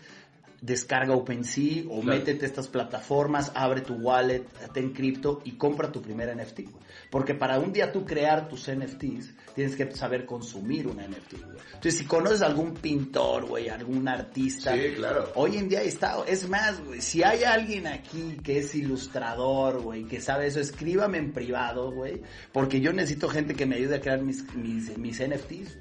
descarga 0.64 1.14
OpenSea 1.14 1.84
o 1.90 2.00
Claro. 2.00 2.18
métete 2.18 2.44
a 2.46 2.48
estas 2.48 2.68
plataformas, 2.68 3.52
abre 3.54 3.82
tu 3.82 3.94
wallet, 3.94 4.44
ten 4.72 4.92
cripto 4.92 5.42
y 5.44 5.52
compra 5.52 5.92
tu 5.92 6.00
primer 6.00 6.30
NFT. 6.34 6.60
güey. 6.62 6.84
Porque 7.10 7.34
para 7.34 7.58
un 7.58 7.72
día 7.72 7.92
tú 7.92 8.04
crear 8.04 8.48
tus 8.48 8.68
NFTs, 8.68 9.34
tienes 9.54 9.76
que 9.76 9.90
saber 9.94 10.24
consumir 10.24 10.86
un 10.86 10.96
NFT. 11.00 11.32
güey. 11.44 11.58
Entonces, 11.66 11.98
si 11.98 12.06
conoces 12.06 12.40
a 12.42 12.46
algún 12.46 12.74
pintor, 12.74 13.46
güey, 13.46 13.68
algún 13.68 14.08
artista, 14.08 14.74
Sí, 14.74 14.94
claro. 14.96 15.30
hoy 15.34 15.58
en 15.58 15.68
día 15.68 15.82
está, 15.82 16.16
es 16.26 16.48
más, 16.48 16.82
güey, 16.84 17.00
si 17.02 17.22
hay 17.22 17.44
alguien 17.44 17.86
aquí 17.86 18.38
que 18.42 18.58
es 18.58 18.74
ilustrador, 18.74 19.80
güey, 19.82 20.04
que 20.04 20.20
sabe 20.20 20.46
eso, 20.46 20.60
escríbame 20.60 21.18
en 21.18 21.32
privado, 21.32 21.92
güey, 21.92 22.22
porque 22.52 22.80
yo 22.80 22.92
necesito 22.92 23.28
gente 23.28 23.54
que 23.54 23.66
me 23.66 23.76
ayude 23.76 23.96
a 23.96 24.00
crear 24.00 24.22
mis, 24.22 24.42
mis, 24.54 24.96
mis 24.96 25.20
NFTs. 25.20 25.78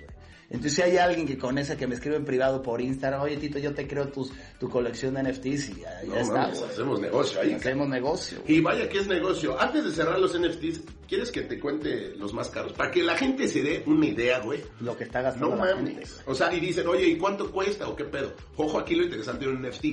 Entonces, 0.53 0.75
si 0.75 0.81
hay 0.83 0.97
alguien 0.97 1.25
que 1.27 1.35
con 1.37 1.57
esa 1.57 1.75
que 1.75 1.87
me 1.87 1.95
escribe 1.95 2.15
en 2.15 2.25
privado 2.25 2.61
por 2.61 2.79
Instagram, 2.79 3.21
oye 3.21 3.37
Tito, 3.37 3.57
yo 3.57 3.73
te 3.73 3.87
creo 3.87 4.07
tus, 4.09 4.31
tu 4.59 4.69
colección 4.69 5.15
de 5.15 5.23
NFTs 5.23 5.69
y 5.69 5.81
ya, 5.81 6.01
ya 6.03 6.07
No, 6.07 6.15
está, 6.17 6.33
mames, 6.33 6.61
hacemos 6.61 6.99
negocio 7.01 7.41
ahí. 7.41 7.53
Hacemos 7.53 7.89
negocio. 7.89 8.37
Y 8.47 8.61
vaya 8.61 8.87
que 8.87 8.99
es 8.99 9.07
negocio. 9.07 9.59
Antes 9.59 9.83
de 9.83 9.91
cerrar 9.91 10.19
los 10.19 10.39
NFTs, 10.39 10.81
¿quieres 11.07 11.31
que 11.31 11.41
te 11.41 11.59
cuente 11.59 12.15
los 12.17 12.33
más 12.33 12.49
caros? 12.49 12.73
Para 12.73 12.91
que 12.91 13.01
la 13.01 13.17
gente 13.17 13.47
se 13.47 13.63
dé 13.63 13.83
una 13.87 14.05
idea, 14.05 14.39
güey. 14.41 14.61
Lo 14.79 14.95
que 14.95 15.05
está 15.05 15.21
gastando 15.23 15.55
No 15.55 15.65
la 15.65 15.75
gente. 15.75 15.91
mames. 15.93 16.21
O 16.27 16.35
sea, 16.35 16.53
y 16.53 16.59
dicen, 16.59 16.87
oye, 16.87 17.07
¿y 17.07 17.17
cuánto 17.17 17.51
cuesta 17.51 17.89
o 17.89 17.95
qué 17.95 18.05
pedo? 18.05 18.33
Ojo, 18.55 18.77
aquí 18.77 18.95
lo 18.95 19.03
interesante 19.05 19.45
de 19.45 19.51
un 19.51 19.61
NFT. 19.67 19.85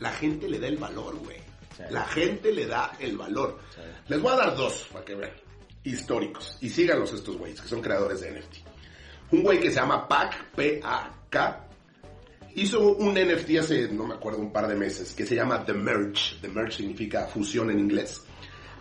La 0.00 0.10
gente 0.10 0.48
le 0.48 0.58
da 0.58 0.66
el 0.66 0.76
valor, 0.76 1.16
güey. 1.18 1.36
Sí. 1.76 1.84
La 1.90 2.04
gente 2.06 2.50
le 2.50 2.66
da 2.66 2.96
el 2.98 3.16
valor. 3.16 3.60
Sí. 3.72 3.80
Les 4.08 4.20
voy 4.20 4.32
a 4.32 4.36
dar 4.36 4.56
dos, 4.56 4.88
para 4.92 5.04
que 5.04 5.14
vean. 5.14 5.30
Históricos. 5.84 6.58
Y 6.60 6.68
síganlos 6.68 7.12
estos 7.12 7.36
güeyes, 7.38 7.60
que 7.60 7.68
son 7.68 7.80
creadores 7.80 8.20
de 8.20 8.32
NFT. 8.32 8.69
Un 9.32 9.42
güey 9.42 9.60
que 9.60 9.70
se 9.70 9.76
llama 9.76 10.08
Pac, 10.08 10.52
P-A-K, 10.56 11.68
hizo 12.54 12.80
un 12.80 13.14
NFT 13.14 13.58
hace, 13.60 13.88
no 13.88 14.06
me 14.06 14.14
acuerdo, 14.14 14.40
un 14.40 14.52
par 14.52 14.66
de 14.66 14.74
meses, 14.74 15.12
que 15.12 15.24
se 15.24 15.36
llama 15.36 15.64
The 15.64 15.74
Merge. 15.74 16.36
The 16.40 16.48
Merge 16.48 16.78
significa 16.78 17.26
fusión 17.26 17.70
en 17.70 17.78
inglés. 17.78 18.22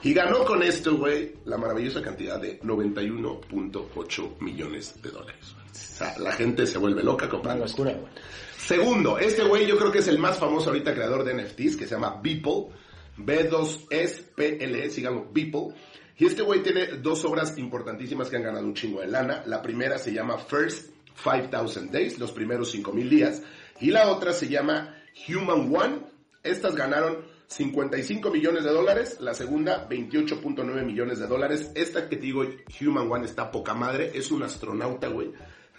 Y 0.02 0.14
ganó 0.14 0.46
con 0.46 0.64
esto, 0.64 0.98
güey, 0.98 1.36
la 1.46 1.58
maravillosa 1.58 2.02
cantidad 2.02 2.40
de 2.40 2.60
91.8 2.62 4.40
millones 4.40 5.02
de 5.02 5.12
dólares. 5.12 5.56
O 5.72 5.76
sea, 5.76 6.18
la 6.18 6.32
gente 6.32 6.66
se 6.66 6.78
vuelve 6.78 7.04
loca 7.04 7.28
comprando 7.28 7.66
locura, 7.66 7.92
güey. 7.92 8.12
Segundo, 8.58 9.18
este 9.18 9.44
güey 9.44 9.68
yo 9.68 9.78
creo 9.78 9.92
que 9.92 10.00
es 10.00 10.08
el 10.08 10.18
más 10.18 10.38
famoso 10.38 10.70
ahorita 10.70 10.94
creador 10.94 11.24
de 11.24 11.34
NFTs, 11.34 11.76
que 11.76 11.86
se 11.86 11.96
llama 11.96 12.20
Beeple. 12.24 12.68
B2SPLE, 13.18 14.90
síganlo, 14.90 15.28
Beeple. 15.32 15.74
Y 16.20 16.26
este 16.26 16.42
güey 16.42 16.62
tiene 16.62 16.86
dos 16.98 17.24
obras 17.24 17.58
importantísimas 17.58 18.30
que 18.30 18.36
han 18.36 18.44
ganado 18.44 18.66
un 18.66 18.74
chingo 18.74 19.00
de 19.00 19.08
lana. 19.08 19.42
La 19.46 19.62
primera 19.62 19.98
se 19.98 20.12
llama 20.12 20.38
First 20.38 20.90
5000 21.16 21.92
Days, 21.92 22.20
los 22.20 22.34
primeros 22.34 22.72
5000 22.72 23.10
días. 23.10 23.42
Y 23.80 23.90
la 23.92 24.10
otra 24.12 24.34
se 24.34 24.50
llama 24.50 24.96
Human 25.30 25.74
One. 25.74 26.00
Estas 26.44 26.76
ganaron 26.76 27.24
55 27.48 28.32
millones 28.32 28.66
de 28.66 28.70
dólares, 28.70 29.18
la 29.22 29.34
segunda 29.34 29.88
28.9 29.88 30.86
millones 30.86 31.20
de 31.20 31.28
dólares. 31.28 31.72
Esta 31.74 32.10
que 32.10 32.18
te 32.18 32.24
digo, 32.24 32.44
Human 32.82 33.10
One, 33.10 33.26
está 33.26 33.50
poca 33.50 33.74
madre, 33.74 34.12
es 34.14 34.30
un 34.30 34.44
astronauta, 34.44 35.08
güey, 35.08 35.32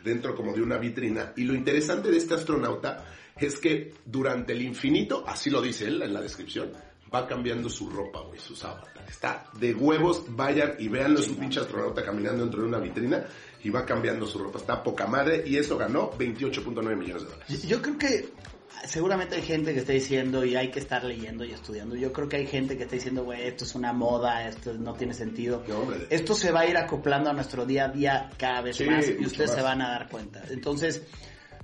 dentro 0.02 0.34
como 0.34 0.54
de 0.54 0.62
una 0.62 0.78
vitrina. 0.78 1.34
Y 1.36 1.44
lo 1.44 1.54
interesante 1.54 2.10
de 2.10 2.16
este 2.16 2.32
astronauta 2.32 3.04
es 3.36 3.58
que 3.58 3.92
durante 4.06 4.54
el 4.54 4.62
infinito, 4.62 5.22
así 5.26 5.50
lo 5.50 5.60
dice 5.60 5.86
él 5.86 6.00
en 6.00 6.14
la 6.14 6.22
descripción, 6.22 6.72
va 7.12 7.26
cambiando 7.26 7.68
su 7.68 7.90
ropa, 7.90 8.20
güey, 8.20 8.38
sus 8.38 8.64
avatares. 8.64 9.10
Está 9.10 9.44
de 9.58 9.74
huevos, 9.74 10.24
vayan 10.28 10.74
y 10.78 10.88
veanlo, 10.88 11.20
es 11.20 11.28
un 11.28 11.36
pinche 11.36 11.60
astronauta 11.60 12.04
caminando 12.04 12.42
dentro 12.42 12.62
de 12.62 12.68
una 12.68 12.78
vitrina 12.78 13.24
y 13.62 13.70
va 13.70 13.84
cambiando 13.84 14.26
su 14.26 14.38
ropa. 14.38 14.58
Está 14.58 14.82
poca 14.82 15.06
madre 15.06 15.42
y 15.46 15.56
eso 15.56 15.76
ganó 15.76 16.12
28.9 16.12 16.96
millones 16.96 17.22
de 17.24 17.28
dólares. 17.28 17.62
Yo, 17.66 17.82
creo 17.82 17.98
que 17.98 18.28
seguramente 18.86 19.36
hay 19.36 19.42
gente 19.42 19.74
que 19.74 19.80
está 19.80 19.92
diciendo 19.92 20.44
y 20.44 20.56
hay 20.56 20.70
que 20.70 20.78
estar 20.78 21.04
leyendo 21.04 21.44
y 21.44 21.52
estudiando. 21.52 21.96
Yo 21.96 22.12
creo 22.12 22.28
que 22.28 22.36
hay 22.36 22.46
gente 22.46 22.76
que 22.76 22.84
está 22.84 22.94
diciendo, 22.94 23.24
güey, 23.24 23.46
esto 23.46 23.64
es 23.64 23.74
una 23.74 23.92
moda, 23.92 24.48
esto 24.48 24.72
no 24.74 24.94
tiene 24.94 25.14
sentido. 25.14 25.64
No. 25.66 25.88
Esto 26.08 26.34
se 26.34 26.52
va 26.52 26.60
a 26.60 26.66
ir 26.66 26.76
acoplando 26.76 27.30
a 27.30 27.32
nuestro 27.32 27.66
día 27.66 27.86
a 27.86 27.88
día 27.88 28.30
cada 28.38 28.62
vez 28.62 28.76
Sí, 28.76 28.84
más 28.84 29.06
y 29.08 29.24
ustedes 29.24 29.50
se 29.50 29.62
van 29.62 29.82
a 29.82 29.90
dar 29.90 30.08
cuenta. 30.08 30.44
Entonces, 30.48 31.02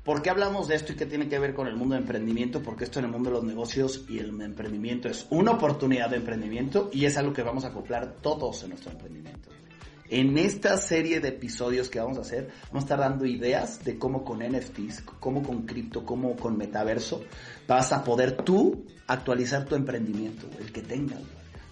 ¿por 0.06 0.22
qué 0.22 0.30
hablamos 0.30 0.68
de 0.68 0.76
esto 0.76 0.92
y 0.92 0.96
qué 0.96 1.04
tiene 1.04 1.28
que 1.28 1.38
ver 1.38 1.52
con 1.52 1.66
el 1.66 1.76
mundo 1.76 1.96
de 1.96 2.00
emprendimiento? 2.00 2.62
Porque 2.62 2.84
esto 2.84 3.00
en 3.00 3.06
el 3.06 3.10
mundo 3.10 3.28
de 3.28 3.36
los 3.36 3.44
negocios 3.44 4.04
y 4.08 4.20
el 4.20 4.40
emprendimiento 4.40 5.08
es 5.08 5.26
una 5.30 5.50
oportunidad 5.50 6.08
de 6.08 6.16
emprendimiento 6.16 6.88
y 6.92 7.04
es 7.04 7.18
algo 7.18 7.32
que 7.32 7.42
vamos 7.42 7.64
a 7.64 7.68
acoplar 7.68 8.14
todos 8.22 8.62
en 8.62 8.70
nuestro 8.70 8.92
emprendimiento. 8.92 9.50
En 10.08 10.38
esta 10.38 10.76
serie 10.76 11.18
de 11.18 11.30
episodios 11.30 11.88
que 11.90 11.98
vamos 11.98 12.18
a 12.18 12.20
hacer, 12.20 12.48
vamos 12.68 12.84
a 12.84 12.86
estar 12.86 13.00
dando 13.00 13.26
ideas 13.26 13.84
de 13.84 13.98
cómo 13.98 14.24
con 14.24 14.38
NFTs, 14.38 15.02
cómo 15.18 15.42
con 15.42 15.66
cripto, 15.66 16.06
cómo 16.06 16.36
con 16.36 16.56
metaverso, 16.56 17.24
vas 17.66 17.92
a 17.92 18.04
poder 18.04 18.36
tú 18.36 18.84
actualizar 19.08 19.64
tu 19.64 19.74
emprendimiento, 19.74 20.46
el 20.60 20.70
que 20.70 20.82
tengas, 20.82 21.18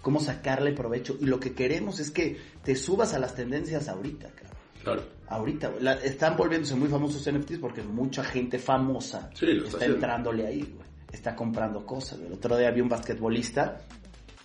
cómo 0.03 0.19
sacarle 0.19 0.73
provecho. 0.73 1.17
Y 1.21 1.27
lo 1.27 1.39
que 1.39 1.55
queremos 1.55 2.01
es 2.01 2.11
que 2.11 2.39
te 2.65 2.75
subas 2.75 3.15
a 3.15 3.21
las 3.21 3.37
tendencias 3.37 3.89
ahorita. 3.89 4.33
Claro. 4.85 5.03
Ahorita, 5.29 5.69
güey. 5.69 5.83
La- 5.83 5.95
están 5.95 6.37
volviéndose 6.37 6.75
muy 6.77 6.89
famosos 6.89 7.27
NFTs 7.27 7.59
porque 7.59 7.83
mucha 7.83 8.23
gente 8.23 8.59
famosa 8.59 9.31
Sí, 9.35 9.47
está 9.65 9.85
entrándole 9.87 10.47
ahí, 10.47 10.61
güey. 10.61 10.87
Está 11.13 11.35
comprando 11.35 11.85
cosas. 11.87 12.19
güey. 12.19 12.29
El 12.29 12.35
otro 12.35 12.57
día 12.57 12.71
vi 12.71 12.81
un 12.83 12.89
basquetbolista 12.89 13.81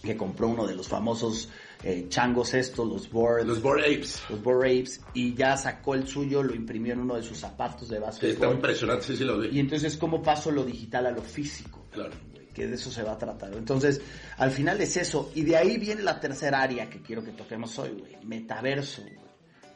que 0.02 0.16
compró 0.16 0.48
uno 0.48 0.66
de 0.66 0.76
los 0.76 0.88
famosos 0.88 1.50
eh, 1.84 2.06
changos 2.10 2.54
estos, 2.54 2.88
los 2.88 3.10
boards, 3.12 3.46
Los 3.46 3.58
los, 3.58 3.64
Bored 3.64 3.84
Apes. 3.86 4.22
Apes, 4.30 5.02
y 5.14 5.34
ya 5.34 5.56
sacó 5.58 5.94
el 5.96 6.08
suyo, 6.08 6.42
lo 6.44 6.54
imprimió 6.56 6.94
en 6.94 7.00
uno 7.02 7.16
de 7.16 7.24
sus 7.24 7.38
zapatos 7.38 7.90
de 7.90 8.00
Sí, 8.14 8.28
está 8.28 8.50
impresionante, 8.52 9.04
sí, 9.06 9.16
sí 9.18 9.24
lo 9.24 9.40
vi. 9.40 9.50
y 9.50 9.60
entonces, 9.60 9.96
¿cómo 9.98 10.22
paso 10.22 10.52
lo 10.52 10.64
digital 10.64 11.06
a 11.08 11.12
lo 11.12 11.22
físico? 11.22 11.86
Claro. 11.92 12.12
que 12.54 12.68
de 12.68 12.76
eso 12.76 12.92
se 12.92 13.04
va 13.04 13.14
a 13.14 13.18
tratar. 13.18 13.54
Entonces, 13.54 14.02
al 14.38 14.52
final 14.52 14.82
es 14.82 14.98
eso. 14.98 15.32
Y 15.36 15.44
de 15.44 15.56
ahí 15.56 15.78
viene 15.78 16.02
la 16.02 16.20
tercera 16.20 16.62
área 16.62 16.90
que 16.90 17.02
quiero 17.02 17.24
que 17.24 17.32
toquemos 17.32 17.78
hoy, 17.80 17.92
güey. 17.98 18.18
Metaverso, 18.26 19.02
güey. 19.04 19.29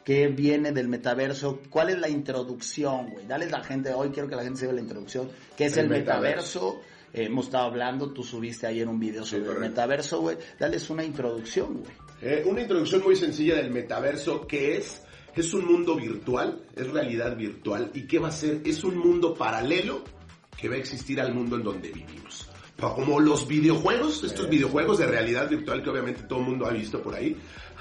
¿Qué 0.04 0.28
viene 0.28 0.72
del 0.72 0.88
metaverso? 0.88 1.62
¿Cuál 1.70 1.88
es 1.88 1.98
la 1.98 2.10
introducción, 2.10 3.08
güey? 3.08 3.26
Dale 3.26 3.46
a 3.46 3.50
la 3.50 3.64
gente, 3.64 3.94
hoy 3.94 4.10
quiero 4.10 4.28
que 4.28 4.36
la 4.36 4.42
gente 4.42 4.60
se 4.60 4.66
vea 4.66 4.74
la 4.74 4.82
introducción. 4.82 5.30
¿Qué 5.56 5.66
es 5.66 5.76
el, 5.78 5.88
metaverso? 5.88 6.82
Eh, 7.10 7.24
hemos 7.24 7.46
estado 7.46 7.64
hablando, 7.64 8.12
tú 8.12 8.22
subiste 8.22 8.66
ayer 8.66 8.86
un 8.86 9.00
video 9.00 9.24
sobre 9.24 9.52
el 9.52 9.58
metaverso, 9.58 10.20
güey. 10.20 10.36
Dales 10.58 10.90
una 10.90 11.04
introducción, 11.04 11.78
güey. 11.78 11.92
Eh, 12.20 12.42
una 12.44 12.60
introducción 12.60 13.02
muy 13.02 13.16
sencilla 13.16 13.56
del 13.56 13.70
metaverso, 13.70 14.46
que 14.46 14.76
es, 14.76 15.02
es 15.34 15.54
un 15.54 15.64
mundo 15.66 15.96
virtual, 15.96 16.62
es 16.76 16.86
realidad 16.90 17.34
virtual. 17.34 17.90
¿Y 17.94 18.06
qué 18.06 18.18
va 18.18 18.28
a 18.28 18.32
ser? 18.32 18.60
Es 18.62 18.84
un 18.84 18.98
mundo 18.98 19.32
paralelo 19.32 20.04
que 20.54 20.68
va 20.68 20.74
a 20.74 20.78
existir 20.78 21.18
al 21.18 21.32
mundo 21.32 21.56
en 21.56 21.62
donde 21.62 21.90
vivimos. 21.90 22.50
Como 22.78 23.20
los 23.20 23.48
videojuegos, 23.48 24.22
estos 24.22 24.50
videojuegos 24.50 24.98
de 24.98 25.06
realidad 25.06 25.48
virtual 25.48 25.82
que 25.82 25.88
obviamente 25.88 26.24
todo 26.24 26.40
el 26.40 26.44
mundo 26.46 26.66
ha 26.66 26.72
visto 26.72 27.00
por 27.00 27.14
ahí, 27.14 27.34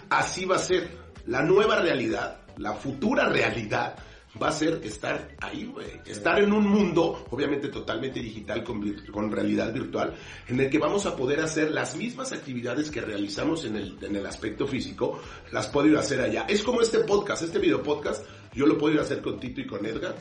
así 0.10 0.46
va 0.46 0.56
a 0.56 0.60
ser 0.60 1.03
la 1.26 1.42
nueva 1.42 1.80
realidad, 1.80 2.42
la 2.58 2.74
futura 2.74 3.30
realidad, 3.30 3.96
va 4.42 4.48
a 4.48 4.52
ser 4.52 4.82
estar 4.84 5.36
ahí, 5.40 5.66
güey. 5.66 5.88
Estar 6.06 6.40
en 6.42 6.52
un 6.52 6.68
mundo, 6.68 7.26
obviamente 7.30 7.68
totalmente 7.70 8.20
digital, 8.20 8.64
con, 8.64 9.32
realidad 9.32 9.72
virtual, 9.72 10.14
en 10.48 10.60
el 10.60 10.70
que 10.70 10.80
vamos 10.80 11.06
a 11.06 11.16
poder 11.16 11.40
hacer 11.40 11.72
las 11.72 11.96
mismas 11.96 12.32
actividades 12.32 12.90
que 12.90 13.02
realizamos 13.02 13.66
en 13.66 13.76
el, 13.76 13.98
en 14.02 14.16
el 14.16 14.26
aspecto 14.26 14.66
físico, 14.66 15.22
las 15.52 15.68
puedo 15.68 15.88
ir 15.88 15.98
a 15.98 16.00
hacer 16.00 16.22
allá. 16.22 16.46
Es 16.48 16.64
como 16.64 16.82
este 16.82 17.00
podcast, 17.00 17.44
este 17.44 17.60
video 17.60 17.84
podcast, 17.84 18.26
yo 18.54 18.66
lo 18.66 18.78
puedo 18.78 18.96
ir 18.96 19.00
a 19.00 19.04
hacer 19.04 19.22
con 19.22 19.40
Tito 19.40 19.62
y 19.62 19.68
con 19.68 19.86
Edgar 19.86 20.16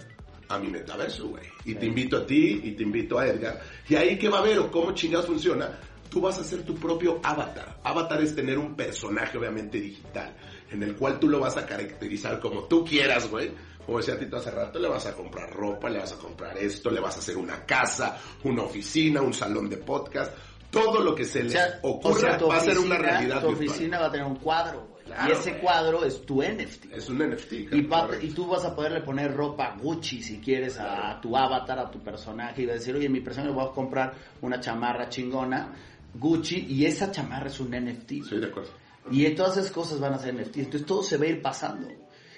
a 0.48 0.58
mi 0.58 0.68
metaverso, 0.68 1.28
güey. 1.28 1.44
Y 1.64 1.74
te 1.74 1.86
invito 1.86 2.18
a 2.18 2.26
ti 2.26 2.60
y 2.62 2.72
te 2.72 2.82
invito 2.82 3.18
a 3.18 3.26
Edgar. 3.26 3.60
Y 3.88 3.94
ahí 3.94 4.18
que 4.18 4.28
va 4.28 4.40
a 4.40 4.42
ver 4.42 4.58
o 4.58 4.70
cómo 4.70 4.92
chingados 4.92 5.26
funciona, 5.26 5.80
tú 6.10 6.20
vas 6.20 6.38
a 6.38 6.44
ser 6.44 6.62
tu 6.62 6.74
propio 6.74 7.20
avatar. 7.22 7.80
Avatar 7.82 8.20
es 8.20 8.34
tener 8.34 8.58
un 8.58 8.76
personaje, 8.76 9.38
obviamente, 9.38 9.80
digital 9.80 10.34
en 10.72 10.82
el 10.82 10.96
cual 10.96 11.18
tú 11.18 11.28
lo 11.28 11.40
vas 11.40 11.56
a 11.56 11.66
caracterizar 11.66 12.40
como 12.40 12.64
tú 12.64 12.84
quieras, 12.84 13.30
güey. 13.30 13.52
Como 13.84 13.98
decía 13.98 14.18
Tito 14.18 14.36
hace 14.36 14.50
rato, 14.50 14.78
le 14.78 14.88
vas 14.88 15.06
a 15.06 15.14
comprar 15.14 15.50
ropa, 15.50 15.90
le 15.90 15.98
vas 15.98 16.12
a 16.12 16.16
comprar 16.16 16.56
esto, 16.56 16.90
le 16.90 17.00
vas 17.00 17.16
a 17.16 17.18
hacer 17.18 17.36
una 17.36 17.64
casa, 17.66 18.16
una 18.44 18.62
oficina, 18.62 19.20
un 19.20 19.34
salón 19.34 19.68
de 19.68 19.76
podcast. 19.78 20.32
Todo 20.70 21.00
lo 21.00 21.14
que 21.14 21.24
se 21.24 21.42
le 21.42 21.58
ocurra 21.82 22.38
va 22.38 22.56
a 22.56 22.60
ser 22.60 22.78
una 22.78 22.96
realidad 22.96 23.42
Tu 23.42 23.48
oficina 23.48 23.98
va 23.98 24.06
a 24.06 24.10
tener 24.10 24.26
un 24.26 24.36
cuadro, 24.36 24.86
güey. 24.88 25.04
y 25.28 25.32
ese 25.32 25.58
cuadro 25.58 26.04
es 26.04 26.24
tu 26.24 26.42
NFT. 26.42 26.92
Es 26.92 27.10
un 27.10 27.18
NFT. 27.18 27.52
Y, 27.52 27.88
y, 28.22 28.30
tú 28.30 28.46
vas 28.46 28.64
a 28.64 28.74
poderle 28.74 29.02
poner 29.02 29.36
ropa 29.36 29.76
Gucci 29.78 30.22
si 30.22 30.38
quieres 30.38 30.78
a, 30.78 31.20
tu 31.20 31.36
avatar, 31.36 31.78
a 31.78 31.90
tu 31.90 31.98
personaje. 31.98 32.62
Y 32.62 32.66
vas 32.66 32.76
a 32.76 32.78
decir, 32.78 32.94
oye, 32.94 33.08
mi 33.10 33.20
personaje 33.20 33.52
voy 33.52 33.66
a 33.66 33.72
comprar 33.72 34.14
una 34.40 34.60
chamarra 34.60 35.10
chingona 35.10 35.72
Gucci 36.14 36.66
y 36.68 36.86
esa 36.86 37.10
chamarra 37.10 37.48
es 37.48 37.60
un 37.60 37.72
NFT. 37.72 38.08
Sí, 38.28 38.36
de 38.38 38.46
acuerdo. 38.46 38.70
Y 39.10 39.28
todas 39.30 39.56
esas 39.56 39.70
cosas 39.70 40.00
van 40.00 40.14
a 40.14 40.18
ser 40.18 40.34
NFT. 40.34 40.58
Entonces 40.58 40.86
todo 40.86 41.02
se 41.02 41.16
va 41.16 41.24
a 41.24 41.28
ir 41.28 41.42
pasando. 41.42 41.88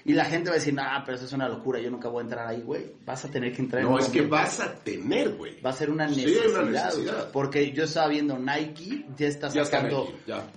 Y 0.07 0.13
la 0.13 0.27
gente 0.27 0.51
va 0.51 0.57
a 0.57 0.59
decir, 0.59 0.77
ah, 0.79 1.03
pero 1.03 1.17
eso 1.17 1.25
es 1.25 1.33
una 1.33 1.49
locura, 1.49 1.81
yo 1.81 1.91
nunca 1.91 2.11
voy 2.11 2.21
a 2.21 2.25
entrar 2.25 2.47
ahí, 2.47 2.61
güey. 2.61 2.93
Vas 3.07 3.25
a 3.25 3.31
tener 3.31 3.55
que 3.55 3.63
entrar 3.63 3.83
No, 3.83 3.99
es 3.99 4.09
que 4.11 4.21
vas 4.21 4.61
a 4.61 4.75
tener, 4.75 5.31
güey. 5.31 5.59
Va 5.63 5.71
a 5.71 5.73
ser 5.73 5.91
una 5.91 6.07
necesidad. 6.07 7.31
Porque 7.33 7.73
yo 7.73 7.85
estaba 7.85 8.09
viendo 8.09 8.39
Nike, 8.39 9.07
ya 9.17 9.29
está 9.29 9.49
sacando 9.49 10.13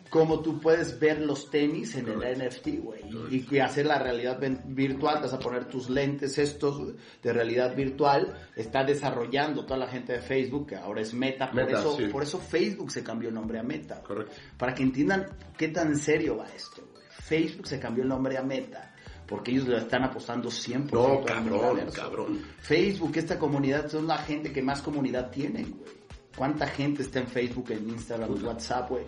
cómo 0.10 0.42
tú 0.42 0.60
puedes 0.60 1.00
ver 1.00 1.22
los 1.22 1.50
tenis 1.50 1.96
en 1.96 2.10
el 2.10 2.20
NFT, 2.20 2.68
güey. 2.84 3.02
Y, 3.32 3.60
hacer 3.60 3.86
la 3.86 4.00
realidad 4.00 4.38
virtual, 4.66 5.22
vas 5.22 5.34
a 5.34 5.40
poner 5.40 5.66
tus 5.66 5.90
lentes 5.90 6.38
estos 6.38 6.94
de 7.24 7.34
realidad 7.34 7.74
virtual. 7.74 8.38
Está 8.54 8.84
desarrollando 8.84 9.66
toda 9.66 9.80
la 9.80 9.88
gente 9.88 10.12
de 10.12 10.22
Facebook, 10.22 10.68
que 10.68 10.76
ahora 10.76 11.00
es 11.00 11.14
Meta. 11.14 11.50
Por, 11.52 11.72
eso, 11.72 11.98
por 12.12 12.24
eso 12.24 12.40
Facebook 12.40 12.92
se 12.92 13.02
cambió 13.02 13.30
el 13.30 13.36
nombre 13.36 13.60
a 13.60 13.64
Meta. 13.64 14.02
Correcto. 14.02 14.34
Para 14.58 14.74
que 14.74 14.84
entiendan 14.84 15.26
qué 15.58 15.70
tan 15.70 15.98
serio 15.98 16.36
va 16.36 16.48
esto, 16.54 16.82
güey. 16.92 17.04
Facebook 17.10 17.68
se 17.68 17.80
cambió 17.80 18.04
el 18.04 18.10
nombre 18.10 18.38
a 18.38 18.44
Meta 18.44 18.94
porque 19.28 19.52
ellos 19.52 19.68
le 19.68 19.78
están 19.78 20.04
apostando 20.04 20.50
100% 20.50 20.92
no, 20.92 21.24
cabrón, 21.26 21.80
cabrón. 21.94 22.42
Facebook, 22.60 23.12
esta 23.16 23.38
comunidad, 23.38 23.90
son 23.90 24.08
la 24.08 24.18
gente 24.20 24.52
que 24.52 24.62
más 24.62 24.82
comunidad 24.82 25.30
tienen, 25.30 25.72
güey. 25.78 25.98
¿Cuánta 26.36 26.68
gente 26.68 27.02
está 27.02 27.20
en 27.20 27.28
Facebook, 27.28 27.72
en 27.72 27.90
Instagram, 27.90 28.36
en 28.36 28.46
WhatsApp, 28.46 28.90
güey? 28.90 29.04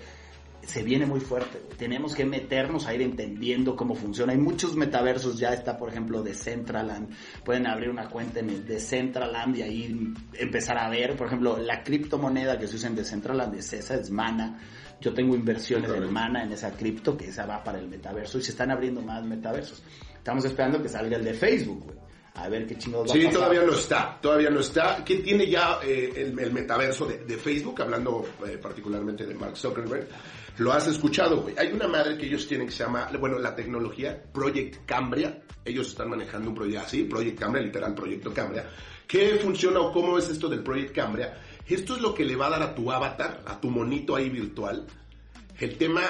Se 0.64 0.84
viene 0.84 1.06
muy 1.06 1.22
fuerte, 1.22 1.62
güey. 1.64 1.78
Tenemos 1.78 2.14
que 2.14 2.26
meternos 2.26 2.86
a 2.86 2.94
ir 2.94 3.02
entendiendo 3.02 3.76
cómo 3.76 3.96
funciona. 3.96 4.34
Hay 4.34 4.40
muchos 4.40 4.76
metaversos, 4.76 5.40
ya 5.40 5.54
está, 5.54 5.78
por 5.78 5.90
ejemplo, 5.90 6.22
de 6.22 6.34
Centraland. 6.34 7.12
Pueden 7.46 7.68
abrir 7.68 7.90
una 7.90 8.10
cuenta 8.10 8.40
en 8.40 8.50
el 8.50 8.66
de 8.66 8.80
Centraland 8.80 9.56
y 9.56 9.62
ahí 9.62 10.14
empezar 10.34 10.78
a 10.80 10.90
ver, 10.90 11.16
por 11.16 11.28
ejemplo, 11.28 11.58
la 11.58 11.82
criptomoneda 11.82 12.58
que 12.58 12.68
se 12.68 12.76
usa 12.76 12.90
en 12.90 12.96
Decentraland 12.96 13.56
es 13.56 13.72
esa, 13.72 13.96
es 13.96 14.10
Mana. 14.10 14.60
Yo 15.00 15.14
tengo 15.14 15.34
inversiones 15.34 15.92
en 15.92 16.12
Mana, 16.12 16.44
en 16.44 16.52
esa 16.52 16.72
cripto, 16.72 17.16
que 17.16 17.30
esa 17.30 17.46
va 17.46 17.64
para 17.64 17.80
el 17.80 17.88
metaverso 17.88 18.38
y 18.38 18.42
se 18.42 18.52
están 18.52 18.70
abriendo 18.70 19.02
más 19.02 19.24
metaversos. 19.24 19.82
Estamos 20.20 20.46
esperando 20.46 20.82
que 20.82 20.90
salga 20.90 21.18
el 21.18 21.24
de 21.24 21.34
Facebook, 21.34 21.84
güey. 21.86 21.98
A 22.36 22.48
ver 22.48 22.66
qué 22.68 22.78
chingados 22.78 23.10
va 23.10 23.14
sí, 23.14 23.22
a 23.22 23.26
pasar. 23.26 23.40
todavía 23.40 23.64
no 23.64 23.74
está, 23.74 24.20
todavía 24.22 24.50
no 24.50 24.60
está. 24.60 25.04
¿Quién 25.04 25.24
tiene 25.24 25.50
ya 25.50 25.80
eh, 25.84 26.14
el, 26.16 26.54
metaverso 26.54 27.06
de, 27.06 27.38
Facebook? 27.38 27.82
Hablando 27.82 28.26
eh, 28.48 28.58
particularmente 28.62 29.26
de 29.26 29.34
Mark 29.34 29.58
Zuckerberg. 29.58 30.08
Lo 30.58 30.72
has 30.72 30.88
escuchado, 30.88 31.42
güey. 31.42 31.56
Hay 31.58 31.72
una 31.72 31.88
madre 31.88 32.18
que 32.18 32.28
ellos 32.28 32.48
tienen 32.48 32.68
que 32.68 32.74
se 32.74 32.84
llama, 32.84 33.10
bueno, 33.20 33.40
la 33.40 33.56
tecnología 33.56 34.22
Project 34.32 34.86
Cambria. 34.86 35.42
Ellos 35.66 35.88
están 35.88 36.10
manejando 36.10 36.50
un 36.50 36.56
proyecto 36.56 36.86
así, 36.86 37.04
Project 37.04 37.40
Cambria, 37.40 37.64
literal, 37.64 37.94
Proyecto 37.94 38.34
Cambria. 38.34 38.70
¿Qué 39.08 39.40
funciona 39.42 39.80
o 39.80 39.92
cómo 39.92 40.18
es 40.18 40.30
esto 40.30 40.48
del 40.48 40.62
Project 40.62 40.96
Cambria? 40.96 41.38
Esto 41.68 41.96
es 41.96 42.02
lo 42.02 42.14
que 42.14 42.26
le 42.26 42.36
va 42.36 42.48
a 42.48 42.52
dar 42.52 42.64
a 42.64 42.76
tu 42.76 42.92
avatar, 42.92 43.42
a 43.46 43.60
tu 43.60 43.70
monito 43.70 44.16
ahí 44.16 44.30
virtual, 44.30 44.86
el 45.60 45.78
tema 45.78 46.02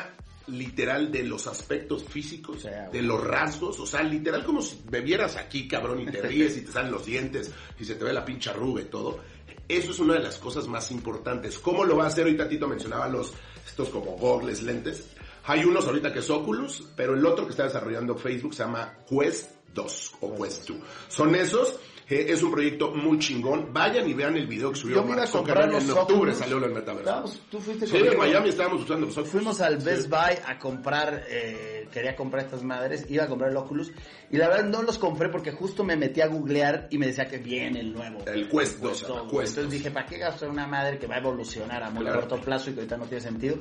literal 0.49 1.11
de 1.11 1.23
los 1.23 1.47
aspectos 1.47 2.03
físicos, 2.03 2.67
de 2.91 3.01
los 3.01 3.23
rasgos, 3.23 3.79
o 3.79 3.85
sea, 3.85 4.03
literal 4.03 4.43
como 4.43 4.61
si 4.61 4.79
bebieras 4.89 5.35
aquí, 5.35 5.67
cabrón, 5.67 6.01
y 6.01 6.05
te 6.05 6.21
ríes 6.21 6.57
y 6.57 6.61
te 6.61 6.71
salen 6.71 6.91
los 6.91 7.05
dientes 7.05 7.51
y 7.79 7.85
se 7.85 7.95
te 7.95 8.03
ve 8.03 8.13
la 8.13 8.25
pincha 8.25 8.51
arruga 8.51 8.81
y 8.81 8.85
todo. 8.85 9.19
Eso 9.67 9.91
es 9.91 9.99
una 9.99 10.15
de 10.15 10.21
las 10.21 10.37
cosas 10.37 10.67
más 10.67 10.89
importantes. 10.91 11.59
¿Cómo 11.59 11.85
lo 11.85 11.97
va 11.97 12.05
a 12.05 12.07
hacer? 12.07 12.23
Ahorita 12.25 12.49
Tito 12.49 12.67
mencionaba 12.67 13.07
los, 13.07 13.33
estos 13.67 13.89
como 13.89 14.17
gogles, 14.17 14.63
lentes. 14.63 15.09
Hay 15.45 15.63
unos 15.63 15.85
ahorita 15.85 16.11
que 16.11 16.19
es 16.19 16.29
Oculus, 16.29 16.87
pero 16.95 17.13
el 17.13 17.25
otro 17.25 17.45
que 17.45 17.51
está 17.51 17.63
desarrollando 17.63 18.15
Facebook 18.15 18.53
se 18.53 18.63
llama 18.63 18.97
Quest 19.07 19.51
2 19.73 20.13
o 20.21 20.35
Quest 20.35 20.67
2. 20.67 20.77
Son 21.07 21.35
esos 21.35 21.79
es 22.09 22.41
un 22.41 22.51
proyecto 22.51 22.91
muy 22.91 23.19
chingón. 23.19 23.71
Vayan 23.71 24.09
y 24.09 24.13
vean 24.13 24.35
el 24.35 24.47
video 24.47 24.71
que 24.71 24.79
subió 24.79 24.97
Yo 24.97 25.03
Mark 25.03 25.27
Zuckerberg. 25.27 25.75
En 25.75 25.91
octubre 25.91 26.33
salió 26.33 26.57
el 26.63 26.73
metaverso. 26.73 27.39
tú 27.51 27.59
fuiste 27.59 27.85
sí, 27.85 27.97
en 27.97 28.17
Miami 28.17 28.49
estábamos 28.49 28.81
usando 28.81 29.05
los 29.05 29.29
Fuimos 29.29 29.61
al 29.61 29.77
Best 29.77 30.09
Buy 30.09 30.37
a 30.45 30.57
comprar, 30.57 31.23
eh, 31.29 31.87
quería 31.91 32.15
comprar 32.15 32.45
estas 32.45 32.63
madres, 32.63 33.05
iba 33.09 33.25
a 33.25 33.27
comprar 33.27 33.51
el 33.51 33.57
Oculus. 33.57 33.91
Y 34.31 34.37
la 34.37 34.47
verdad 34.47 34.65
no 34.65 34.81
los 34.81 34.97
compré 34.97 35.29
porque 35.29 35.51
justo 35.51 35.83
me 35.83 35.95
metí 35.95 36.21
a 36.21 36.27
googlear 36.27 36.87
y 36.89 36.97
me 36.97 37.07
decía 37.07 37.25
que 37.25 37.37
viene 37.37 37.79
el 37.79 37.93
nuevo. 37.93 38.25
El 38.25 38.49
Quest 38.49 38.79
2. 38.79 39.03
Entonces 39.03 39.69
dije, 39.69 39.91
¿para 39.91 40.05
qué 40.05 40.17
gastar 40.17 40.49
una 40.49 40.65
madre 40.65 40.97
que 40.97 41.07
va 41.07 41.15
a 41.15 41.19
evolucionar 41.19 41.83
a 41.83 41.89
muy 41.89 42.05
corto 42.05 42.41
plazo 42.41 42.71
y 42.71 42.73
que 42.73 42.79
ahorita 42.79 42.97
no 42.97 43.05
tiene 43.05 43.21
sentido? 43.21 43.57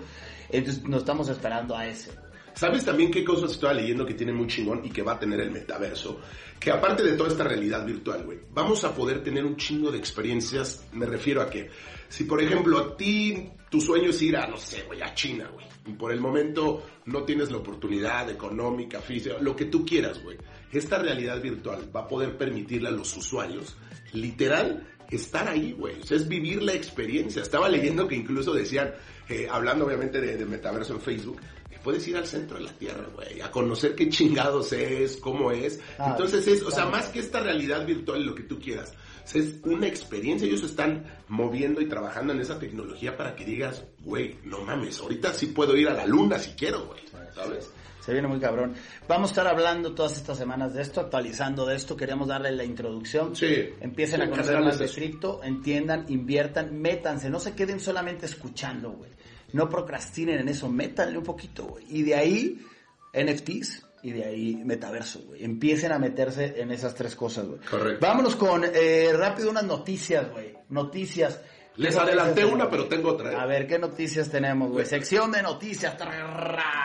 Entonces 0.51 0.83
nos 0.85 1.01
estamos 1.01 1.29
esperando 1.29 1.77
a 1.77 1.87
ese. 1.87 2.11
¿Sabes 2.59 2.85
también 2.85 3.13
qué 3.13 3.25
cosas 3.25 3.53
estaba 3.53 3.73
leyendo 3.73 4.05
que 4.05 4.15
tiene 4.15 4.33
muy 4.33 4.49
chingón 4.49 4.85
y 4.85 4.91
que 4.91 5.01
va 5.01 5.13
a 5.13 5.19
tener 5.21 5.39
el 5.39 5.53
metaverso? 5.53 6.21
Que 6.59 6.73
aparte 6.73 7.05
de 7.05 7.13
toda 7.13 7.31
esta 7.31 7.45
realidad 7.45 7.87
virtual, 7.87 8.25
güey, 8.25 8.41
vamos 8.53 8.83
a 8.83 8.93
poder 8.93 9.23
tener 9.23 9.45
un 9.45 9.57
chingo 9.57 9.93
de 9.93 9.99
experiencias. 9.99 10.85
Me 10.93 11.07
refiero 11.07 11.41
a 11.41 11.49
que, 11.49 11.71
si 12.09 12.25
por 12.25 12.43
ejemplo 12.43 12.77
a 12.77 12.97
ti 12.97 13.49
tu 13.71 13.81
sueño 13.81 14.11
es 14.11 14.21
ir 14.23 14.37
a, 14.37 14.49
no 14.49 14.57
sé, 14.57 14.83
güey, 14.89 15.01
a 15.03 15.15
China, 15.15 15.49
güey, 15.55 15.67
y 15.87 15.93
por 15.93 16.11
el 16.11 16.21
momento 16.21 16.85
no 17.05 17.23
tienes 17.23 17.53
la 17.53 17.59
oportunidad 17.59 18.29
económica, 18.29 19.01
física, 19.01 19.37
lo 19.41 19.55
que 19.55 19.67
tú 19.67 19.87
quieras, 19.87 20.21
güey, 20.21 20.37
esta 20.73 20.99
realidad 20.99 21.41
virtual 21.41 21.89
va 21.95 22.01
a 22.01 22.09
poder 22.09 22.37
permitirle 22.37 22.89
a 22.89 22.91
los 22.91 23.17
usuarios, 23.17 23.77
literal, 24.13 24.85
estar 25.11 25.49
ahí, 25.49 25.73
güey. 25.73 26.01
O 26.01 26.05
sea, 26.05 26.17
es 26.17 26.29
vivir 26.29 26.63
la 26.63 26.75
experiencia. 26.75 27.41
Estaba 27.43 27.69
leyendo 27.69 28.07
que 28.07 28.17
incluso 28.17 28.53
decían, 28.53 28.93
eh, 29.29 29.47
hablando 29.51 29.87
obviamente 29.87 30.21
de, 30.21 30.37
de, 30.37 30.45
metaverso 30.45 30.95
en 30.95 31.01
Facebook, 31.01 31.41
puedes 31.89 32.07
ir 32.07 32.19
al 32.19 32.27
centro 32.27 32.59
de 32.59 32.65
la 32.65 32.73
Tierra, 32.73 33.07
güey, 33.15 33.41
a 33.41 33.51
conocer 33.51 33.95
qué 33.95 34.11
chingados 34.11 34.75
es, 34.75 35.17
cómo 35.17 35.51
es. 35.51 35.81
Ah, 35.99 36.09
Entonces 36.11 36.47
es, 36.47 36.63
o 36.63 36.71
sea, 36.71 36.85
más 36.85 37.07
que 37.07 37.21
esta 37.21 37.41
realidad 37.41 37.87
virtual, 37.87 38.27
lo 38.27 38.35
que 38.35 38.43
tú 38.43 38.59
quieras, 38.59 38.93
es 39.33 39.55
una 39.65 39.87
experiencia. 39.87 40.47
Ellos 40.47 40.65
están 40.65 41.07
moviendo 41.29 41.81
y 41.81 41.89
trabajando 41.89 42.35
en 42.35 42.43
esa 42.43 42.59
tecnología 42.59 43.17
para 43.17 43.35
que 43.35 43.47
digas, 43.47 43.85
güey, 44.01 44.37
no 44.45 44.61
mames, 44.61 45.01
ahorita 45.01 45.33
sí 45.33 45.47
puedo 45.47 45.75
ir 45.79 45.89
a 45.89 45.95
la 45.95 46.05
luna 46.05 46.39
si 46.39 46.51
quiero, 46.51 46.89
güey, 46.89 47.01
¿sabes? 47.35 47.71
Se 48.05 48.13
viene 48.13 48.29
muy 48.29 48.39
cabrón. 48.39 48.75
Vamos 49.09 49.31
a 49.31 49.33
estar 49.33 49.47
hablando 49.47 49.95
todas 49.95 50.15
estas 50.19 50.37
semanas 50.37 50.75
de 50.75 50.83
esto, 50.83 51.01
actualizando 51.01 51.65
de 51.65 51.77
esto. 51.77 51.97
Queríamos 51.97 52.29
darle 52.29 52.53
la 52.53 52.65
introducción. 52.65 53.35
Sí. 53.35 53.71
Empiecen 53.81 54.21
a 54.21 54.29
conocer 54.29 54.61
más 54.61 54.79
de 54.79 54.91
cripto, 54.91 55.41
entiendan, 55.43 56.05
inviertan, 56.09 56.79
métanse. 56.79 57.31
No 57.31 57.41
se 57.41 57.55
queden 57.55 57.81
solamente 57.81 58.27
escuchando, 58.27 58.91
güey 58.91 59.18
no 59.53 59.69
procrastinen 59.69 60.41
en 60.41 60.49
eso, 60.49 60.69
métanle 60.69 61.19
un 61.19 61.25
poquito, 61.25 61.65
güey. 61.65 61.85
Y 61.89 62.03
de 62.03 62.15
ahí, 62.15 62.65
NFTs, 63.13 63.87
y 64.03 64.13
de 64.13 64.25
ahí 64.25 64.57
metaverso, 64.65 65.21
güey. 65.21 65.45
Empiecen 65.45 65.93
a 65.93 65.99
meterse 65.99 66.61
en 66.61 66.71
esas 66.71 66.95
tres 66.95 67.15
cosas, 67.17 67.47
güey. 67.47 67.61
Correcto. 67.61 68.07
Vámonos 68.07 68.37
con 68.37 68.65
eh, 68.65 69.13
rápido 69.15 69.51
unas 69.51 69.65
noticias, 69.65 70.31
güey. 70.31 70.55
Noticias. 70.69 71.41
Les 71.77 71.97
adelanté 71.97 72.45
una, 72.45 72.69
pero 72.69 72.87
tengo 72.87 73.11
otra. 73.11 73.33
¿eh? 73.33 73.37
A 73.37 73.47
ver, 73.47 73.67
¿qué 73.67 73.79
noticias 73.79 74.29
tenemos, 74.29 74.71
güey? 74.71 74.85
Sección 74.85 75.31
de 75.31 75.43
noticias. 75.43 75.97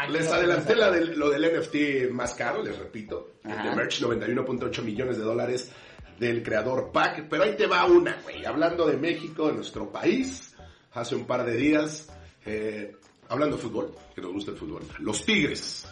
Les 0.09 0.31
adelanté 0.31 0.75
la 0.75 0.91
del, 0.91 1.17
lo 1.17 1.31
del 1.31 1.59
NFT 1.59 2.11
más 2.11 2.35
caro, 2.35 2.63
les 2.63 2.77
repito. 2.77 3.37
El 3.43 3.57
de 3.63 3.75
Merch, 3.75 4.01
91.8 4.01 4.83
millones 4.83 5.17
de 5.17 5.23
dólares 5.23 5.71
del 6.19 6.43
creador 6.43 6.91
Pac. 6.91 7.27
Pero 7.27 7.43
ahí 7.43 7.55
te 7.55 7.65
va 7.65 7.85
una, 7.85 8.19
güey. 8.21 8.45
Hablando 8.45 8.85
de 8.85 8.97
México, 8.97 9.47
de 9.47 9.53
nuestro 9.53 9.91
país, 9.91 10.55
hace 10.91 11.15
un 11.15 11.25
par 11.25 11.43
de 11.43 11.55
días, 11.55 12.12
eh, 12.45 12.95
hablando 13.29 13.57
de 13.57 13.61
fútbol, 13.61 13.95
que 14.13 14.21
nos 14.21 14.33
gusta 14.33 14.51
el 14.51 14.57
fútbol. 14.57 14.83
Los 14.99 15.25
Tigres 15.25 15.87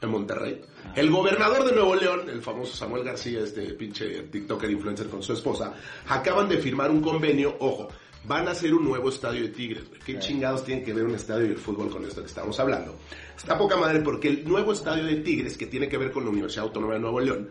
en 0.00 0.10
Monterrey. 0.10 0.60
El 0.94 1.10
gobernador 1.10 1.64
de 1.64 1.72
Nuevo 1.72 1.94
León, 1.94 2.28
el 2.28 2.42
famoso 2.42 2.76
Samuel 2.76 3.04
García, 3.04 3.40
este 3.40 3.62
pinche 3.74 4.22
TikToker 4.24 4.70
influencer 4.70 5.08
con 5.08 5.22
su 5.22 5.32
esposa, 5.32 5.74
acaban 6.08 6.48
de 6.48 6.58
firmar 6.58 6.90
un 6.90 7.00
convenio, 7.00 7.56
ojo, 7.60 7.88
van 8.24 8.48
a 8.48 8.52
hacer 8.52 8.74
un 8.74 8.84
nuevo 8.84 9.08
estadio 9.08 9.42
de 9.42 9.48
Tigres. 9.48 9.84
¿Qué 10.04 10.18
chingados 10.18 10.64
tiene 10.64 10.82
que 10.82 10.92
ver 10.92 11.04
un 11.04 11.14
estadio 11.14 11.48
de 11.48 11.56
fútbol 11.56 11.90
con 11.90 12.04
esto 12.04 12.20
que 12.20 12.28
estamos 12.28 12.58
hablando? 12.60 12.96
Está 13.36 13.58
poca 13.58 13.76
madre 13.76 14.00
porque 14.00 14.28
el 14.28 14.48
nuevo 14.48 14.72
estadio 14.72 15.04
de 15.04 15.16
Tigres, 15.16 15.56
que 15.56 15.66
tiene 15.66 15.88
que 15.88 15.98
ver 15.98 16.10
con 16.10 16.24
la 16.24 16.30
Universidad 16.30 16.64
Autónoma 16.66 16.94
de 16.94 17.00
Nuevo 17.00 17.20
León, 17.20 17.50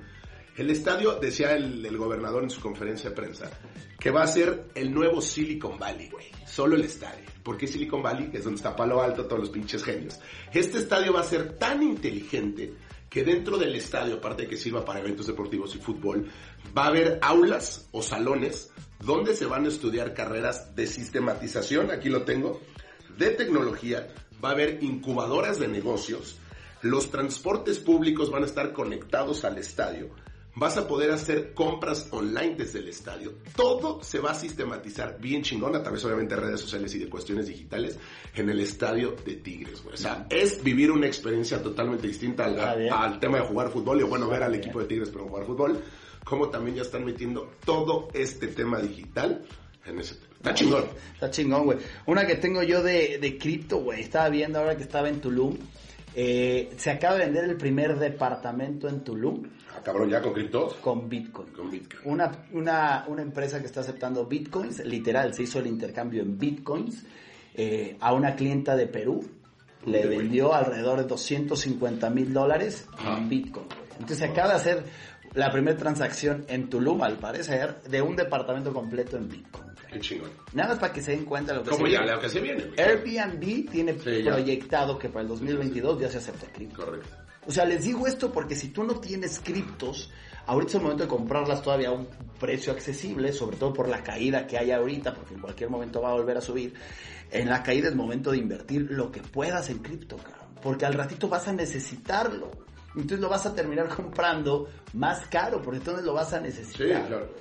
el 0.56 0.70
estadio, 0.70 1.16
decía 1.20 1.56
el, 1.56 1.98
gobernador 1.98 2.44
en 2.44 2.50
su 2.50 2.62
conferencia 2.62 3.10
de 3.10 3.16
prensa, 3.16 3.50
que 4.00 4.12
va 4.12 4.24
a 4.24 4.28
ser 4.28 4.66
el 4.76 4.94
nuevo 4.94 5.22
Silicon 5.22 5.80
Valley, 5.80 6.10
güey. 6.10 6.28
Solo 6.46 6.76
el 6.76 6.84
estadio. 6.84 7.26
¿Por 7.42 7.58
qué 7.58 7.68
Silicon 7.68 8.04
Valley? 8.04 8.30
Es 8.34 8.44
donde 8.44 8.58
está 8.58 8.76
Palo 8.76 9.02
Alto, 9.02 9.26
todos 9.26 9.42
los 9.42 9.50
pinches 9.50 9.84
genios. 9.84 10.20
Este 10.54 10.78
estadio 10.78 11.14
va 11.14 11.22
a 11.22 11.24
ser 11.24 11.58
tan 11.58 11.82
inteligente 11.82 12.74
que 13.10 13.24
dentro 13.24 13.58
del 13.58 13.76
estadio, 13.76 14.16
aparte 14.16 14.44
de 14.44 14.50
que 14.50 14.58
sirva 14.58 14.84
para 14.84 15.00
eventos 15.00 15.28
deportivos 15.28 15.76
y 15.76 15.80
fútbol, 15.80 16.28
va 16.76 16.86
a 16.86 16.88
haber 16.88 17.20
aulas 17.22 17.88
o 17.92 18.02
salones 18.02 18.72
donde 19.00 19.36
se 19.36 19.46
van 19.46 19.66
a 19.66 19.70
estudiar 19.70 20.14
carreras 20.14 20.76
de 20.76 20.88
sistematización, 20.88 21.92
aquí 21.92 22.10
lo 22.10 22.24
tengo, 22.24 22.62
de 23.18 23.30
tecnología, 23.32 24.14
va 24.44 24.50
a 24.50 24.54
haber 24.54 24.84
incubadoras 24.84 25.60
de 25.60 25.68
negocios, 25.68 26.38
los 26.82 27.12
transportes 27.12 27.80
públicos 27.80 28.32
van 28.32 28.44
a 28.44 28.48
estar 28.48 28.74
conectados 28.74 29.46
al 29.46 29.58
estadio, 29.58 30.10
vas 30.56 30.78
a 30.78 30.88
poder 30.88 31.12
hacer 31.12 31.54
compras 31.54 32.08
online 32.12 32.56
desde 32.56 32.80
el 32.80 32.88
estadio. 32.88 33.34
Todo 33.56 34.04
se 34.04 34.20
va 34.20 34.32
a 34.32 34.36
sistematizar 34.36 35.20
bien 35.20 35.42
chingón 35.42 35.76
a 35.76 35.82
través 35.82 36.04
obviamente 36.06 36.36
de 36.36 36.42
redes 36.42 36.62
sociales 36.62 36.94
y 36.96 37.00
de 37.00 37.10
cuestiones 37.10 37.48
digitales 37.48 37.98
en 38.36 38.50
el 38.50 38.60
estadio 38.60 39.16
de 39.26 39.36
Tigres, 39.36 39.84
güey. 39.84 39.96
O 39.96 39.98
sea, 39.98 40.28
es 40.30 40.64
vivir 40.64 40.92
una 40.92 41.08
experiencia 41.08 41.62
totalmente 41.62 42.08
distinta 42.08 42.46
al, 42.46 42.90
al 42.92 43.20
tema 43.20 43.40
de 43.40 43.46
jugar 43.46 43.70
fútbol 43.70 44.02
y 44.02 44.04
bueno, 44.04 44.28
ver 44.28 44.44
al 44.44 44.56
equipo 44.56 44.80
de 44.80 44.86
Tigres 44.86 45.10
pero 45.10 45.28
jugar 45.28 45.46
fútbol, 45.46 45.82
como 46.24 46.50
también 46.50 46.78
ya 46.78 46.84
están 46.84 47.04
metiendo 47.04 47.52
todo 47.66 48.10
este 48.14 48.48
tema 48.48 48.80
digital 48.80 49.44
en 49.86 50.00
ese 50.00 50.16
tema. 50.16 50.34
Está 50.36 50.54
chingón. 50.54 50.84
Está 51.14 51.32
chingón, 51.32 51.66
güey. 51.66 51.78
Una 52.06 52.28
que 52.28 52.36
tengo 52.36 52.64
yo 52.64 52.84
de, 52.84 53.18
de 53.18 53.38
cripto, 53.38 53.78
güey. 53.78 54.02
Estaba 54.02 54.28
viendo 54.30 54.60
ahora 54.60 54.76
que 54.76 54.84
estaba 54.84 55.08
en 55.08 55.22
Tulum. 55.22 55.58
Eh, 56.16 56.70
se 56.78 56.92
acaba 56.92 57.16
de 57.16 57.26
vender 57.26 57.46
el 57.46 57.56
primer 57.56 57.98
departamento 57.98 58.90
en 58.90 59.04
Tulum. 59.06 59.44
Ah, 59.76 59.82
cabrón, 59.84 60.10
ya 60.10 60.22
con 60.22 60.34
criptos. 60.34 60.76
Con 60.76 61.10
Bitcoin. 61.10 61.50
Con 61.50 61.70
Bitcoin. 61.72 62.02
Una, 62.06 62.32
una, 62.52 63.06
una 63.08 63.22
empresa 63.22 63.60
que 63.60 63.66
está 63.66 63.82
aceptando 63.82 64.26
Bitcoins, 64.26 64.86
literal, 64.86 65.34
se 65.34 65.44
hizo 65.44 65.60
el 65.60 65.68
intercambio 65.68 66.22
en 66.22 66.38
Bitcoins 66.38 67.04
eh, 67.56 67.98
a 68.00 68.14
una 68.14 68.36
clienta 68.36 68.76
de 68.76 68.88
Perú. 68.88 69.24
Le 69.86 70.06
vendió 70.08 70.48
bueno. 70.50 70.60
alrededor 70.66 71.00
de 71.00 71.06
250 71.06 72.10
mil 72.10 72.32
dólares 72.34 72.88
Ajá. 72.98 73.18
en 73.18 73.28
Bitcoin. 73.30 73.66
Entonces 73.94 74.20
se 74.20 74.26
acaba 74.26 74.50
de 74.50 74.56
hacer 74.56 74.84
la 75.34 75.52
primera 75.52 75.76
transacción 75.78 76.46
en 76.48 76.70
Tulum, 76.70 77.02
al 77.02 77.18
parecer, 77.18 77.82
de 77.90 78.02
un 78.02 78.16
departamento 78.16 78.72
completo 78.72 79.18
en 79.18 79.28
Bitcoin. 79.28 79.66
Qué 79.92 80.00
chingón. 80.00 80.30
Nada 80.54 80.70
más 80.70 80.80
para 80.80 80.94
que 80.94 81.02
se 81.02 81.12
den 81.12 81.26
cuenta 81.26 81.54
lo 81.54 81.64
que 81.64 81.70
Como 81.72 81.86
se 81.86 81.92
ya, 81.92 82.00
viene. 82.00 82.16
lo 82.16 82.22
que 82.22 82.30
se 82.30 82.40
viene. 82.40 82.64
güey. 82.64 82.80
Airbnb 82.80 83.70
tiene 83.70 83.94
Sí, 84.00 84.24
proyectado 84.24 84.98
que 84.98 85.10
para 85.10 85.22
el 85.22 85.28
2022 85.28 86.00
ya 86.00 86.10
se 86.10 86.18
acepta 86.20 86.48
cripto. 86.52 86.86
Correcto. 86.86 87.08
O 87.48 87.52
sea, 87.52 87.66
les 87.66 87.84
digo 87.84 88.08
esto 88.08 88.32
porque 88.32 88.56
si 88.56 88.70
tú 88.70 88.84
no 88.84 88.96
tienes 89.00 89.40
criptos, 89.44 90.10
ahorita 90.46 90.70
es 90.70 90.76
el 90.76 90.82
momento 90.82 91.04
de 91.04 91.10
comprarlas 91.10 91.62
todavía 91.62 91.90
a 91.90 91.92
un 91.92 92.08
precio 92.40 92.72
accesible, 92.74 93.34
sobre 93.34 93.58
todo 93.58 93.74
por 93.74 93.88
la 93.90 94.02
caída 94.04 94.48
que 94.48 94.58
hay 94.58 94.72
ahorita, 94.72 95.14
porque 95.14 95.34
en 95.34 95.42
cualquier 95.42 95.70
momento 95.70 96.02
va 96.02 96.10
a 96.12 96.14
volver 96.14 96.38
a 96.38 96.42
subir. 96.42 96.74
En 97.32 97.50
la 97.50 97.64
caída 97.64 97.90
es 97.90 97.96
momento 97.96 98.32
de 98.32 98.38
invertir 98.38 98.88
lo 98.92 99.12
que 99.12 99.22
puedas 99.22 99.70
en 99.70 99.80
cripto, 99.80 100.18
porque 100.62 100.86
al 100.86 100.94
ratito 100.94 101.28
vas 101.28 101.48
a 101.48 101.54
necesitarlo. 101.54 102.52
Entonces 102.96 103.20
lo 103.20 103.28
vas 103.30 103.46
a 103.46 103.56
terminar 103.56 103.88
comprando 103.90 104.70
más 104.94 105.26
caro, 105.28 105.62
porque 105.62 105.80
entonces 105.80 106.06
lo 106.06 106.14
vas 106.14 106.32
a 106.34 106.38
Sí, 106.38 106.44
necesitar. 106.44 107.08
claro. 107.08 107.34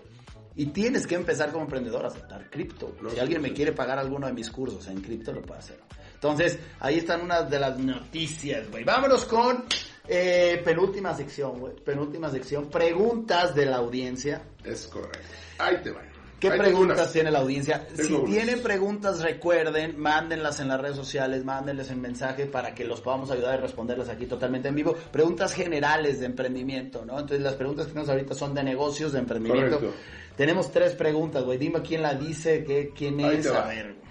Y 0.56 0.66
tienes 0.66 1.06
que 1.06 1.14
empezar 1.14 1.50
como 1.50 1.64
emprendedor 1.64 2.04
a 2.04 2.08
aceptar 2.08 2.50
cripto. 2.50 2.94
No, 3.00 3.08
si 3.10 3.16
sí, 3.16 3.20
alguien 3.20 3.42
sí. 3.42 3.48
me 3.48 3.54
quiere 3.54 3.72
pagar 3.72 3.98
alguno 3.98 4.26
de 4.26 4.32
mis 4.32 4.50
cursos 4.50 4.86
en 4.88 5.00
cripto, 5.00 5.32
lo 5.32 5.42
puede 5.42 5.60
hacer. 5.60 5.78
Entonces, 6.14 6.58
ahí 6.80 6.98
están 6.98 7.22
unas 7.22 7.50
de 7.50 7.58
las 7.58 7.78
noticias, 7.78 8.70
güey. 8.70 8.84
Vámonos 8.84 9.24
con 9.24 9.64
eh, 10.08 10.60
penúltima 10.64 11.14
sección, 11.14 11.60
güey. 11.60 11.74
Penúltima 11.76 12.30
sección. 12.30 12.68
Preguntas 12.68 13.54
de 13.54 13.66
la 13.66 13.76
audiencia. 13.76 14.42
Es 14.64 14.86
correcto. 14.86 15.28
Ahí 15.58 15.76
te 15.82 15.90
va. 15.90 16.02
¿Qué 16.42 16.50
preguntas 16.50 17.12
tiene 17.12 17.30
la 17.30 17.38
audiencia? 17.38 17.86
Tengo 17.86 18.02
si 18.02 18.12
unas. 18.14 18.30
tienen 18.30 18.62
preguntas, 18.62 19.20
recuerden, 19.20 19.96
mándenlas 19.96 20.58
en 20.58 20.66
las 20.66 20.80
redes 20.80 20.96
sociales, 20.96 21.44
mándenles 21.44 21.88
en 21.92 22.00
mensaje 22.00 22.46
para 22.46 22.74
que 22.74 22.84
los 22.84 23.00
podamos 23.00 23.30
ayudar 23.30 23.54
a 23.54 23.56
responderlas 23.58 24.08
aquí 24.08 24.26
totalmente 24.26 24.66
en 24.66 24.74
vivo. 24.74 24.96
Preguntas 25.12 25.54
generales 25.54 26.18
de 26.18 26.26
emprendimiento, 26.26 27.04
¿no? 27.04 27.12
Entonces, 27.12 27.42
las 27.42 27.54
preguntas 27.54 27.86
que 27.86 27.92
tenemos 27.92 28.10
ahorita 28.10 28.34
son 28.34 28.54
de 28.54 28.64
negocios, 28.64 29.12
de 29.12 29.20
emprendimiento. 29.20 29.76
Correcto. 29.76 29.96
Tenemos 30.36 30.72
tres 30.72 30.94
preguntas, 30.94 31.44
güey. 31.44 31.58
Dime 31.58 31.80
quién 31.80 32.02
la 32.02 32.14
dice, 32.14 32.64
qué, 32.64 32.92
quién 32.92 33.20
Ahí 33.20 33.36
es. 33.36 33.46
A 33.46 33.68
ver, 33.68 33.94
güey. 33.94 34.01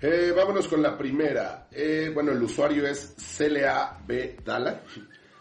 Eh, 0.00 0.32
vámonos 0.34 0.68
con 0.68 0.80
la 0.80 0.96
primera. 0.96 1.68
Eh, 1.72 2.10
bueno, 2.14 2.32
el 2.32 2.42
usuario 2.42 2.86
es 2.86 3.14
CLAB 3.36 4.44
Dala. 4.44 4.82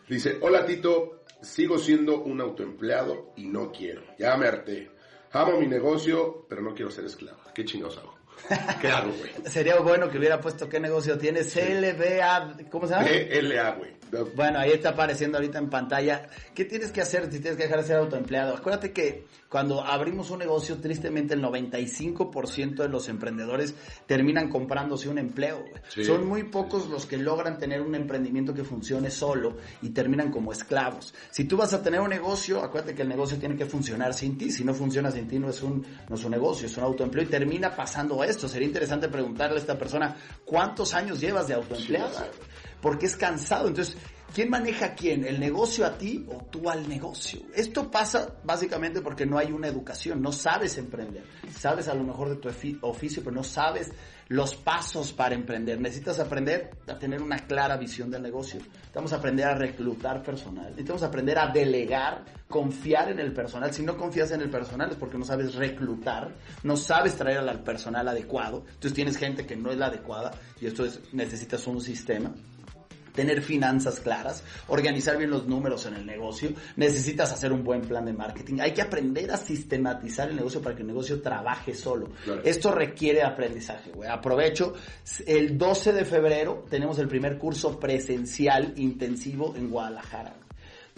Dice, 0.07 0.37
hola 0.41 0.65
Tito, 0.65 1.23
sigo 1.41 1.77
siendo 1.77 2.23
un 2.23 2.41
autoempleado 2.41 3.33
y 3.35 3.45
no 3.45 3.71
quiero. 3.71 4.01
Ya 4.17 4.35
me 4.35 4.47
harté. 4.47 4.89
Amo 5.33 5.59
mi 5.59 5.67
negocio, 5.67 6.45
pero 6.49 6.61
no 6.61 6.73
quiero 6.73 6.89
ser 6.89 7.05
esclavo. 7.05 7.39
¿Qué 7.53 7.65
chingados 7.65 7.97
hago? 7.97 8.15
¿Qué 8.81 8.87
hago, 8.87 9.11
güey? 9.11 9.31
Sería 9.45 9.79
bueno 9.79 10.09
que 10.09 10.17
hubiera 10.17 10.39
puesto 10.39 10.67
qué 10.67 10.79
negocio 10.79 11.17
tiene. 11.17 11.41
CLBA, 11.41 12.57
¿cómo 12.71 12.87
se 12.87 12.93
llama? 12.93 13.07
CLA, 13.07 13.71
güey. 13.71 13.96
Bueno, 14.35 14.59
ahí 14.59 14.71
está 14.71 14.89
apareciendo 14.89 15.37
ahorita 15.37 15.59
en 15.59 15.69
pantalla. 15.69 16.29
¿Qué 16.53 16.65
tienes 16.65 16.91
que 16.91 17.01
hacer 17.01 17.25
si 17.31 17.39
tienes 17.39 17.57
que 17.57 17.63
dejar 17.63 17.81
de 17.81 17.87
ser 17.87 17.97
autoempleado? 17.97 18.55
Acuérdate 18.55 18.91
que 18.91 19.25
cuando 19.49 19.81
abrimos 19.81 20.29
un 20.31 20.39
negocio, 20.39 20.77
tristemente 20.77 21.33
el 21.33 21.41
95% 21.41 22.75
de 22.75 22.89
los 22.89 23.07
emprendedores 23.09 23.75
terminan 24.05 24.49
comprándose 24.49 25.09
un 25.09 25.17
empleo. 25.17 25.63
Sí. 25.89 26.03
Son 26.03 26.27
muy 26.27 26.43
pocos 26.43 26.87
los 26.89 27.05
que 27.05 27.17
logran 27.17 27.57
tener 27.57 27.81
un 27.81 27.95
emprendimiento 27.95 28.53
que 28.53 28.63
funcione 28.63 29.09
solo 29.09 29.57
y 29.81 29.89
terminan 29.89 30.31
como 30.31 30.51
esclavos. 30.51 31.13
Si 31.31 31.45
tú 31.45 31.57
vas 31.57 31.73
a 31.73 31.81
tener 31.81 32.01
un 32.01 32.09
negocio, 32.09 32.61
acuérdate 32.61 32.95
que 32.95 33.03
el 33.03 33.09
negocio 33.09 33.37
tiene 33.37 33.55
que 33.55 33.65
funcionar 33.65 34.13
sin 34.13 34.37
ti. 34.37 34.51
Si 34.51 34.63
no 34.63 34.73
funciona 34.73 35.11
sin 35.11 35.27
ti, 35.27 35.39
no 35.39 35.49
es 35.49 35.61
un, 35.63 35.85
no 36.09 36.15
es 36.15 36.23
un 36.23 36.31
negocio, 36.31 36.67
es 36.67 36.77
un 36.77 36.83
autoempleo 36.83 37.23
y 37.23 37.27
termina 37.27 37.75
pasando 37.75 38.23
esto. 38.23 38.47
Sería 38.47 38.67
interesante 38.67 39.07
preguntarle 39.07 39.57
a 39.57 39.59
esta 39.59 39.77
persona, 39.77 40.15
¿cuántos 40.45 40.93
años 40.93 41.19
llevas 41.19 41.47
de 41.47 41.55
sí. 41.75 41.93
Porque 42.81 43.05
es 43.05 43.15
cansado. 43.15 43.67
Entonces, 43.67 43.97
¿quién 44.33 44.49
maneja 44.49 44.87
a 44.87 44.95
quién? 44.95 45.25
¿El 45.25 45.39
negocio 45.39 45.85
a 45.85 45.97
ti 45.97 46.25
o 46.29 46.43
tú 46.45 46.69
al 46.69 46.87
negocio? 46.87 47.41
Esto 47.55 47.89
pasa 47.89 48.35
básicamente 48.43 49.01
porque 49.01 49.25
no 49.25 49.37
hay 49.37 49.51
una 49.51 49.67
educación, 49.67 50.21
no 50.21 50.31
sabes 50.31 50.77
emprender. 50.77 51.23
Sabes 51.55 51.87
a 51.87 51.93
lo 51.93 52.03
mejor 52.03 52.29
de 52.29 52.35
tu 52.35 52.49
oficio, 52.81 53.23
pero 53.23 53.35
no 53.35 53.43
sabes 53.43 53.91
los 54.29 54.55
pasos 54.55 55.13
para 55.13 55.35
emprender. 55.35 55.79
Necesitas 55.79 56.19
aprender 56.19 56.71
a 56.87 56.97
tener 56.97 57.21
una 57.21 57.37
clara 57.39 57.77
visión 57.77 58.11
del 58.11 58.21
negocio. 58.21 58.59
Necesitamos 58.59 59.13
aprender 59.13 59.47
a 59.47 59.55
reclutar 59.55 60.21
personal. 60.21 60.69
Necesitamos 60.71 61.03
aprender 61.03 61.39
a 61.39 61.47
delegar, 61.47 62.25
confiar 62.47 63.09
en 63.09 63.19
el 63.19 63.33
personal. 63.33 63.73
Si 63.73 63.83
no 63.83 63.95
confías 63.95 64.31
en 64.31 64.41
el 64.41 64.49
personal 64.49 64.91
es 64.91 64.97
porque 64.97 65.17
no 65.17 65.25
sabes 65.25 65.55
reclutar, 65.55 66.35
no 66.63 66.75
sabes 66.75 67.15
traer 67.15 67.37
al 67.37 67.63
personal 67.63 68.07
adecuado. 68.07 68.63
Entonces 68.67 68.93
tienes 68.93 69.17
gente 69.17 69.45
que 69.45 69.55
no 69.55 69.71
es 69.71 69.77
la 69.77 69.87
adecuada 69.87 70.31
y 70.59 70.67
esto 70.67 70.85
es, 70.85 70.99
necesitas 71.13 71.65
un 71.67 71.81
sistema 71.81 72.33
tener 73.17 73.41
finanzas 73.41 73.99
claras, 73.99 74.43
organizar 74.67 75.17
bien 75.17 75.31
los 75.31 75.47
números 75.47 75.87
en 75.87 75.95
el 75.95 76.05
negocio, 76.05 76.51
necesitas 76.75 77.33
hacer 77.33 77.51
un 77.51 77.63
buen 77.63 77.81
plan 77.81 78.05
de 78.05 78.13
marketing, 78.13 78.59
hay 78.61 78.73
que 78.73 78.83
aprender 78.83 79.31
a 79.31 79.37
sistematizar 79.37 80.29
el 80.29 80.35
negocio 80.35 80.61
para 80.61 80.75
que 80.75 80.83
el 80.83 80.87
negocio 80.87 81.19
trabaje 81.19 81.73
solo. 81.73 82.11
Claro. 82.23 82.41
Esto 82.45 82.71
requiere 82.71 83.23
aprendizaje, 83.23 83.89
güey. 83.91 84.07
Aprovecho, 84.07 84.75
el 85.25 85.57
12 85.57 85.93
de 85.93 86.05
febrero 86.05 86.65
tenemos 86.69 86.99
el 86.99 87.07
primer 87.07 87.39
curso 87.39 87.79
presencial 87.79 88.73
intensivo 88.77 89.55
en 89.57 89.71
Guadalajara. 89.71 90.46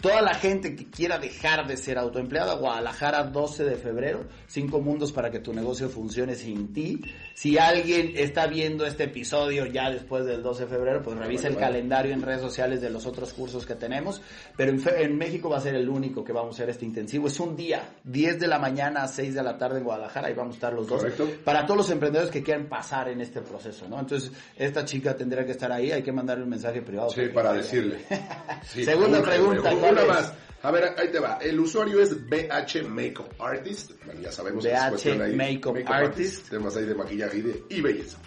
Toda 0.01 0.21
la 0.21 0.33
gente 0.33 0.77
que 0.77 0.89
quiera 0.89 1.19
dejar 1.19 1.67
de 1.67 1.75
ser 1.75 1.97
autoempleada, 1.97 2.55
Guadalajara 2.55 3.23
12 3.23 3.65
de 3.65 3.75
febrero, 3.75 4.25
cinco 4.47 4.79
mundos 4.79 5.11
para 5.11 5.29
que 5.29 5.39
tu 5.39 5.53
negocio 5.53 5.89
funcione 5.89 6.35
sin 6.35 6.71
ti. 6.71 7.01
Si 7.33 7.57
alguien 7.57 8.13
está 8.15 8.47
viendo 8.47 8.85
este 8.85 9.05
episodio 9.05 9.65
ya 9.65 9.89
después 9.89 10.25
del 10.25 10.41
12 10.41 10.63
de 10.63 10.69
febrero, 10.69 11.01
pues 11.01 11.17
revisa 11.17 11.49
el 11.49 11.57
calendario 11.57 12.13
en 12.13 12.21
redes 12.21 12.41
sociales 12.41 12.79
de 12.79 12.89
los 12.89 13.05
otros 13.05 13.33
cursos 13.33 13.65
que 13.65 13.75
tenemos. 13.75 14.21
Pero 14.55 14.71
en, 14.71 14.81
en, 14.97 15.17
México 15.17 15.49
va 15.49 15.57
a 15.57 15.61
ser 15.61 15.75
el 15.75 15.89
único 15.89 16.23
que 16.23 16.31
vamos 16.31 16.55
a 16.55 16.55
hacer 16.55 16.69
este 16.69 16.85
intensivo. 16.85 17.27
Es 17.27 17.39
un 17.39 17.57
día, 17.57 17.81
10 18.05 18.39
de 18.39 18.47
la 18.47 18.59
mañana 18.59 19.03
a 19.03 19.07
6 19.07 19.35
de 19.35 19.43
la 19.43 19.57
tarde 19.57 19.79
en 19.79 19.83
Guadalajara, 19.83 20.31
y 20.31 20.33
vamos 20.33 20.55
a 20.55 20.57
estar 20.57 20.73
los 20.73 20.87
dos. 20.87 21.01
Correcto. 21.01 21.29
Para 21.43 21.65
todos 21.65 21.77
los 21.77 21.89
emprendedores 21.89 22.31
que 22.31 22.41
quieran 22.41 22.67
pasar 22.67 23.09
en 23.09 23.19
este 23.19 23.41
proceso, 23.41 23.87
¿no? 23.89 23.99
Entonces, 23.99 24.31
esta 24.55 24.85
chica 24.85 25.15
tendría 25.15 25.45
que 25.45 25.51
estar 25.51 25.71
ahí, 25.71 25.91
hay 25.91 26.03
que 26.03 26.11
mandarle 26.11 26.43
un 26.45 26.49
mensaje 26.49 26.81
privado. 26.81 27.09
Sí, 27.09 27.27
para 27.33 27.51
decirle. 27.53 27.99
Sí, 28.61 28.83
Segunda 28.83 29.21
pregunta. 29.21 29.71
Una, 29.91 30.05
más. 30.05 30.33
A 30.61 30.71
ver, 30.71 30.93
ahí 30.97 31.09
te 31.09 31.19
va. 31.19 31.39
El 31.41 31.59
usuario 31.59 32.01
es 32.01 32.27
BH 32.27 32.83
Makeup 32.87 33.33
Artist. 33.39 33.91
Bueno, 34.05 34.21
ya 34.21 34.31
sabemos 34.31 34.63
BH 34.63 35.21
ahí, 35.21 35.35
Makeup, 35.35 35.73
Makeup 35.73 35.91
Artist. 35.91 36.49
Temas 36.49 36.75
ahí 36.75 36.85
de 36.85 36.95
maquillaje 36.95 37.37
y, 37.37 37.41
de, 37.41 37.63
y 37.69 37.81
belleza. 37.81 38.17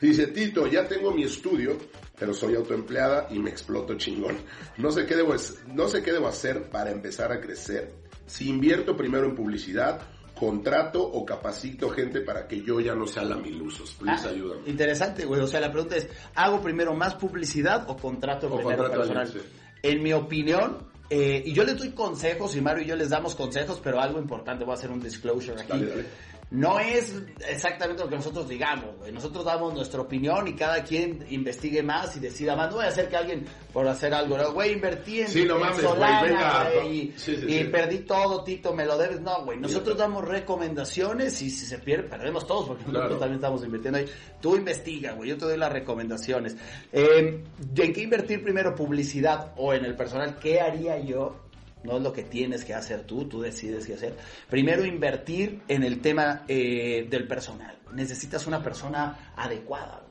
Dice, 0.00 0.28
Tito, 0.28 0.66
ya 0.66 0.86
tengo 0.88 1.12
mi 1.12 1.24
estudio, 1.24 1.76
pero 2.18 2.32
soy 2.32 2.54
autoempleada 2.54 3.28
y 3.30 3.38
me 3.38 3.50
exploto 3.50 3.96
chingón. 3.96 4.38
No 4.78 4.90
sé 4.90 5.06
qué 5.06 5.14
debo, 5.14 5.34
no 5.68 5.88
sé 5.88 6.02
qué 6.02 6.12
debo 6.12 6.28
hacer 6.28 6.70
para 6.70 6.90
empezar 6.90 7.32
a 7.32 7.40
crecer. 7.40 7.92
Si 8.26 8.48
invierto 8.48 8.96
primero 8.96 9.26
en 9.26 9.34
publicidad 9.34 10.00
contrato 10.40 11.02
o 11.02 11.24
capacito 11.26 11.90
gente 11.90 12.22
para 12.22 12.48
que 12.48 12.62
yo 12.62 12.80
ya 12.80 12.94
no 12.94 13.06
sea 13.06 13.24
la 13.24 13.36
milusos. 13.36 13.92
Please, 13.94 14.26
ah, 14.26 14.30
ayúdame. 14.30 14.62
Interesante, 14.66 15.26
güey. 15.26 15.42
O 15.42 15.46
sea, 15.46 15.60
la 15.60 15.70
pregunta 15.70 15.96
es, 15.96 16.08
¿hago 16.34 16.62
primero 16.62 16.94
más 16.94 17.14
publicidad 17.16 17.84
o 17.88 17.96
contrato 17.96 18.46
o 18.46 18.56
primero 18.56 18.84
contrato 18.84 19.00
personal? 19.00 19.26
Alguien, 19.26 19.42
sí. 19.42 19.50
En 19.82 20.02
mi 20.02 20.14
opinión, 20.14 20.89
eh, 21.10 21.42
y 21.44 21.52
yo 21.52 21.64
les 21.64 21.76
doy 21.76 21.90
consejos, 21.90 22.56
y 22.56 22.60
Mario 22.60 22.84
y 22.84 22.86
yo 22.86 22.96
les 22.96 23.10
damos 23.10 23.34
consejos, 23.34 23.80
pero 23.82 24.00
algo 24.00 24.18
importante, 24.18 24.64
voy 24.64 24.72
a 24.72 24.78
hacer 24.78 24.90
un 24.90 25.02
disclosure 25.02 25.60
aquí. 25.60 25.72
Dale, 25.72 25.86
dale 25.86 26.29
no 26.50 26.80
es 26.80 27.14
exactamente 27.48 28.02
lo 28.02 28.08
que 28.08 28.16
nosotros 28.16 28.48
digamos, 28.48 28.96
güey. 28.98 29.12
Nosotros 29.12 29.44
damos 29.44 29.72
nuestra 29.72 30.00
opinión 30.00 30.48
y 30.48 30.54
cada 30.54 30.82
quien 30.82 31.24
investigue 31.30 31.80
más 31.82 32.16
y 32.16 32.20
decida 32.20 32.56
más. 32.56 32.70
No 32.70 32.76
voy 32.76 32.86
a 32.86 32.88
hacer 32.88 33.08
que 33.08 33.16
alguien 33.16 33.44
por 33.72 33.86
hacer 33.86 34.12
algo, 34.12 34.36
¿no? 34.36 34.52
güey, 34.52 34.72
invertí 34.72 35.20
en, 35.20 35.28
sí, 35.28 35.44
no 35.44 35.54
en 35.56 35.60
mames, 35.60 35.80
Solana, 35.80 36.20
güey, 36.20 36.32
venga, 36.32 36.84
y, 36.86 37.14
sí, 37.16 37.36
sí, 37.36 37.46
y 37.46 37.58
sí. 37.58 37.64
perdí 37.64 37.98
todo, 38.00 38.42
Tito, 38.42 38.74
me 38.74 38.84
lo 38.84 38.98
debes. 38.98 39.20
No, 39.20 39.44
güey, 39.44 39.58
nosotros 39.58 39.96
damos 39.96 40.24
recomendaciones 40.26 41.40
y 41.40 41.50
si 41.50 41.66
se 41.66 41.78
pierde, 41.78 42.08
perdemos 42.08 42.44
todos 42.46 42.66
porque 42.66 42.82
Claro. 42.84 42.98
nosotros 42.98 43.20
también 43.20 43.36
estamos 43.36 43.64
invirtiendo 43.64 43.98
ahí. 43.98 44.06
Tú 44.40 44.56
investiga, 44.56 45.12
güey, 45.12 45.30
yo 45.30 45.38
te 45.38 45.44
doy 45.44 45.56
las 45.56 45.72
recomendaciones. 45.72 46.56
Eh, 46.92 47.44
¿En 47.76 47.92
qué 47.92 48.02
invertir 48.02 48.42
primero? 48.42 48.74
¿Publicidad 48.74 49.52
o 49.56 49.72
en 49.72 49.84
el 49.84 49.94
personal? 49.94 50.36
¿Qué 50.40 50.60
haría 50.60 50.98
yo? 50.98 51.36
No 51.82 51.96
es 51.96 52.02
lo 52.02 52.12
que 52.12 52.24
tienes 52.24 52.64
que 52.64 52.74
hacer 52.74 53.02
tú, 53.02 53.24
tú 53.24 53.40
decides 53.40 53.86
qué 53.86 53.94
hacer. 53.94 54.14
Primero, 54.48 54.84
invertir 54.84 55.62
en 55.66 55.82
el 55.82 56.00
tema 56.00 56.44
eh, 56.46 57.06
del 57.08 57.26
personal. 57.26 57.76
Necesitas 57.94 58.46
una 58.46 58.62
persona 58.62 59.32
adecuada. 59.36 60.02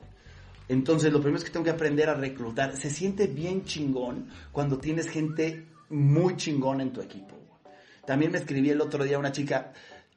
Entonces, 0.68 1.12
lo 1.12 1.20
primero 1.20 1.38
es 1.38 1.44
que 1.44 1.50
tengo 1.50 1.64
que 1.64 1.70
aprender 1.70 2.08
a 2.08 2.14
reclutar. 2.14 2.76
Se 2.76 2.90
siente 2.90 3.26
bien 3.26 3.64
chingón 3.64 4.28
cuando 4.52 4.78
tienes 4.78 5.08
gente 5.08 5.66
muy 5.88 6.36
chingón 6.36 6.80
en 6.80 6.92
tu 6.92 7.00
equipo. 7.00 7.36
También 8.06 8.32
me 8.32 8.38
escribí 8.38 8.70
el 8.70 8.80
otro 8.80 9.04
día 9.04 9.18
una 9.18 9.32
chica 9.32 9.72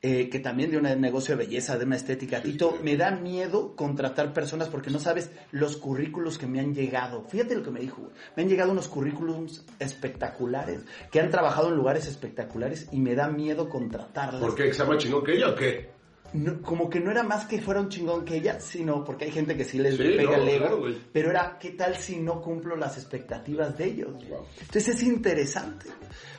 eh, 0.06 0.28
que 0.30 0.40
también 0.40 0.70
de 0.70 0.78
un 0.78 0.84
negocio 1.00 1.38
de 1.38 1.46
belleza, 1.46 1.78
de 1.78 1.86
una 1.86 1.96
estética. 1.96 2.42
Sí, 2.42 2.52
Tito, 2.52 2.74
sí. 2.78 2.84
me 2.84 2.98
da 2.98 3.12
miedo 3.12 3.74
contratar 3.74 4.34
personas 4.34 4.68
porque 4.68 4.90
no 4.92 5.00
sabes 5.00 5.32
los 5.52 5.78
currículos 5.78 6.38
que 6.38 6.46
me 6.46 6.60
han 6.60 6.76
llegado. 6.76 7.24
Fíjate 7.30 7.56
lo 7.56 7.64
que 7.64 7.72
me 7.72 7.80
dijo. 7.80 8.02
güey. 8.02 8.14
Me 8.36 8.44
han 8.44 8.50
llegado 8.50 8.74
unos 8.74 8.90
currículums 8.90 9.66
espectaculares, 9.80 10.82
que 11.10 11.22
han 11.22 11.30
trabajado 11.30 11.70
en 11.70 11.76
lugares 11.76 12.06
espectaculares 12.06 12.88
y 12.92 13.00
me 13.00 13.16
da 13.16 13.30
miedo 13.30 13.70
contratarlas. 13.70 14.42
¿Por 14.42 14.56
qué? 14.56 14.66
¿Que 14.66 14.74
sea 14.74 14.86
más 14.86 14.98
chingón 14.98 15.24
que 15.24 15.36
ella 15.36 15.50
o 15.50 15.56
qué? 15.56 15.90
No, 16.34 16.62
como 16.64 16.90
que 16.90 17.00
no 17.00 17.12
era 17.12 17.22
más 17.22 17.46
que 17.46 17.62
fuera 17.62 17.80
un 17.80 17.90
chingón 17.90 18.26
que 18.26 18.38
ella, 18.38 18.60
sino 18.60 19.04
porque 19.04 19.26
hay 19.26 19.32
gente 19.32 19.56
que 19.56 19.64
sí 19.64 19.78
les 19.78 19.96
Sí, 19.96 20.04
pega 20.04 20.36
no, 20.36 20.44
el 20.44 20.50
ego, 20.50 20.82
claro, 20.82 20.96
pero 21.14 21.30
era 21.30 21.58
qué 21.60 21.70
tal 21.72 21.96
si 21.96 22.18
no 22.18 22.42
cumplo 22.42 22.76
las 22.76 22.98
expectativas 22.98 23.78
de 23.78 23.86
ellos. 23.86 24.14
Wow. 24.28 24.48
Entonces 24.60 24.96
es 24.96 25.04
interesante. 25.04 25.86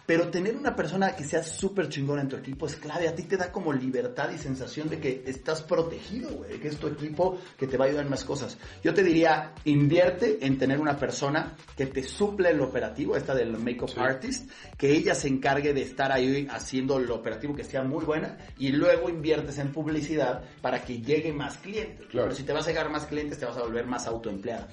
Pero 0.07 0.29
tener 0.29 0.57
una 0.57 0.77
persona 0.77 1.17
que 1.17 1.25
sea 1.25 1.43
súper 1.43 1.89
chingona 1.89 2.23
en 2.23 2.29
tu 2.29 2.37
equipo 2.37 2.67
es 2.67 2.77
clave, 2.77 3.09
a 3.09 3.15
ti 3.15 3.23
te 3.23 3.37
da 3.37 3.51
como 3.51 3.73
libertad 3.73 4.31
y 4.31 4.39
sensación 4.39 4.89
de 4.89 4.99
que 4.99 5.23
estás 5.27 5.63
protegido, 5.63 6.31
güey, 6.31 6.59
que 6.61 6.69
es 6.69 6.77
tu 6.77 6.89
equipo 6.89 7.39
que 7.59 7.67
te 7.67 7.77
va 7.77 7.85
a 7.87 7.89
ayudar 7.89 8.05
en 8.05 8.11
más 8.11 8.25
cosas. 8.25 8.59
Yo 8.83 8.93
te 8.93 9.03
diría, 9.03 9.53
invierte 9.65 10.45
en 10.45 10.59
tener 10.59 10.79
una 10.81 10.97
persona 10.99 11.55
que 11.77 11.87
te 11.87 12.03
suple 12.03 12.51
el 12.51 12.61
operativo, 12.61 13.17
esta 13.17 13.35
del 13.35 13.57
makeup 13.57 13.89
Sí. 13.91 13.97
artist, 13.99 14.51
que 14.77 14.91
ella 14.93 15.15
se 15.15 15.29
encargue 15.29 15.73
de 15.73 15.83
estar 15.83 16.13
ahí 16.13 16.47
haciendo 16.51 16.99
el 16.99 17.11
operativo 17.11 17.55
que 17.55 17.65
sea 17.65 17.83
muy 17.83 18.05
buena 18.05 18.37
y 18.59 18.71
luego 18.73 19.09
inviertes 19.09 19.59
en 19.59 19.73
publicidad 19.73 20.43
para 20.61 20.83
que 20.85 21.01
llegue 21.01 21.33
más 21.33 21.57
clientes. 21.59 22.07
Claro. 22.09 22.27
Pero 22.29 22.35
si 22.37 22.43
te 22.43 22.53
vas 22.53 22.67
a 22.67 22.71
llegar 22.71 22.91
más 22.91 23.07
clientes, 23.07 23.39
te 23.39 23.47
vas 23.47 23.57
a 23.57 23.63
volver 23.63 23.87
más 23.87 24.07
autoempleada. 24.07 24.69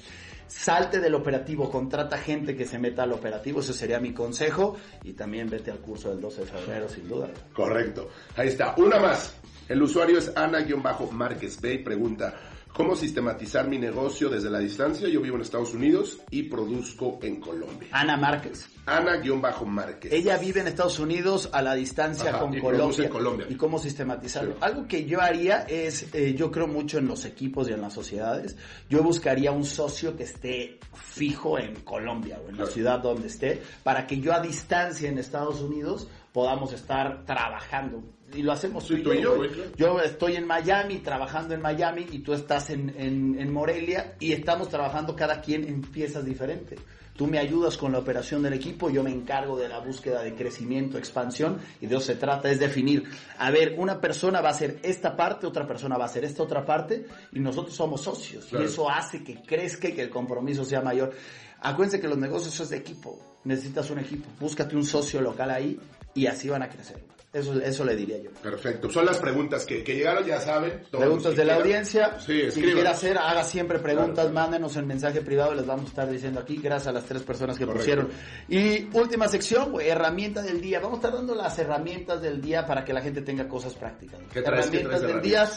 Salte 0.52 1.00
del 1.00 1.16
operativo, 1.16 1.72
contrata 1.72 2.18
gente 2.18 2.56
que 2.56 2.66
se 2.66 2.78
meta 2.78 3.04
al 3.04 3.14
operativo, 3.14 3.62
ese 3.62 3.74
sería 3.74 4.00
mi 4.00 4.14
consejo. 4.14 4.78
Y 5.04 5.14
también 5.14 5.50
vete 5.50 5.72
al 5.72 5.80
curso 5.80 6.10
del 6.10 6.20
12 6.20 6.42
de 6.42 6.48
febrero, 6.48 6.90
sin 6.90 7.08
duda. 7.08 7.30
Correcto. 7.54 8.10
Ahí 8.36 8.50
está. 8.50 8.76
Una 8.78 9.00
más. 9.00 9.34
El 9.68 9.82
usuario 9.82 10.20
es 10.20 10.32
Ana-Márquez 10.36 11.62
B 11.62 11.76
y 11.76 11.78
pregunta, 11.78 12.36
¿cómo 12.74 12.96
sistematizar 12.96 13.68
mi 13.68 13.78
negocio 13.78 14.30
desde 14.30 14.50
la 14.50 14.60
distancia? 14.60 15.08
Yo 15.08 15.22
vivo 15.22 15.36
en 15.36 15.42
Estados 15.42 15.74
Unidos 15.74 16.20
y 16.30 16.44
produzco 16.44 17.20
en 17.22 17.40
Colombia. 17.40 17.90
Ana 17.92 18.18
Márquez. 18.18 18.68
Ana-Márquez. 18.86 20.12
Ella 20.12 20.38
vive 20.38 20.62
en 20.62 20.68
Estados 20.68 21.00
Unidos 21.00 21.50
a 21.54 21.62
la 21.62 21.76
distancia 21.76 22.32
Ajá, 22.32 22.40
con 22.40 22.54
y 22.54 22.60
Colombia. 22.60 23.06
en 23.06 23.12
Colombia. 23.12 23.48
¿Y 23.50 23.56
cómo 23.56 23.78
sistematizarlo? 23.78 24.54
Sí. 24.54 24.58
Algo 24.62 24.88
que 24.88 25.06
yo 25.06 25.22
haría 25.22 25.62
es, 25.62 26.14
eh, 26.14 26.34
yo 26.36 26.52
creo 26.52 26.68
mucho 26.68 26.98
en 26.98 27.08
los 27.08 27.26
equipos 27.26 27.70
y 27.70 27.74
en 27.74 27.82
las 27.82 27.94
sociedades. 27.94 28.58
Yo 28.90 29.04
buscaría 29.04 29.52
un 29.52 29.66
socio 29.66 30.16
que 30.16 30.24
esté 30.24 30.80
fijo 30.94 31.60
en 31.60 31.76
Colombia 31.82 32.40
o 32.46 32.50
en 32.50 32.58
la 32.58 32.66
ciudad 32.66 33.00
donde 33.00 33.28
esté, 33.28 33.62
para 33.84 34.08
que 34.08 34.20
yo 34.20 34.34
a 34.34 34.42
distancia 34.42 35.10
en 35.10 35.18
Estados 35.18 35.62
Unidos 35.62 36.08
podamos 36.32 36.72
estar 36.74 37.26
trabajando. 37.26 38.04
Y 38.34 38.44
lo 38.44 38.54
hacemos 38.54 38.86
tú 38.86 38.94
y 38.96 39.04
yo, 39.22 39.36
güey. 39.36 39.50
güey, 39.50 39.50
claro. 39.50 39.72
Yo 39.76 40.00
estoy 40.00 40.36
en 40.38 40.48
Miami, 40.48 41.00
trabajando 41.00 41.54
en 41.54 41.62
Miami, 41.62 42.08
y 42.12 42.20
tú 42.20 42.34
estás 42.34 42.70
en, 42.70 42.90
en, 42.98 43.38
en 43.38 43.52
Morelia, 43.52 44.16
y 44.20 44.32
estamos 44.32 44.70
trabajando 44.70 45.16
cada 45.16 45.42
quien 45.42 45.68
en 45.68 45.82
piezas 45.82 46.24
diferentes. 46.24 46.80
Tú 47.14 47.28
me 47.28 47.38
ayudas 47.40 47.78
con 47.78 47.92
la 47.92 48.00
operación 48.00 48.42
del 48.42 48.54
equipo, 48.54 48.90
yo 48.90 49.04
me 49.04 49.12
encargo 49.12 49.58
de 49.60 49.68
la 49.68 49.80
búsqueda 49.80 50.24
de 50.24 50.34
crecimiento, 50.34 50.98
expansión, 50.98 51.60
y 51.82 51.88
de 51.88 51.96
eso 51.98 52.06
se 52.06 52.16
trata, 52.16 52.50
es 52.50 52.58
definir, 52.58 53.04
a 53.38 53.52
ver, 53.52 53.76
una 53.78 54.00
persona 54.00 54.40
va 54.40 54.48
a 54.48 54.52
hacer 54.54 54.80
esta 54.82 55.18
parte, 55.18 55.46
otra 55.46 55.68
persona 55.68 55.98
va 55.98 56.06
a 56.06 56.08
hacer 56.08 56.24
esta 56.24 56.42
otra 56.42 56.66
parte, 56.66 57.06
y 57.34 57.40
nosotros 57.42 57.76
somos 57.76 58.00
socios, 58.02 58.46
Claro. 58.46 58.64
y 58.64 58.68
eso 58.68 58.90
hace 58.90 59.22
que 59.26 59.36
crezca 59.44 59.90
y 59.90 59.92
que 59.94 60.04
el 60.04 60.10
compromiso 60.10 60.64
sea 60.64 60.82
mayor. 60.82 61.12
Acuérdense 61.60 62.00
que 62.00 62.08
los 62.08 62.18
negocios 62.18 62.58
es 62.62 62.70
de 62.70 62.78
equipo, 62.78 63.20
necesitas 63.44 63.92
un 63.92 64.00
equipo, 64.00 64.30
búscate 64.40 64.76
un 64.78 64.86
socio 64.86 65.22
local 65.22 65.52
ahí, 65.52 65.78
y 66.14 66.28
así 66.28 66.50
van 66.50 66.64
a 66.64 66.70
crecer. 66.70 66.98
Eso, 67.34 67.58
eso 67.62 67.86
le 67.86 67.96
diría 67.96 68.18
yo. 68.22 68.30
Perfecto. 68.44 68.90
Son 68.90 69.06
las 69.06 69.18
preguntas 69.18 69.66
que, 69.66 69.86
que 69.86 69.96
llegaron, 69.96 70.26
ya 70.26 70.42
saben. 70.42 70.82
Preguntas 70.92 71.34
de 71.34 71.46
la 71.46 71.56
audiencia. 71.56 72.20
Sí, 72.20 72.52
si 72.52 72.62
quiere 72.62 72.86
hacer, 72.86 73.18
haga 73.18 73.46
siempre 73.46 73.80
preguntas, 73.80 74.26
Claro. 74.26 74.32
mándenos 74.34 74.76
en 74.76 74.86
mensaje 74.86 75.22
privado, 75.22 75.54
les 75.56 75.66
vamos 75.66 75.86
a 75.86 75.88
estar 75.88 76.10
diciendo 76.12 76.42
aquí, 76.42 76.58
gracias 76.62 76.88
a 76.90 76.92
las 76.92 77.06
tres 77.06 77.24
personas 77.24 77.58
que 77.58 77.66
Correcto. 77.66 77.80
pusieron. 77.80 78.10
Y 78.50 78.90
última 78.98 79.30
sección, 79.30 79.72
güey, 79.72 79.88
herramienta 79.88 80.42
del 80.42 80.60
día. 80.60 80.82
Vamos 80.82 80.96
a 80.96 81.08
estar 81.08 81.14
dando 81.14 81.34
las 81.34 81.58
herramientas 81.58 82.22
del 82.22 82.42
día 82.42 82.66
para 82.66 82.84
que 82.84 82.92
la 82.92 83.00
gente 83.02 83.22
tenga 83.22 83.48
cosas 83.48 83.76
prácticas. 83.76 84.20
¿Qué 84.34 84.42
traes? 84.42 84.68
¿Qué 84.68 84.80
herramientas 84.80 85.00
traes 85.00 85.14
del 85.14 85.22
día. 85.22 85.50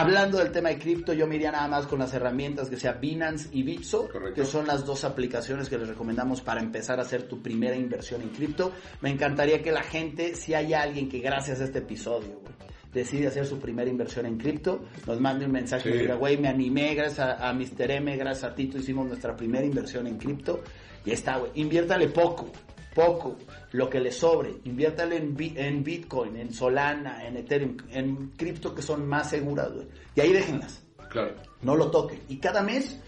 Hablando 0.00 0.38
del 0.38 0.50
tema 0.50 0.70
de 0.70 0.78
cripto, 0.78 1.12
yo 1.12 1.26
me 1.26 1.36
iría 1.36 1.52
nada 1.52 1.68
más 1.68 1.86
con 1.86 1.98
las 2.00 2.12
herramientas 2.14 2.68
que 2.68 2.76
sea 2.76 2.92
Binance 2.94 3.48
y 3.52 3.62
Bitso, 3.62 4.08
Correcto. 4.08 4.34
que 4.42 4.44
son 4.46 4.66
las 4.66 4.84
dos 4.84 5.04
aplicaciones 5.04 5.68
que 5.68 5.78
les 5.78 5.88
recomendamos 5.88 6.40
para 6.40 6.60
empezar 6.60 6.98
a 6.98 7.02
hacer 7.02 7.28
tu 7.28 7.40
primera 7.42 7.76
inversión 7.76 8.22
en 8.22 8.30
cripto. 8.30 8.72
Me 9.00 9.10
encantaría 9.10 9.62
que 9.62 9.70
la 9.70 9.82
gente, 9.82 10.34
si 10.34 10.52
hay 10.54 10.74
alguien 10.74 11.08
que 11.08 11.20
gracias 11.20 11.60
a 11.60 11.64
este 11.64 11.78
episodio, 11.78 12.40
güey, 12.40 12.54
decide 12.92 13.26
hacer 13.28 13.46
su 13.46 13.58
primera 13.58 13.88
inversión 13.90 14.26
en 14.26 14.36
cripto, 14.38 14.84
nos 15.06 15.20
mande 15.20 15.46
un 15.46 15.52
mensaje 15.52 15.90
Sí. 15.90 15.96
y 15.96 16.00
diga, 16.00 16.14
güey, 16.16 16.36
me 16.38 16.48
animé, 16.48 16.94
gracias 16.94 17.20
a, 17.20 17.48
a 17.48 17.52
Mr. 17.52 17.90
M, 17.90 18.16
gracias 18.16 18.50
a 18.50 18.54
Tito, 18.54 18.78
hicimos 18.78 19.06
nuestra 19.06 19.36
primera 19.36 19.64
inversión 19.64 20.06
en 20.06 20.18
cripto. 20.18 20.62
Y 21.04 21.10
está, 21.12 21.38
güey, 21.38 21.52
inviértale 21.54 22.08
poco, 22.08 22.50
poco, 22.94 23.36
lo 23.74 23.90
que 23.90 23.98
le 23.98 24.12
sobre, 24.12 24.50
inviértale 24.62 25.16
en, 25.16 25.34
en 25.56 25.82
Bitcoin, 25.82 26.36
en 26.36 26.54
Solana, 26.54 27.26
en 27.26 27.36
Ethereum, 27.38 27.76
en 27.90 28.28
cripto 28.36 28.72
que 28.72 28.82
son 28.82 29.04
más 29.04 29.30
seguras, 29.30 29.72
güey. 29.72 29.88
Y 30.14 30.20
ahí 30.20 30.32
déjenlas, 30.32 30.80
Claro. 31.10 31.34
no 31.62 31.74
lo 31.74 31.90
toquen. 31.90 32.20
Y 32.28 32.36
cada 32.36 32.62
mes, 32.62 33.00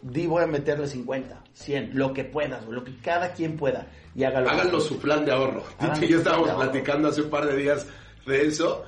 di 0.00 0.28
voy 0.28 0.44
a 0.44 0.46
meterle 0.46 0.86
50, 0.86 1.42
100, 1.52 1.90
lo 1.98 2.12
que 2.14 2.22
puedas, 2.22 2.64
güey, 2.64 2.76
lo 2.78 2.84
que 2.84 2.96
cada 2.98 3.32
quien 3.32 3.56
pueda. 3.56 3.88
Y 4.14 4.22
hágalo. 4.22 4.48
Háganlo 4.48 4.78
su 4.80 4.96
plan 5.00 5.24
de 5.24 5.32
ahorro. 5.32 5.64
Su 5.98 6.04
yo 6.04 6.18
estábamos 6.18 6.50
platicando 6.50 7.08
hace 7.08 7.22
un 7.22 7.30
par 7.30 7.44
de 7.46 7.56
días 7.56 7.84
de 8.24 8.46
eso. 8.46 8.84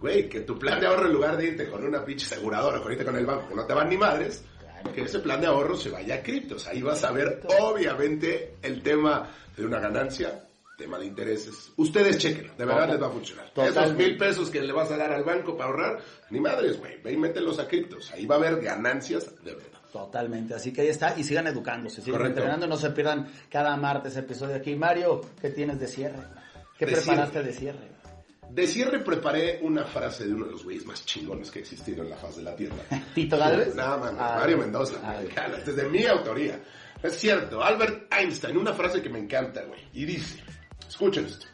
Güey, 0.00 0.26
que 0.30 0.40
tu 0.40 0.58
plan 0.58 0.80
de 0.80 0.86
ahorro 0.86 1.04
en 1.08 1.12
lugar 1.12 1.36
de 1.36 1.48
irte 1.48 1.68
con 1.68 1.84
una 1.84 2.02
pinche 2.02 2.24
aseguradora, 2.24 2.80
con 2.80 2.92
irte 2.92 3.04
con 3.04 3.16
el 3.16 3.26
banco, 3.26 3.46
que 3.48 3.54
no 3.56 3.66
te 3.66 3.74
van 3.74 3.90
ni 3.90 3.98
madres, 3.98 4.42
Claro. 4.58 4.92
que 4.94 5.02
ese 5.02 5.18
plan 5.18 5.38
de 5.40 5.48
ahorro 5.48 5.76
se 5.76 5.90
vaya 5.90 6.14
a 6.14 6.22
criptos. 6.22 6.66
Ahí 6.66 6.80
vas 6.80 7.04
a 7.04 7.10
ver, 7.12 7.42
obviamente, 7.60 8.54
el 8.62 8.80
tema 8.82 9.28
de 9.54 9.66
una 9.66 9.80
ganancia 9.80 10.44
tema 10.78 10.98
de 10.98 11.04
intereses. 11.06 11.70
Ustedes 11.76 12.16
chequen, 12.16 12.52
de 12.56 12.64
verdad 12.64 12.88
les 12.88 13.02
va 13.02 13.08
a 13.08 13.10
funcionar. 13.10 13.50
Totalmente. 13.50 13.80
Esos 13.80 13.96
mil 13.96 14.16
pesos 14.16 14.48
que 14.50 14.62
le 14.62 14.72
vas 14.72 14.90
a 14.90 14.96
dar 14.96 15.12
al 15.12 15.24
banco 15.24 15.56
para 15.56 15.68
ahorrar, 15.70 15.98
ni 16.30 16.40
madres, 16.40 16.78
güey, 16.78 17.02
ve 17.02 17.12
y 17.12 17.16
mételos 17.18 17.58
a 17.58 17.66
criptos. 17.68 18.10
Ahí 18.12 18.24
va 18.24 18.36
a 18.36 18.38
haber 18.38 18.60
ganancias 18.62 19.34
de 19.44 19.54
verdad. 19.54 19.78
Totalmente, 19.92 20.54
así 20.54 20.72
que 20.72 20.82
ahí 20.82 20.88
está, 20.88 21.14
y 21.18 21.24
sigan 21.24 21.46
educándose, 21.48 22.00
sigan 22.00 22.20
Correcto. 22.20 22.40
entrenando, 22.40 22.66
no 22.66 22.76
se 22.76 22.90
pierdan 22.90 23.26
cada 23.50 23.76
martes 23.76 24.16
episodio 24.16 24.54
aquí. 24.56 24.76
Mario, 24.76 25.20
¿qué 25.40 25.50
tienes 25.50 25.80
de 25.80 25.88
cierre? 25.88 26.18
¿Qué 26.78 26.86
De 26.86 26.92
preparaste 26.92 27.32
cierre. 27.32 27.46
de 27.48 27.52
cierre? 27.52 27.98
De 28.50 28.66
cierre 28.66 28.98
preparé 29.00 29.58
una 29.62 29.84
frase 29.84 30.26
de 30.26 30.32
uno 30.32 30.46
de 30.46 30.52
los 30.52 30.64
güeyes 30.64 30.86
más 30.86 31.04
chingones 31.04 31.50
que 31.50 31.58
ha 31.58 31.62
existido 31.62 32.02
en 32.02 32.08
la 32.10 32.16
faz 32.16 32.36
de 32.36 32.42
la 32.44 32.54
Tierra. 32.56 32.76
¿Tito 33.14 33.36
Galvez? 33.36 33.74
No, 33.74 33.98
man, 33.98 34.16
Ah, 34.18 34.36
Mario 34.40 34.58
Mendoza. 34.58 34.96
ah, 35.02 35.20
este 35.56 35.70
es 35.70 35.76
de 35.76 35.88
mi 35.88 36.06
autoría. 36.06 36.58
Es 37.02 37.14
cierto, 37.18 37.62
Albert 37.62 38.12
Einstein, 38.12 38.56
una 38.56 38.72
frase 38.72 39.02
que 39.02 39.08
me 39.10 39.18
encanta, 39.18 39.62
güey. 39.64 39.80
Y 39.92 40.04
dice, 40.06 40.42
escuchen 40.98 41.26
esto. 41.26 41.46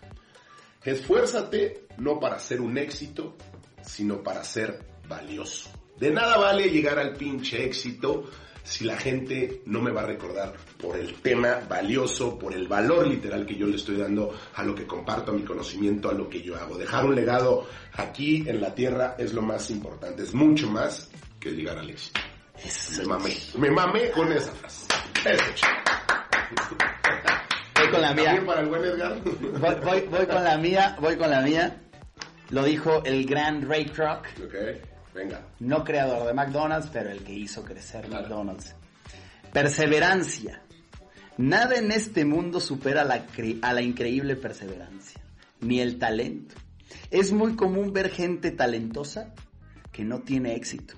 Esfuérzate 0.83 1.87
no 1.99 2.19
para 2.19 2.39
ser 2.39 2.63
un 2.63 2.79
éxito, 2.79 3.37
sino 3.83 4.23
para 4.23 4.43
ser 4.43 4.87
valioso. 5.07 5.71
De 5.99 6.11
nada 6.11 6.39
vale 6.39 6.71
llegar 6.71 6.99
al 6.99 7.13
pinche 7.13 7.63
éxito 7.63 8.25
si 8.63 8.85
la 8.85 8.97
gente 8.97 9.61
no 9.67 9.83
me 9.83 9.91
va 9.91 10.01
a 10.01 10.07
recordar 10.07 10.55
por 10.79 10.97
el 10.97 11.21
tema 11.21 11.61
valioso, 11.69 12.39
por 12.39 12.55
el 12.55 12.67
valor 12.67 13.07
literal 13.07 13.45
que 13.45 13.57
yo 13.57 13.67
le 13.67 13.77
estoy 13.77 13.99
dando 13.99 14.35
a 14.55 14.65
lo 14.65 14.75
que 14.75 14.87
comparto, 14.87 15.33
a 15.33 15.35
mi 15.35 15.43
conocimiento, 15.43 16.09
a 16.09 16.15
lo 16.15 16.27
que 16.31 16.41
yo 16.41 16.57
hago. 16.57 16.79
Dejar 16.79 17.05
un 17.05 17.15
legado 17.15 17.69
aquí 17.93 18.49
en 18.49 18.63
la 18.63 18.75
tierra 18.75 19.15
es 19.19 19.35
lo 19.35 19.43
más 19.43 19.69
importante, 19.69 20.23
es 20.23 20.33
mucho 20.33 20.71
más 20.71 21.11
que 21.39 21.51
llegar 21.51 21.77
al 21.77 21.91
éxito. 21.91 22.19
Me 22.97 23.05
mamé, 23.05 23.37
me 23.59 23.71
mamé 23.71 24.11
con 24.11 24.33
esa 24.33 24.53
frase. 24.53 24.87
Eso. 25.27 25.67
Voy 27.85 27.93
con 27.93 28.01
la 28.03 28.15
mía. 28.15 28.25
También 28.25 28.47
para 28.47 28.61
el 28.63 28.69
buen 28.69 28.85
Edgar. 28.85 29.21
Voy, 29.23 29.75
voy, 29.85 30.01
voy 30.11 30.27
con 30.27 30.45
la 30.45 30.57
mía, 30.59 30.97
voy 31.01 31.17
con 31.17 31.31
la 31.31 31.41
mía. 31.43 31.77
Lo 32.51 32.65
dijo 32.65 33.03
el 33.05 33.27
gran 33.27 33.69
Ray 33.69 33.87
Kroc, 33.87 34.27
Ok, 34.45 34.55
venga. 35.15 35.41
no 35.61 35.83
creador 35.85 36.27
de 36.27 36.35
McDonald's, 36.35 36.89
pero 36.93 37.11
el 37.11 37.23
que 37.25 37.33
hizo 37.33 37.65
crecer 37.65 38.05
Claro. 38.07 38.23
McDonald's. 38.23 38.75
Perseverancia. 39.53 40.61
Nada 41.37 41.77
en 41.77 41.91
este 41.91 42.25
mundo 42.25 42.61
supera 42.61 43.05
la 43.05 43.27
a 43.63 43.73
la 43.73 43.83
increíble 43.83 44.37
perseverancia, 44.37 45.21
ni 45.61 45.81
el 45.81 45.99
talento. 45.99 46.55
Es 47.11 47.33
muy 47.33 47.57
común 47.57 47.93
ver 47.93 48.11
gente 48.11 48.51
talentosa 48.51 49.33
que 49.93 50.05
no 50.05 50.21
tiene 50.21 50.55
éxito. 50.55 50.95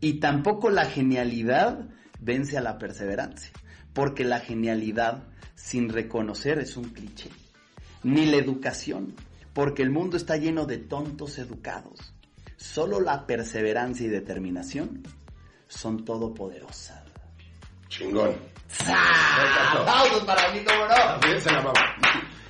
Y 0.00 0.14
tampoco 0.20 0.70
la 0.70 0.84
genialidad 0.84 1.86
vence 2.20 2.58
a 2.58 2.60
la 2.60 2.78
perseverancia, 2.78 3.50
porque 3.92 4.24
la 4.24 4.40
genialidad 4.40 5.24
sin 5.68 5.90
reconocer 5.90 6.58
es 6.60 6.78
un 6.78 6.84
cliché. 6.84 7.28
Ni 8.02 8.24
la 8.24 8.38
educación, 8.38 9.14
porque 9.52 9.82
el 9.82 9.90
mundo 9.90 10.16
está 10.16 10.38
lleno 10.38 10.64
de 10.64 10.78
tontos 10.78 11.36
educados. 11.36 12.14
Solo 12.56 13.00
la 13.00 13.26
perseverancia 13.26 14.06
y 14.06 14.08
determinación 14.08 15.02
son 15.68 16.06
todopoderosas. 16.06 17.02
Chingón. 17.88 18.34
¡Aplausos 18.80 20.24
para 20.24 20.50
mí, 20.52 20.60
cómo 20.64 20.86
no! 20.86 20.94
También 20.94 21.40
se 21.42 21.52
la 21.52 21.60
mamá. 21.60 21.98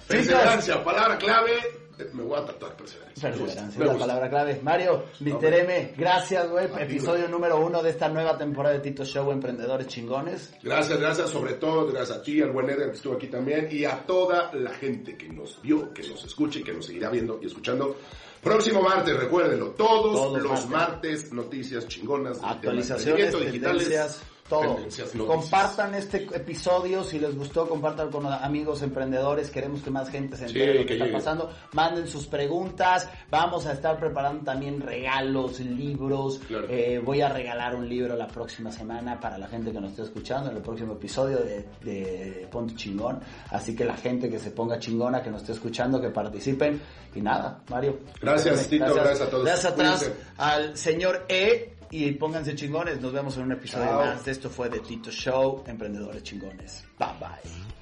Perseverancia, 0.06 0.84
palabra 0.84 1.18
clave. 1.18 1.87
Me 2.12 2.22
voy 2.22 2.38
a 2.38 2.44
tatuar 2.44 2.76
perseverancia. 2.76 3.30
Perseverancia, 3.30 3.84
la 3.84 3.98
palabra 3.98 4.28
clave. 4.30 4.60
Mario, 4.62 5.04
Mr. 5.20 5.54
M, 5.54 5.94
gracias, 5.96 6.48
güey. 6.48 6.66
Episodio 6.78 7.28
número 7.28 7.58
uno 7.60 7.82
de 7.82 7.90
esta 7.90 8.08
nueva 8.08 8.36
temporada 8.38 8.74
de 8.76 8.80
Tito 8.80 9.04
Show, 9.04 9.30
Emprendedores 9.32 9.86
Chingones. 9.88 10.54
Gracias, 10.62 10.98
gracias, 11.00 11.30
sobre 11.30 11.54
todo, 11.54 11.86
gracias 11.86 12.18
a 12.18 12.22
ti, 12.22 12.40
al 12.40 12.52
buen 12.52 12.68
Edgar 12.70 12.90
que 12.90 12.96
estuvo 12.96 13.14
aquí 13.14 13.26
también, 13.26 13.68
y 13.70 13.84
a 13.84 14.04
toda 14.06 14.52
la 14.54 14.70
gente 14.74 15.16
que 15.16 15.28
nos 15.28 15.60
vio, 15.62 15.92
que 15.92 16.06
nos 16.08 16.24
escucha 16.24 16.58
y 16.60 16.62
que 16.62 16.72
nos 16.72 16.86
seguirá 16.86 17.10
viendo 17.10 17.38
y 17.42 17.46
escuchando. 17.46 17.96
Próximo 18.42 18.80
martes, 18.80 19.16
recuérdenlo, 19.16 19.70
todos, 19.70 20.12
Todos 20.12 20.40
los 20.42 20.68
martes. 20.68 20.70
martes. 20.70 21.32
noticias 21.32 21.88
chingonas. 21.88 22.38
Actualizaciones, 22.42 23.36
tendencias, 23.36 24.22
todo. 24.48 24.78
Compartan 25.26 25.94
este 25.94 26.26
episodio, 26.34 27.04
si 27.04 27.18
les 27.18 27.36
gustó, 27.36 27.68
compartan 27.68 28.10
con 28.10 28.26
amigos 28.26 28.82
emprendedores, 28.82 29.50
queremos 29.50 29.82
que 29.82 29.90
más 29.90 30.08
gente 30.10 30.36
se 30.36 30.46
entere 30.46 30.64
Sí, 30.64 30.68
de 30.68 30.74
lo 30.74 30.80
que, 30.80 30.86
que 30.86 30.92
está 30.94 31.04
llegue. 31.06 31.16
pasando. 31.16 31.50
Manden 31.72 32.08
sus 32.08 32.26
preguntas, 32.26 33.08
vamos 33.30 33.66
a 33.66 33.72
estar 33.72 33.98
preparando 33.98 34.44
también 34.44 34.80
regalos, 34.80 35.60
libros. 35.60 36.40
Claro. 36.48 36.66
Eh, 36.68 37.00
voy 37.04 37.20
a 37.20 37.28
regalar 37.28 37.74
un 37.76 37.88
libro 37.88 38.16
la 38.16 38.26
próxima 38.26 38.72
semana 38.72 39.18
para 39.20 39.38
la 39.38 39.46
gente 39.48 39.72
que 39.72 39.80
nos 39.80 39.90
esté 39.90 40.02
escuchando, 40.02 40.50
en 40.50 40.56
el 40.56 40.62
próximo 40.62 40.94
episodio 40.94 41.38
de, 41.38 41.66
de 41.82 42.48
Ponte 42.50 42.74
Chingón. 42.74 43.20
Así 43.50 43.74
que 43.76 43.84
la 43.84 43.96
gente 43.96 44.28
que 44.30 44.38
se 44.38 44.50
ponga 44.50 44.78
chingona, 44.78 45.22
que 45.22 45.30
nos 45.30 45.42
esté 45.42 45.52
escuchando, 45.52 46.00
que 46.00 46.08
participen. 46.10 46.80
Y 47.14 47.20
nada, 47.20 47.60
Mario. 47.70 47.98
Gracias, 48.20 48.68
Tito, 48.68 48.94
gracias 48.94 49.20
a 49.22 49.30
todos. 49.30 49.44
Gracias 49.44 49.72
atrás 49.72 49.98
Cuídense. 50.00 50.22
al 50.36 50.76
señor 50.76 51.24
E 51.28 51.74
y 51.90 52.12
pónganse 52.12 52.54
chingones. 52.54 53.00
Nos 53.00 53.12
vemos 53.12 53.36
en 53.36 53.44
un 53.44 53.52
episodio 53.52 53.86
Chao. 53.86 54.06
más. 54.06 54.28
Esto 54.28 54.50
fue 54.50 54.68
de 54.68 54.80
Tito 54.80 55.10
Show, 55.10 55.64
Emprendedores 55.66 56.22
Chingones. 56.22 56.84
Bye 56.98 57.08
bye. 57.20 57.77